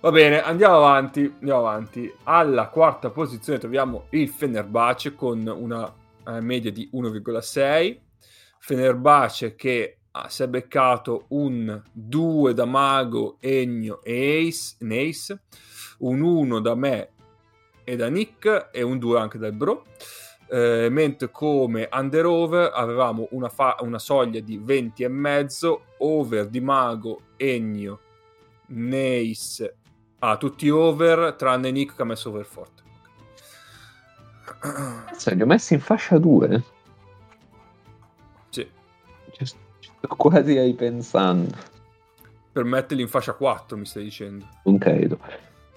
[0.00, 2.12] Va bene, andiamo avanti, andiamo avanti.
[2.24, 5.92] Alla quarta posizione troviamo il Fenerbahce con una
[6.26, 7.98] eh, media di 1,6.
[8.58, 15.40] Fenerbahce che ah, si è beccato un 2 da Mago, Egno e Ace, Ace
[16.02, 17.11] un 1 da me
[17.84, 19.84] e da Nick e un 2 anche dal Bro.
[20.48, 26.46] Eh, mentre come under over avevamo una, fa- una soglia di 20 e mezzo, over
[26.48, 28.00] di Mago, Ennio,
[28.66, 29.76] Nace,
[30.18, 32.82] ah, tutti over tranne Nick che ha messo over forte.
[34.44, 36.62] Cazzo, li ho messi in fascia 2.
[38.50, 38.68] Sì.
[39.30, 41.56] Ci sto quasi ripensando.
[42.52, 44.46] Per metterli in fascia 4, mi stai dicendo.
[44.64, 45.18] Non credo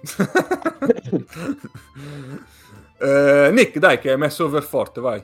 [2.99, 4.65] eh, Nick, dai, che hai messo over
[4.95, 5.23] vai.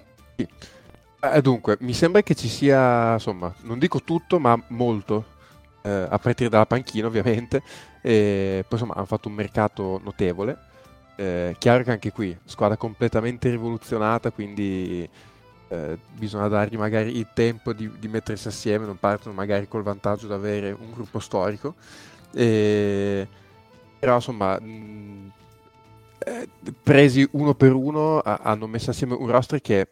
[1.24, 5.26] Eh, dunque, mi sembra che ci sia, insomma, non dico tutto, ma molto,
[5.84, 7.62] eh, a partire dalla panchina ovviamente,
[8.02, 10.58] e poi insomma hanno fatto un mercato notevole.
[11.16, 15.08] Eh, chiaro che anche qui, squadra completamente rivoluzionata, quindi
[15.68, 20.28] eh, bisogna dargli magari il tempo di, di, mettersi assieme, non partono magari col vantaggio
[20.28, 21.76] di avere un gruppo storico.
[22.34, 23.28] E
[24.02, 25.32] però insomma mh,
[26.26, 26.50] eh,
[26.82, 29.88] presi uno per uno a, hanno messo assieme un roster che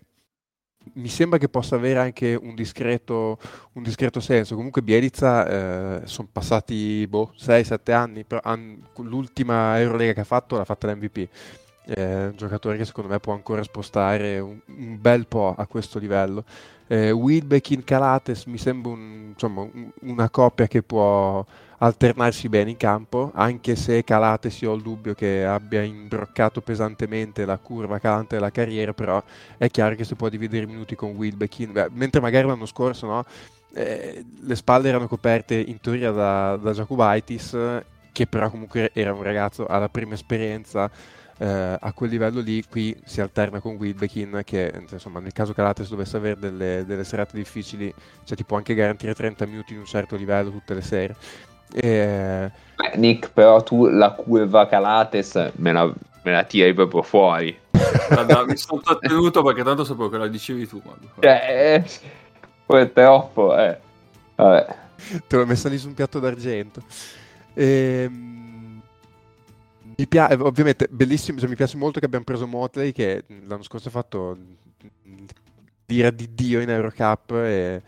[0.94, 3.38] mi sembra che possa avere anche un discreto,
[3.73, 4.56] un discreto senso.
[4.56, 10.57] Comunque Bielizza eh, sono passati boh, 6-7 anni, però han, l'ultima Eurolega che ha fatto
[10.57, 11.27] l'ha fatta l'MVP.
[11.86, 15.99] È un giocatore che secondo me può ancora spostare un, un bel po' a questo
[15.99, 16.44] livello.
[16.88, 21.45] Eh, Wilbeck in Calates mi sembra un, insomma, un, una coppia che può
[21.80, 27.45] alternarsi bene in campo, anche se Calates io ho il dubbio che abbia imbroccato pesantemente
[27.45, 29.22] la curva calante della carriera, però
[29.57, 33.26] è chiaro che si può dividere i minuti con Wilbeck, mentre magari l'anno scorso no,
[33.73, 37.57] eh, le spalle erano coperte in teoria da, da Jacobaitis,
[38.11, 40.89] che però comunque era un ragazzo alla prima esperienza
[41.41, 45.88] eh, a quel livello lì qui si alterna con Wilbekin che insomma nel caso Calates
[45.88, 47.93] dovesse avere delle, delle serate difficili
[48.26, 51.15] cioè ti può anche garantire 30 minuti in un certo livello tutte le sere
[51.73, 52.51] e...
[52.75, 57.57] Beh, Nick, però tu la curva Calates me la, me la tiri proprio fuori.
[58.09, 60.81] Guarda, mi sono trattenuto perché tanto sapevo che la dicevi tu.
[61.19, 61.83] Cioè,
[62.65, 63.77] poi è troppo, eh.
[64.35, 64.75] Vabbè.
[65.27, 66.83] Te l'ho messa lì su un piatto d'argento.
[67.53, 68.81] Ehm...
[69.97, 73.89] Mi piace, ovviamente, bellissimo, cioè, mi piace molto che abbiamo preso Motley che l'anno scorso
[73.89, 74.37] ha fatto
[75.85, 77.81] dire di Dio in Eurocup e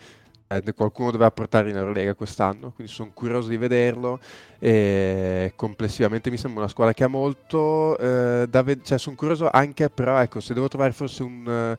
[0.51, 4.19] eh, qualcuno doveva portare in Eurolega quest'anno, quindi sono curioso di vederlo.
[4.59, 9.49] E complessivamente mi sembra una squadra che ha molto eh, da vedere, cioè sono curioso
[9.49, 11.77] anche, però ecco, se devo trovare forse un,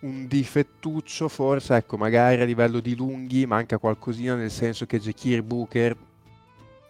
[0.00, 5.42] un difettuccio, forse ecco, magari a livello di lunghi manca qualcosina, nel senso che Jekir
[5.42, 5.96] Booker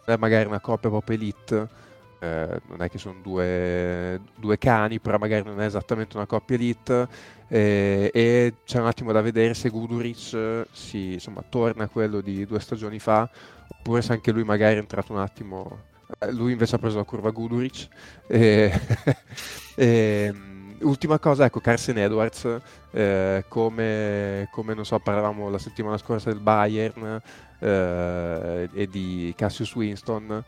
[0.04, 1.86] è magari una coppia proprio elite.
[2.20, 6.56] Eh, non è che sono due, due, cani, però magari non è esattamente una coppia
[6.56, 7.06] elite
[7.46, 12.44] eh, e c'è un attimo da vedere se Guduric si, insomma, torna a quello di
[12.44, 13.30] due stagioni fa
[13.68, 15.82] oppure se anche lui magari è entrato un attimo
[16.18, 17.86] eh, lui invece ha preso la curva Guduric
[20.80, 22.58] ultima cosa ecco Carson Edwards
[22.90, 27.22] eh, come, come, non so parlavamo la settimana scorsa del Bayern
[27.60, 30.44] eh, e di Cassius Winston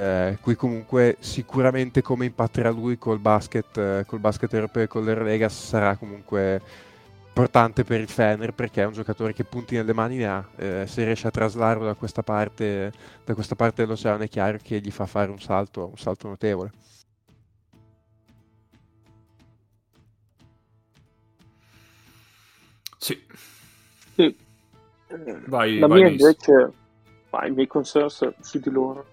[0.00, 5.04] eh, qui comunque sicuramente come impatterà lui col basket, eh, col basket europeo e con
[5.04, 6.62] l'Eurolega sarà comunque
[7.28, 10.84] importante per il Fener perché è un giocatore che punti nelle mani ne ha, eh,
[10.86, 12.90] se riesce a traslarlo da questa parte,
[13.26, 16.70] da questa parte dell'oceano è chiaro che gli fa fare un salto, un salto notevole.
[22.96, 23.22] Sì.
[24.14, 24.36] sì.
[25.46, 26.72] Vai, La vai mia invece
[27.30, 29.06] Ma i miei concerns su di loro,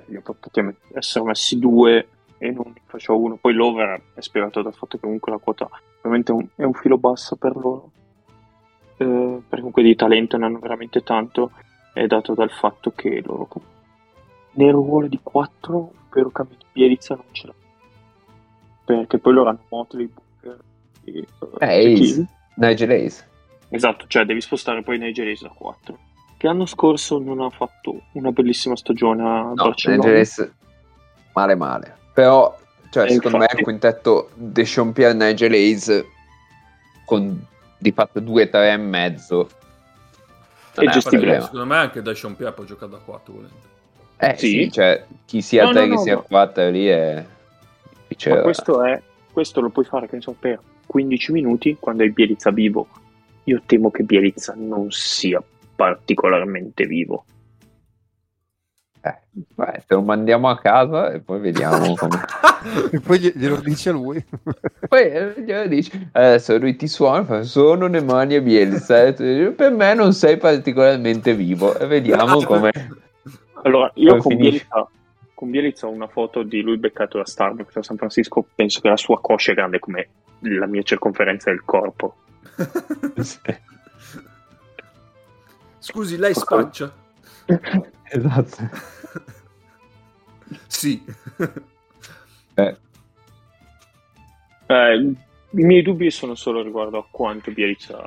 [0.00, 0.60] che li ho potuti
[0.94, 2.08] essere messi due
[2.38, 3.36] e non faccio uno.
[3.36, 6.74] Poi l'over è spiegato dal fatto che comunque la quota ovviamente è un, è un
[6.74, 7.90] filo basso per loro.
[8.96, 11.52] Eh, perché comunque di talento ne hanno veramente tanto.
[11.92, 13.48] È dato dal fatto che loro
[14.52, 17.54] nel ruolo di 4 un vero cambio di Bielizza non ce l'ha.
[18.84, 20.58] Perché poi loro hanno Motley, Booker
[21.04, 21.26] e...
[21.58, 22.26] Eh, Ace.
[22.56, 23.28] Nigel Ace.
[23.68, 25.98] Esatto, cioè devi spostare poi Nigel Ace da 4.
[26.42, 30.18] Che l'anno scorso non ha fatto una bellissima stagione a No, Barcellona.
[30.18, 30.52] Ace
[31.34, 31.96] male male.
[32.12, 32.58] Però,
[32.90, 36.04] cioè, E secondo me infatti- il quintetto De Pierre Nigel Ace
[37.04, 37.46] con
[37.78, 39.48] di fatto 2-3 e mezzo.
[40.74, 41.42] È un gestibile.
[41.42, 43.54] Secondo me anche da Champion può giocare da 4 volendo.
[44.16, 44.48] Eh Sì.
[44.48, 46.22] sì, cioè chi sia No, 3 no, che no, sia no.
[46.22, 47.24] 4 lì è.
[48.30, 49.00] Ma questo, è,
[49.32, 52.88] questo lo puoi fare, che ne so, per 15 minuti quando hai Bielizza vivo.
[53.44, 55.40] Io temo che Bielizza non sia
[55.82, 57.24] particolarmente vivo.
[59.00, 59.18] Eh,
[59.56, 62.20] vabbè, te lo mandiamo a casa e poi vediamo come.
[62.92, 64.24] E poi gli- glielo dice a lui.
[64.88, 69.06] poi eh, glielo dici, adesso lui ti suona, fa, sono Nemanja Bielsa.
[69.06, 71.76] e dici, per me non sei particolarmente vivo.
[71.76, 72.70] E vediamo come.
[73.64, 74.36] Allora, io Come con?
[74.36, 74.88] Bielizza,
[75.34, 78.46] con Bielizza ho una foto di lui beccato da Starbucks a San Francisco.
[78.54, 80.08] Penso che la sua coscia è grande come
[80.42, 82.18] la mia circonferenza del corpo.
[85.82, 86.94] Scusi, lei spaccia?
[88.08, 88.70] esatto.
[90.68, 91.02] sì.
[92.54, 92.76] Eh,
[94.66, 95.16] Eh, I
[95.64, 98.04] miei dubbi sono solo riguardo a quanto Bielizza,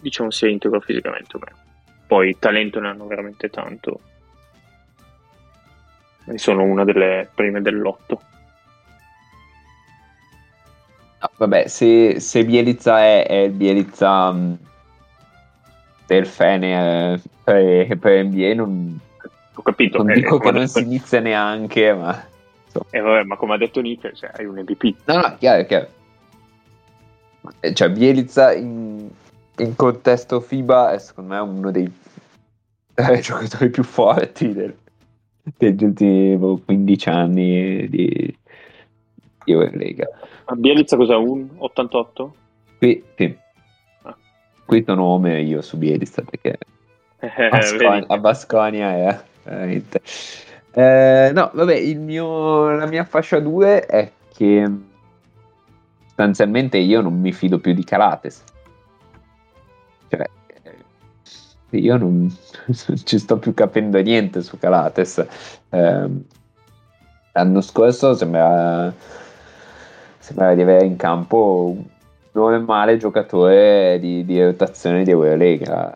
[0.00, 1.58] diciamo, sia integro fisicamente o meno.
[2.06, 4.00] Poi talento ne hanno veramente tanto.
[6.26, 8.22] E sono una delle prime dell'otto.
[11.20, 14.58] no, vabbè, se, se Bielizza è, è Bielizza mh,
[16.14, 18.98] del Fene eh, per, per NBA, non,
[19.54, 19.98] Ho capito.
[19.98, 22.26] non eh, dico che non detto- si inizia neanche, ma.
[22.90, 24.94] eh, vabbè, ma come ha detto Nick, cioè, hai un MVP.
[25.04, 25.88] No, no, chiaro, chiaro.
[27.60, 29.08] Eh, Cioè, Bielizza in,
[29.58, 31.90] in contesto FIBA è secondo me uno dei
[32.94, 34.76] tre giocatori più forti del-
[35.56, 38.36] degli ultimi boh, 15 anni di,
[39.44, 40.06] di Eurolega.
[40.56, 41.14] Bielizza cos'è?
[41.14, 42.34] Un 88?
[42.78, 43.36] Qui, sì.
[44.70, 46.56] Qui sono Homer io su Bielizza perché
[47.18, 48.04] Eh, Basconia- vedi?
[48.06, 50.00] a Basconia è veramente.
[50.70, 54.70] Eh, no, vabbè, il mio, la mia fascia 2 è che
[56.06, 58.44] sostanzialmente io non mi fido più di Carates.
[60.08, 60.24] Cioè,
[60.62, 62.32] eh, io non,
[62.86, 65.26] non ci sto più capendo niente su Carates.
[65.70, 66.24] Ehm,
[67.32, 68.92] l'anno scorso sembrava,
[70.20, 71.76] sembrava di avere in campo
[72.32, 75.92] un normale giocatore di, di rotazione di Eurolega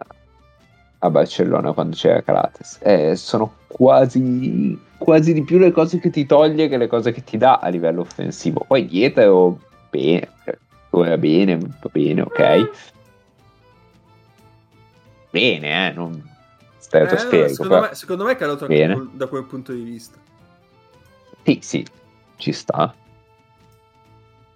[0.99, 2.79] a Barcellona quando c'era Carates.
[2.83, 7.23] Eh, sono quasi, quasi di più le cose che ti toglie che le cose che
[7.23, 8.65] ti dà a livello offensivo.
[8.67, 10.29] Poi dietro, bene,
[10.91, 12.71] ora bene, va bene, ok.
[15.31, 17.49] Bene, eh, non Eh, no, stratosferico.
[17.49, 18.67] secondo, però- me, secondo me è calato
[19.13, 20.17] da quel punto di vista.
[21.45, 21.87] Sì, sì,
[22.37, 22.95] ci sta.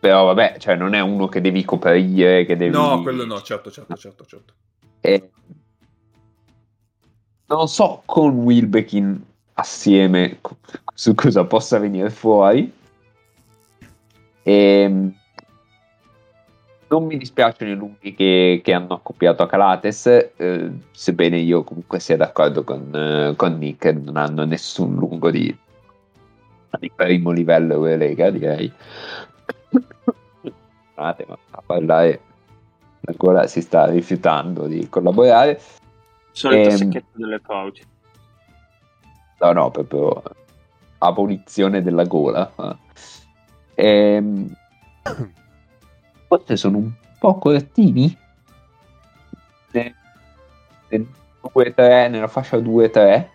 [0.08, 2.72] Però vabbè, cioè non è uno che devi coprire, che devi...
[2.72, 4.54] No, quello no, certo, certo, certo, certo.
[5.02, 5.28] Eh,
[7.48, 9.22] non so con Wilbekin
[9.52, 10.40] assieme
[10.94, 12.72] su cosa possa venire fuori.
[14.44, 15.14] Ehm,
[16.88, 20.06] non mi dispiacciono i lunghi che, che hanno accoppiato a Calates,
[20.36, 25.54] eh, sebbene io comunque sia d'accordo con, eh, con Nick, non hanno nessun lungo di,
[26.80, 28.72] di primo livello Eurolega, direi.
[29.70, 32.20] Scusate, ma a parlare
[33.04, 35.60] ancora si sta rifiutando di collaborare.
[36.32, 37.80] Solita Ehm, secchetta delle pouch.
[39.40, 40.22] No, no, proprio
[40.98, 42.52] abolizione della gola.
[43.74, 44.52] Ehm,
[46.26, 48.16] forse sono un po' correttini.
[49.70, 49.94] Ne-
[50.88, 51.06] nel
[51.52, 53.30] 2-3, nella fascia 2-3.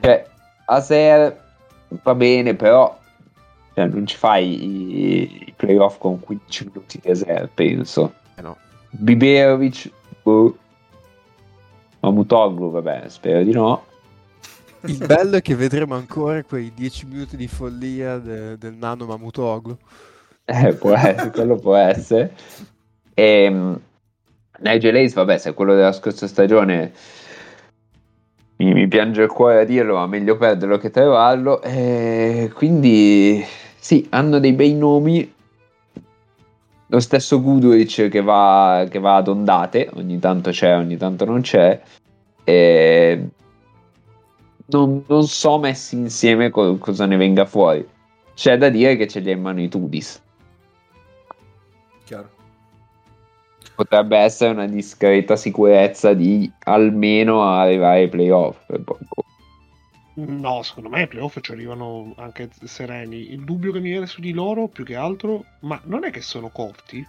[0.00, 0.26] Cioè,
[0.66, 1.48] Aser
[2.02, 2.98] va bene, però
[3.74, 8.14] cioè, non ci fai i, i playoff con 15 minuti di Aser, penso.
[8.34, 8.56] Eh no.
[8.90, 9.90] Biberovic,
[10.22, 10.56] boh.
[12.00, 13.84] Mamutoglu, vabbè, spero di no.
[14.86, 19.76] Il bello è che vedremo ancora quei 10 minuti di follia de- del nano Mamutoglu.
[20.44, 22.34] Eh, può essere, quello può essere.
[23.14, 23.78] E,
[24.58, 26.92] Nigel Hayes, vabbè, se è quello della scorsa stagione
[28.56, 31.62] mi, mi piange il cuore a dirlo, ma meglio perderlo che trovarlo.
[31.62, 33.44] E quindi
[33.80, 35.32] sì, hanno dei bei nomi.
[36.86, 41.40] Lo stesso Goodrich che va, che va ad ondate, ogni tanto c'è, ogni tanto non
[41.40, 41.80] c'è.
[42.44, 43.28] E
[44.66, 47.86] non, non so messi insieme co- cosa ne venga fuori.
[48.34, 50.20] C'è da dire che ce li ha in mano i Tudis.
[52.04, 52.28] Chiaro.
[53.74, 58.66] Potrebbe essere una discreta sicurezza di almeno arrivare ai playoff.
[58.66, 58.98] Poi, boh.
[60.26, 63.32] No, secondo me ai playoff ci arrivano anche sereni.
[63.32, 66.20] Il dubbio che mi viene su di loro, più che altro, ma non è che
[66.20, 67.06] sono corti?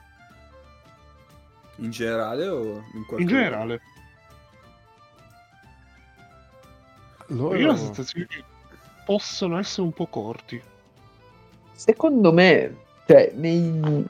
[1.78, 3.82] In generale o in qualche In generale.
[7.28, 7.56] Loro...
[7.56, 8.44] Io ho la sensazione che
[9.06, 10.62] possono essere un po' corti.
[11.74, 12.76] Secondo me,
[13.08, 14.06] cioè, nei,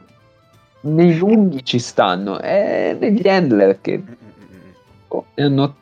[0.81, 2.39] nei lunghi ci stanno.
[2.39, 4.71] È negli handler che Mm, mm, mm.
[5.09, 5.75] oh, ne hanno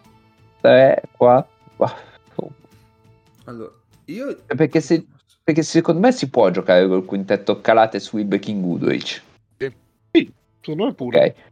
[0.61, 1.57] 3, 4.
[3.49, 3.71] Allora,
[4.05, 4.37] io...
[4.45, 5.07] Perché, se-
[5.43, 9.23] perché secondo me si può giocare col quintetto Calate, Swib e King Goodrich.
[10.61, 11.25] Secondo me pure.
[11.25, 11.47] Ok.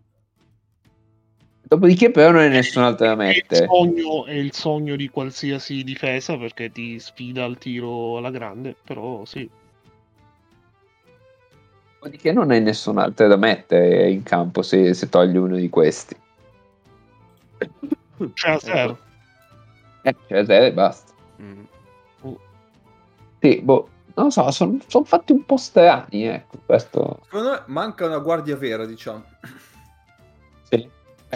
[1.64, 3.66] Dopodiché, però, non è nessun altro da È il, mettere.
[3.66, 9.26] sogno, è il sogno di qualsiasi difesa perché ti sfida al tiro alla grande, però
[9.26, 9.50] sì.
[11.94, 16.16] Dopodiché, non è nessun altro da mettere in campo se, se togli uno di questi.
[18.34, 19.00] Cioè, a zero.
[20.04, 21.14] Eh, cioè, zero e basta.
[21.42, 21.64] Mm.
[23.48, 27.22] Sì, boh, non lo so, sono fatti un po' strani, ecco, questo...
[27.24, 29.24] Secondo me manca una guardia vera, diciamo.
[30.64, 30.90] Sì.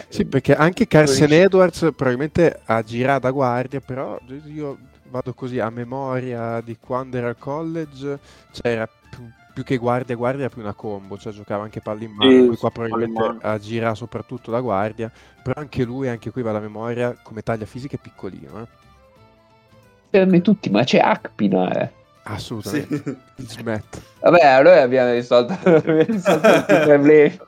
[0.10, 4.78] Sì, perché anche Carson Edwards probabilmente ha girato a guardia, però io
[5.10, 8.20] vado così a memoria di quando era al college,
[8.52, 12.12] cioè era più, più che guardia guardia, più una combo, cioè giocava anche palla in
[12.12, 13.40] mano, Sì, poi qua probabilmente mano.
[13.42, 15.10] a gira soprattutto da guardia,
[15.42, 18.68] però anche lui, anche qui va la memoria, come taglia fisica è piccolino, eh.
[20.10, 22.00] Fermi tutti, ma c'è Akpina, eh.
[22.24, 23.04] Assolutamente,
[23.38, 23.46] Sì.
[23.48, 24.02] smetto.
[24.20, 27.40] Vabbè, allora abbiamo risolto, abbiamo risolto tutti i problemi.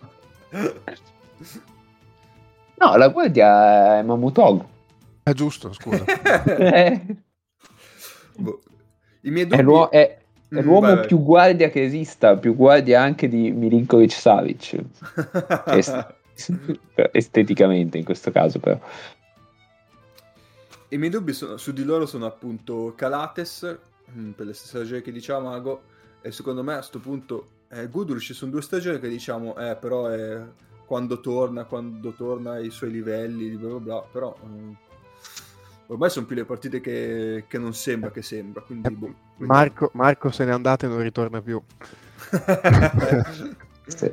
[2.76, 4.70] No, la guardia è Mamutogo.
[5.24, 6.04] È giusto, scusa.
[6.04, 7.02] è,
[8.38, 8.62] Boh.
[9.22, 9.62] I miei dubbi...
[9.62, 10.22] l'uo- è- è
[10.54, 11.08] Mm, l'uomo vai, vai.
[11.08, 14.80] più guardia che esista, più guardia anche di Milinkovic Savic.
[15.66, 16.14] Est-
[17.12, 18.80] esteticamente in questo caso, però.
[20.90, 23.80] I miei dubbi sono- su di loro sono appunto Calates,
[24.36, 25.84] per le stesse ragioni che diceva Mago,
[26.22, 30.08] e secondo me a sto punto eh, Gudrich sono due stagioni che diciamo, eh, però
[30.08, 30.42] è
[30.86, 34.76] quando torna, quando torna ai suoi livelli, bla bla bla, però eh,
[35.88, 38.90] ormai sono più le partite che, che non sembra che sembra, quindi...
[38.92, 41.62] boh, quindi- Marco, Marco se n'è andato e non ritorna più.
[43.86, 44.10] Sì.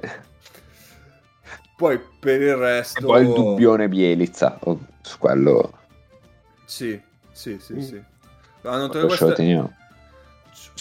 [1.77, 3.07] Poi per il E resto...
[3.07, 5.79] poi il dubbione Bielizza, oh, su quello
[6.65, 7.01] Sì,
[7.31, 8.03] sì, sì, sì.
[8.63, 9.09] Hanno, tre lo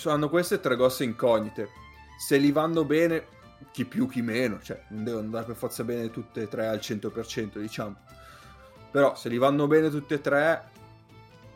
[0.07, 1.69] hanno queste tre grosse incognite.
[2.17, 3.25] Se li vanno bene,
[3.71, 4.59] chi più, chi meno.
[4.61, 7.95] Cioè, non devono andare per forza bene tutte e tre al 100%, diciamo.
[8.91, 10.63] Però se li vanno bene tutte e tre,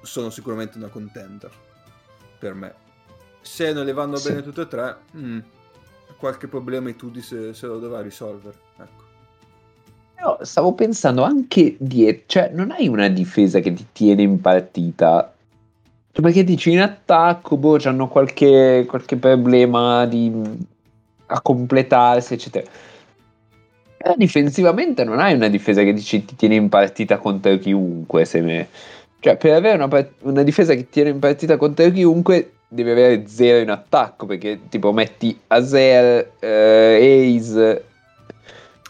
[0.01, 1.51] sono sicuramente una contender.
[2.37, 2.73] Per me.
[3.41, 4.29] Se non le vanno Sì.
[4.29, 5.39] bene tutte e tre, mm,
[6.17, 8.57] qualche problema i Tudi se, se lo dovrà risolvere.
[8.77, 9.01] Ecco.
[10.45, 15.32] Stavo pensando anche dietro, cioè non hai una difesa che ti tiene in partita.
[16.13, 20.31] Cioè, perché dici in attacco, boh, hanno qualche, qualche problema di,
[21.25, 22.69] a completarsi, eccetera.
[23.97, 28.25] Però difensivamente non hai una difesa che dici ti tiene in partita contro chiunque.
[28.25, 28.67] Se me...
[29.19, 32.91] Cioè, per avere una, part- una difesa che ti tiene in partita contro chiunque, devi
[32.91, 34.27] avere zero in attacco.
[34.27, 37.85] Perché tipo metti Azer, eh, Ace,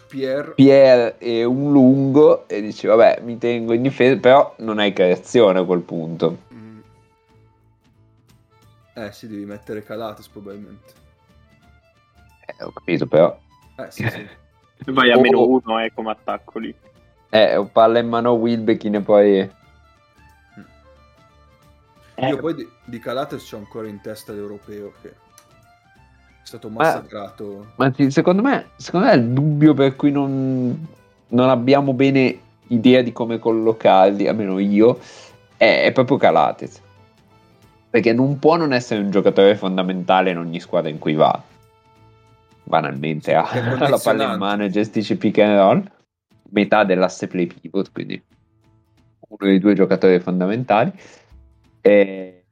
[0.09, 4.93] Pierre, Pierre e un lungo e dici vabbè mi tengo in difesa però non hai
[4.93, 6.62] creazione a quel punto Mm.
[8.95, 10.93] Eh sì, devi mettere Calates probabilmente.
[12.45, 13.37] eh, ho capito però
[13.77, 14.27] Eh sì, sì.
[14.91, 15.21] Vai a Oh.
[15.21, 16.73] meno uno eh, come attacco lì.
[17.29, 19.49] eh, ho palla in mano Wilbekin e poi
[22.15, 25.13] Eh, Io poi di, di Calates c'ho ancora in testa l'europeo che è
[26.43, 27.71] stato massacrato.
[27.77, 30.87] ma sì, secondo me secondo me il dubbio per cui non,
[31.29, 34.99] non abbiamo bene idea di come collocarli almeno io
[35.57, 36.81] è, è proprio Calates
[37.93, 41.39] perché non può non essere un giocatore fondamentale in ogni squadra in cui va.
[42.63, 43.45] Banalmente ha
[43.87, 45.91] la palla in mano e gestisce pick and roll.
[46.49, 48.19] Metà dell'asse play pivot quindi
[49.27, 50.91] uno dei due giocatori fondamentali.
[51.81, 52.43] Eh,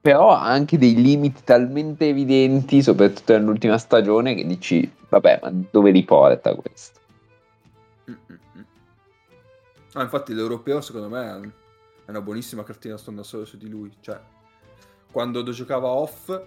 [0.00, 5.90] però ha anche dei limiti talmente evidenti soprattutto nell'ultima stagione che dici vabbè ma dove
[5.90, 7.00] li porta questo.
[9.94, 11.66] Ah, infatti l'europeo secondo me
[12.08, 13.94] è una buonissima cartina da solo su di lui.
[14.00, 14.18] Cioè,
[15.12, 16.42] quando giocava off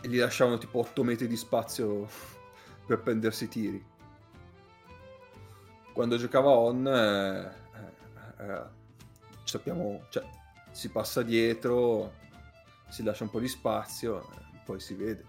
[0.00, 2.08] gli lasciavano tipo 8 metri di spazio
[2.86, 3.86] per prendersi i tiri.
[5.92, 8.64] Quando giocava on, eh, eh, eh,
[9.44, 10.26] sappiamo, cioè,
[10.70, 12.14] si passa dietro,
[12.88, 15.26] si lascia un po' di spazio, eh, poi si vede.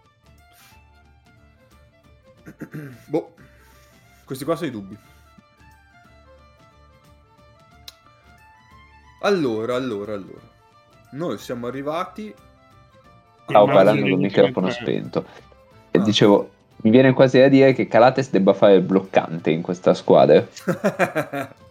[3.08, 3.36] boh,
[4.24, 4.98] questi qua sono i dubbi.
[9.24, 10.42] Allora, allora, allora.
[11.12, 12.34] Noi siamo arrivati...
[13.46, 15.26] Stavo parlando col gli microfono spento.
[15.92, 16.02] E Ah.
[16.02, 20.46] dicevo, mi viene quasi da dire che Calates debba fare il bloccante in questa squadra.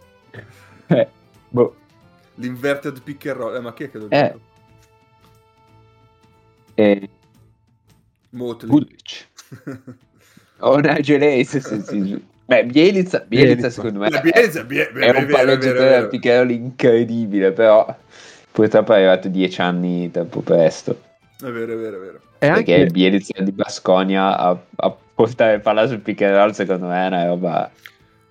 [0.87, 1.07] Eh,
[1.49, 1.75] boh.
[2.35, 3.55] L'inverted pick and roll.
[3.55, 4.33] Eh, ma chi è che lo Eh.
[4.33, 4.39] dice?
[6.75, 7.09] E
[8.31, 8.69] Motley.
[8.69, 9.27] Bulic.
[10.59, 12.25] O Nigel Ace, sì, sì.
[12.53, 13.69] Beh, Bielitsa, Bielitsa Bielitsa.
[13.69, 17.95] secondo me La Bielsa, Bie- è un palleggiatore da roll incredibile, però
[18.51, 21.01] purtroppo è arrivato dieci anni troppo presto.
[21.39, 22.17] È vero, è vero, è vero.
[22.37, 27.03] E Perché anche, il Bielitsa di Basconia a, a portare palla sul roll secondo me
[27.03, 27.71] è una roba...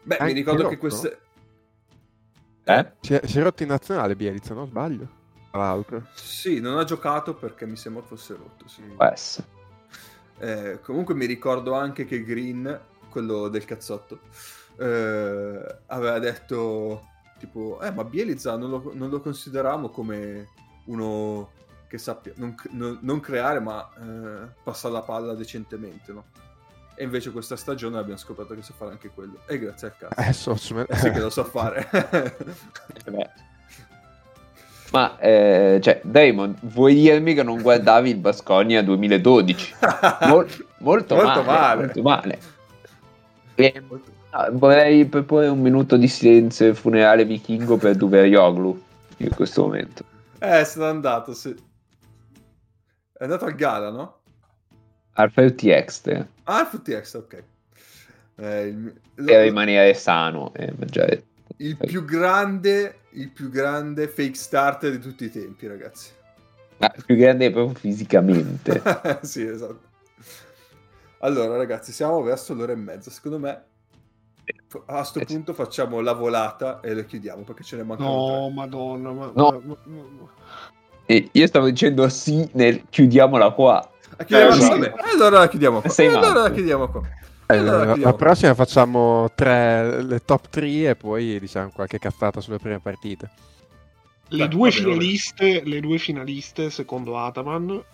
[0.02, 1.18] Beh, mi ricordo che queste...
[2.64, 2.92] Eh?
[3.00, 5.20] si, è, si è rotto in nazionale Bielizza, non sbaglio?
[5.50, 6.06] Tra l'altro.
[6.14, 8.66] Sì, non ha giocato perché mi sembra fosse rotto.
[8.68, 8.82] sì.
[10.38, 12.80] Eh, comunque mi ricordo anche che Green,
[13.12, 14.18] quello del cazzotto,
[14.78, 17.06] eh, aveva detto
[17.38, 20.48] tipo, eh ma Bielizza non lo, non lo consideriamo come
[20.86, 21.50] uno
[21.88, 26.24] che sappia non, non- non creare ma eh, passare la palla decentemente, no?
[26.94, 29.40] E invece questa stagione abbiamo scoperto che sa fare anche quello.
[29.46, 30.20] E grazie al cazzo.
[30.28, 31.88] Eh, so, su- sì che lo sa fare.
[33.04, 33.30] Eh beh.
[34.92, 39.74] Ma, eh, cioè, Damon, vuoi dirmi che non guardavi il Basconia 2012?
[40.28, 41.76] Mol- molto, Molto male, male.
[41.84, 42.38] molto male.
[43.54, 43.82] E,
[44.30, 48.82] ah, vorrei proporre un minuto di silenzio e funerale vichingo per Duverioglu
[49.18, 50.04] in questo momento.
[50.40, 51.54] eh, se n'è andato, sì.
[53.12, 54.20] È andato al gala, no?
[55.14, 57.44] Alfred Extra Ah, il FTX, ok.
[58.36, 61.22] Eh, il, per rimanere sano e mangiare.
[61.58, 66.10] il più grande, il più grande fake starter di tutti i tempi, ragazzi.
[66.78, 68.82] Ma più grande proprio fisicamente.
[69.22, 69.90] sì, esatto.
[71.24, 73.10] Allora, ragazzi, siamo verso l'ora e mezza.
[73.10, 73.62] Secondo me,
[74.86, 78.50] a sto Eh punto facciamo la volata e lo chiudiamo perché ce ne mancano No,
[78.50, 79.12] madonna.
[79.12, 79.50] Ma, No.
[79.64, 80.28] ma- ma- ma-
[81.06, 83.88] E io stavo dicendo sì nel chiudiamola qua.
[84.00, 84.16] tre.
[84.18, 85.12] Ah, chiudiamo- Eh, sì.
[85.14, 85.90] Allora la chiudiamo qua.
[85.90, 86.40] Sei allora matto.
[86.40, 87.02] la chiudiamo qua.
[87.46, 92.58] Eh, Allora la prossima facciamo tre, le top 3 e poi diciamo qualche cazzata sulle
[92.58, 93.30] prime partite.
[94.28, 94.90] Le Beh, due vabbè, vabbè.
[94.94, 97.84] finaliste, le due finaliste secondo Ataman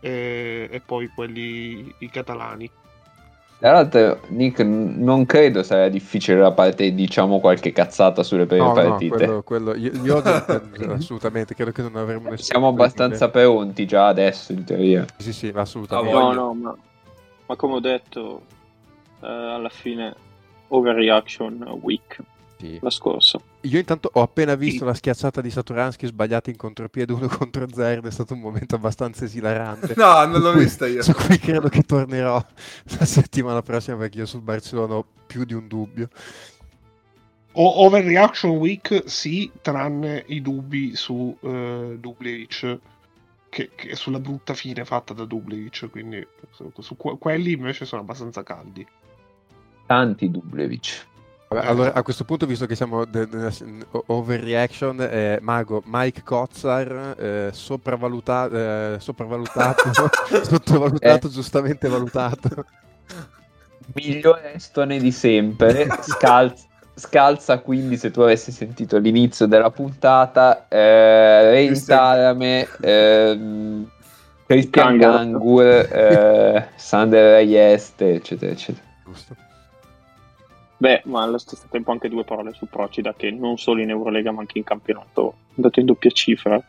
[0.00, 2.70] e, e poi quelli i catalani.
[3.58, 8.68] Tra l'altro, Nick, non credo sarà difficile da parte, diciamo, qualche cazzata sulle prime No,
[8.68, 9.08] no, partite.
[9.16, 10.22] quello, quello, io, io
[10.94, 12.36] assolutamente credo che non avremo nessuno.
[12.38, 15.04] Siamo abbastanza pronti già adesso, in teoria.
[15.16, 16.12] Sì, sì, Ah, assolutamente.
[16.12, 16.32] voglio.
[16.34, 16.76] No, no, ma,
[17.46, 18.42] ma come ho detto,
[19.22, 20.14] eh, alla fine
[20.68, 22.20] overreaction week
[22.58, 22.78] Sì.
[22.82, 23.40] la scorsa.
[23.62, 28.00] Io intanto ho appena visto la schiazzata di Saturansky sbagliata in contropiede 1 contro 0
[28.00, 29.94] ed è stato un momento abbastanza esilarante.
[29.96, 31.02] No, non l'ho cui- vista io.
[31.02, 32.34] Su cui credo che tornerò
[32.98, 36.08] la settimana prossima perché io sul Barcellona ho più di un dubbio.
[37.52, 42.78] O- Overreaction Week sì, tranne i dubbi su eh, Dubljevic,
[43.48, 48.02] che, che sulla brutta fine fatta da Dubljevic, quindi su, su que- quelli invece sono
[48.02, 48.86] abbastanza caldi.
[49.86, 51.06] Tanti Dublevic.
[51.48, 53.50] Vabbè, allora a questo punto, visto che siamo de- de-
[54.06, 59.82] overreaction, eh, Mago, Mike Kotzar, eh, sopravvaluta- eh, sopravvalutato,
[60.44, 62.66] sottovalutato, giustamente valutato.
[63.94, 65.86] Migliore Estone di sempre.
[66.02, 73.90] Scalza, scalza quindi, se tu avessi sentito l'inizio della puntata, eh, Rein Christian- Tarame, ehm,
[74.46, 75.14] Christian Kangar.
[75.14, 78.84] Kangur, eh, Sander Reyeste, eccetera, eccetera.
[79.06, 79.34] Giusto.
[80.80, 84.30] Beh, ma allo stesso tempo anche due parole su Procida che non solo in Eurolega
[84.30, 86.62] ma anche in campionato è andato in doppia cifra.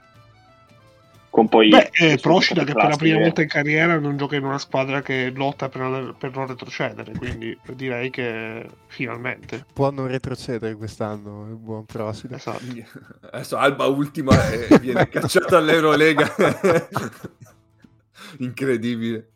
[1.29, 4.43] Con poi Beh, eh, Procida che per la prima volta in carriera non gioca in
[4.43, 9.63] una squadra che lotta per, per non retrocedere, quindi direi che finalmente.
[9.71, 12.37] Può non retrocedere quest'anno, il buon Prosida.
[12.37, 12.63] Esatto.
[13.31, 16.33] Adesso Alba ultima e viene cacciata all'Eurolega.
[18.39, 19.33] Incredibile.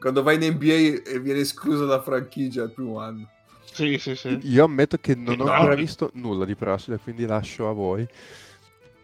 [0.00, 3.28] Quando vai in NBA e viene escluso da franchigia al primo anno.
[3.72, 4.38] Sì, sì, sì.
[4.44, 5.50] Io ammetto che non ho No.
[5.52, 8.06] ancora visto nulla di Prosida, quindi lascio a voi.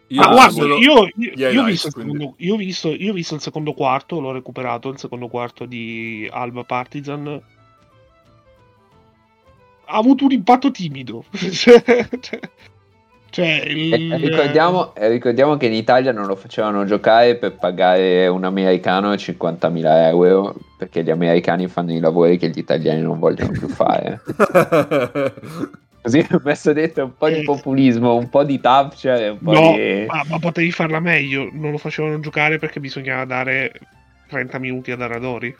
[0.09, 3.11] Io Ah, ho guarda, solo io, io- io ho visto secondo, io ho visto- io
[3.11, 7.41] ho visto il secondo quarto, l'ho recuperato, il secondo quarto di Alba Partizan.
[9.87, 11.25] Ha avuto un impatto timido.
[11.51, 11.83] cioè,
[13.29, 19.13] cioè, il- ricordiamo, ricordiamo che in Italia non lo facevano giocare per pagare un americano
[19.15, 24.21] 50.000 euro perché gli americani fanno i lavori che gli italiani non vogliono più fare.
[26.01, 27.43] Così ho messo dentro un po' di Eh.
[27.43, 30.05] populismo, un po' di Thatcher e un po' No, di...
[30.07, 31.49] ma, ma potevi farla meglio.
[31.51, 33.71] Non lo facevano giocare perché bisognava dare
[34.27, 35.55] 30 minuti ad Aradori.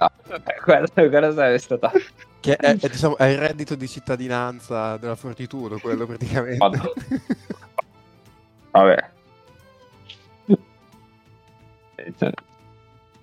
[0.00, 1.92] No, vabbè, quello, quello sarebbe stata...
[2.40, 6.56] Che è, è, diciamo, è il reddito di cittadinanza della Fortitudo, quello praticamente.
[6.56, 6.90] Madonna.
[8.70, 9.10] Vabbè.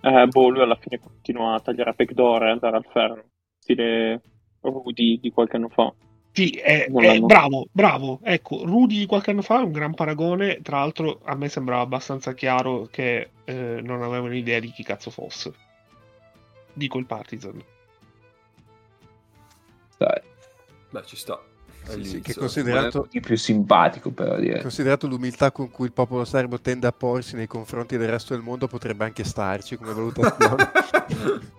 [0.01, 3.23] Eh, boh, lui alla fine continua a tagliare a backdoor e andare al ferro.
[3.59, 4.21] Stile
[4.61, 5.93] Rudy di qualche anno fa.
[6.31, 8.19] Sì, è, è- bravo, bravo.
[8.23, 10.61] Ecco, Rudy di qualche anno fa è un gran paragone.
[10.61, 15.09] Tra l'altro, a me sembrava abbastanza chiaro che eh, non avevano idea di chi cazzo
[15.09, 15.53] fosse.
[16.71, 17.61] Dico il Partizan.
[19.97, 20.21] dai.
[20.91, 21.48] Beh, ci sta.
[21.89, 24.61] È Sì, sì, che considerato, di più simpatico però direi.
[24.61, 28.43] considerato l'umiltà con cui il popolo serbo tende a porsi nei confronti del resto del
[28.43, 30.69] mondo, potrebbe anche starci come valutazione.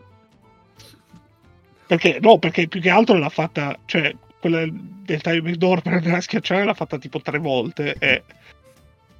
[1.86, 6.16] Perché, no, perché più che altro l'ha fatta, cioè, quella del time backdoor per andare
[6.16, 8.23] a schiacciare l'ha fatta tipo tre volte e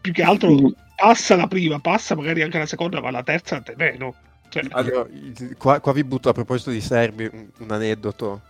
[0.01, 0.67] più che altro Mm.
[0.95, 4.15] passa la prima, passa magari anche la seconda, ma la terza te meno.
[4.51, 8.43] Cioè, Io- il- qua, qua vi butto a proposito di serbi un, un aneddoto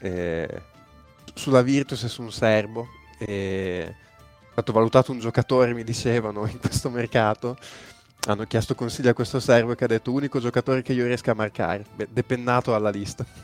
[0.00, 0.48] eh,
[1.36, 2.88] sulla Virtus e su un serbo.
[3.18, 3.94] Eh, è
[4.50, 7.56] stato valutato un giocatore, mi dicevano, in questo mercato.
[8.26, 11.34] Hanno chiesto consigli a questo serbo che ha detto unico giocatore che io riesca a
[11.34, 11.84] marcare.
[11.94, 13.24] Beh, depennato alla lista.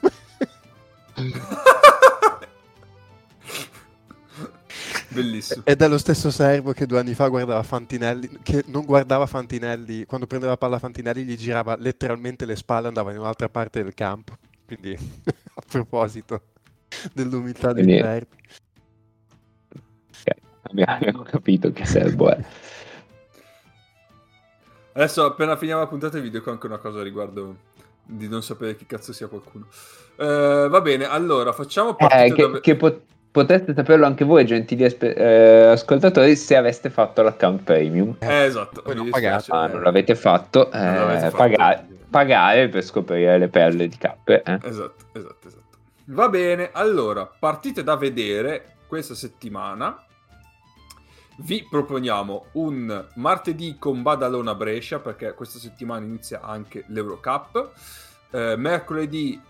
[5.08, 5.62] Bellissimo.
[5.66, 10.06] Ed è lo stesso serbo che due anni fa guardava Fantinelli, che non guardava Fantinelli,
[10.06, 13.92] quando prendeva palla Fantinelli gli girava letteralmente le spalle e andava in un'altra parte del
[13.92, 14.38] campo.
[14.66, 14.96] Quindi,
[15.54, 16.51] a proposito
[17.12, 18.36] dell'umiltà dei Quindi- serbi.
[20.24, 22.38] Ok, abbiamo, abbiamo capito che serbo è.
[24.94, 27.56] Adesso appena finiamo la puntata vi dico anche una cosa riguardo
[28.04, 29.66] di non sapere chi cazzo sia qualcuno.
[30.16, 32.60] Eh, va bene, allora facciamo Eh, che, da...
[32.60, 33.00] che pot-
[33.30, 38.16] poteste saperlo anche voi, gentili aspe- eh, ascoltatori, se aveste fatto l'account premium.
[38.18, 39.72] Eh, esatto, Poi non dispiace, Ah, eh.
[39.72, 41.36] non l'avete fatto, eh, Non l'avete fatto.
[41.36, 44.42] pagare, pagare per scoprire le perle di cappe.
[44.42, 44.58] eh.
[44.62, 45.61] Esatto, esatto, esatto.
[46.12, 50.04] Va bene, allora, partite da vedere questa settimana.
[51.38, 57.72] Vi proponiamo un martedì con Badalona Brescia, perché questa settimana inizia anche l'Eurocup.
[58.30, 59.40] Eh, mercoledì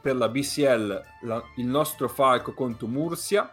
[0.00, 3.50] per la BCL la- il nostro Falco contro Mursia.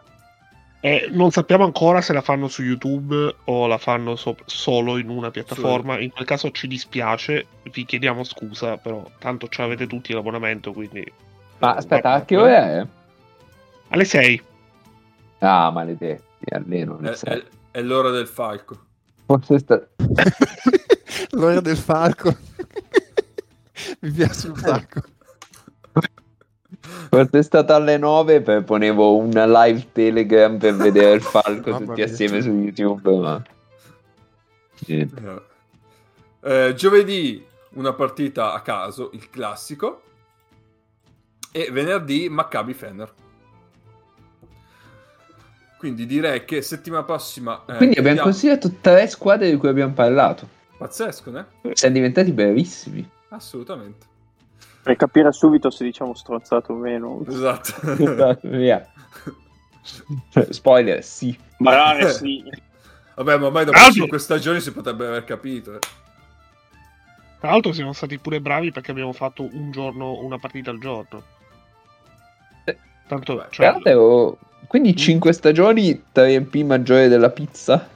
[0.80, 5.08] eh, non sappiamo ancora se la fanno su YouTube o la fanno so- solo in
[5.08, 5.98] una piattaforma.
[5.98, 11.10] In quel caso ci dispiace, vi chiediamo scusa, però tanto ce l'avete tutti l'abbonamento, quindi
[11.58, 12.86] Ma aspetta, a che ora è?
[13.88, 14.42] alle 6.
[15.38, 18.78] Ah, maledetti, almeno È, è- è l'ora del Falco.
[19.26, 19.80] Forse sta...
[21.30, 22.28] L'ora del falco.
[24.00, 25.00] Mi piace un sacco.
[27.08, 31.86] Forse è stata alle 9 per ponevo una live telegram per vedere il falco Mamma
[31.86, 32.04] tutti mia.
[32.04, 33.42] assieme su YouTube, ma...
[36.46, 40.02] Eh, giovedì una partita a caso, il classico.
[41.56, 43.12] E venerdì Maccabi Fener.
[45.78, 47.62] Quindi direi che settimana prossima.
[47.68, 50.48] eh, Quindi abbiamo considerato tre squadre di cui abbiamo parlato.
[50.78, 51.46] Pazzesco, né?
[51.74, 53.08] Siamo diventati bravissimi.
[53.28, 54.06] Assolutamente.
[54.82, 57.22] Per capire subito se diciamo stronzato o meno.
[57.28, 57.72] Esatto.
[58.42, 58.84] Via.
[60.30, 61.38] Cioè, Spoiler, sì.
[61.58, 62.42] Magari sì.
[63.14, 65.74] Vabbè, ma ormai dopo l'altro- 5 stagioni si potrebbe aver capito.
[65.74, 65.78] eh.
[67.38, 71.22] Tra l'altro siamo stati pure bravi perché abbiamo fatto un giorno, una partita al giorno.
[73.06, 77.88] Tanto, cioè, Guardate, oh, Quindi 5 stagioni, 3MP maggiore della pizza.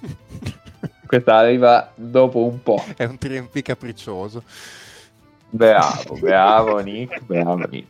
[1.06, 2.84] Questa arriva dopo un po'.
[2.96, 4.42] È un 3MP capriccioso.
[5.50, 7.86] Bravo, bravo Nick, bravo Nick.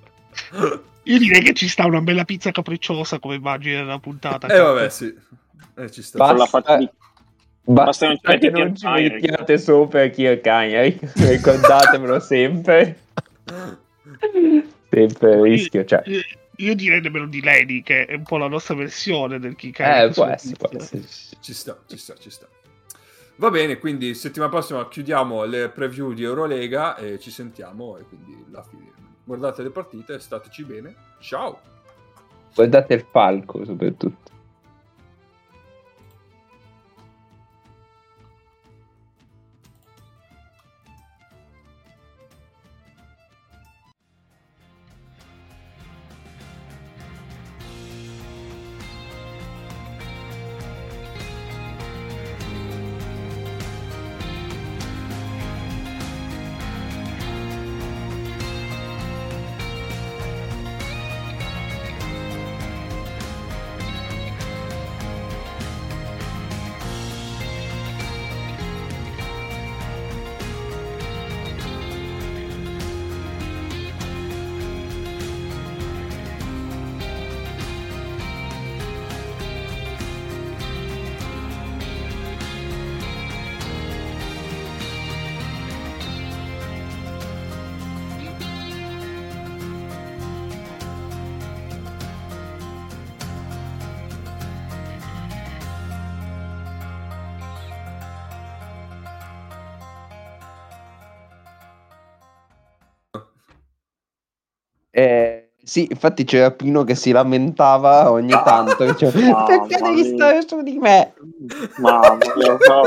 [1.05, 4.49] io direi che ci sta una bella pizza capricciosa come immagine della puntata.
[4.49, 5.15] Eh vabbè, sì.
[5.77, 6.33] Eh, ci sta.
[6.33, 6.91] La faccia di-
[7.65, 12.99] Basta, Basta non ci metti che non ci mettiate sopra Kirk Heinrich, ricordatemelo sempre.
[14.93, 16.03] Sempre il rischio, cioè.
[16.05, 16.21] Io,
[16.57, 20.11] io direi nemmeno di Lady, che è un po' la nostra versione del kick Eh,
[20.13, 21.03] può essere, può essere.
[21.41, 22.47] Ci sta, ci sta, ci sta.
[23.37, 28.45] Va bene, quindi settimana prossima chiudiamo le preview di Eurolega e ci sentiamo e quindi
[28.51, 28.93] la fine.
[29.25, 30.95] Guardate le partite, stateci bene.
[31.21, 31.59] Ciao!
[32.55, 34.32] Guardate il falco soprattutto.
[105.73, 108.85] Sì, infatti c'era Pino che si lamentava ogni tanto.
[108.85, 110.15] Diceva, Mamma perché devi mia.
[110.15, 111.15] stare su di me?
[111.79, 112.83] Mamma mia, no.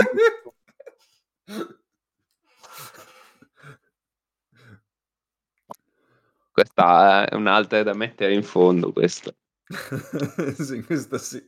[6.52, 9.34] Questa è un'altra da mettere in fondo, questa.
[10.56, 11.44] sì, questa sì.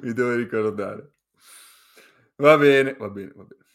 [0.00, 1.12] Mi devo ricordare.
[2.36, 3.65] Va bene, va bene, va bene.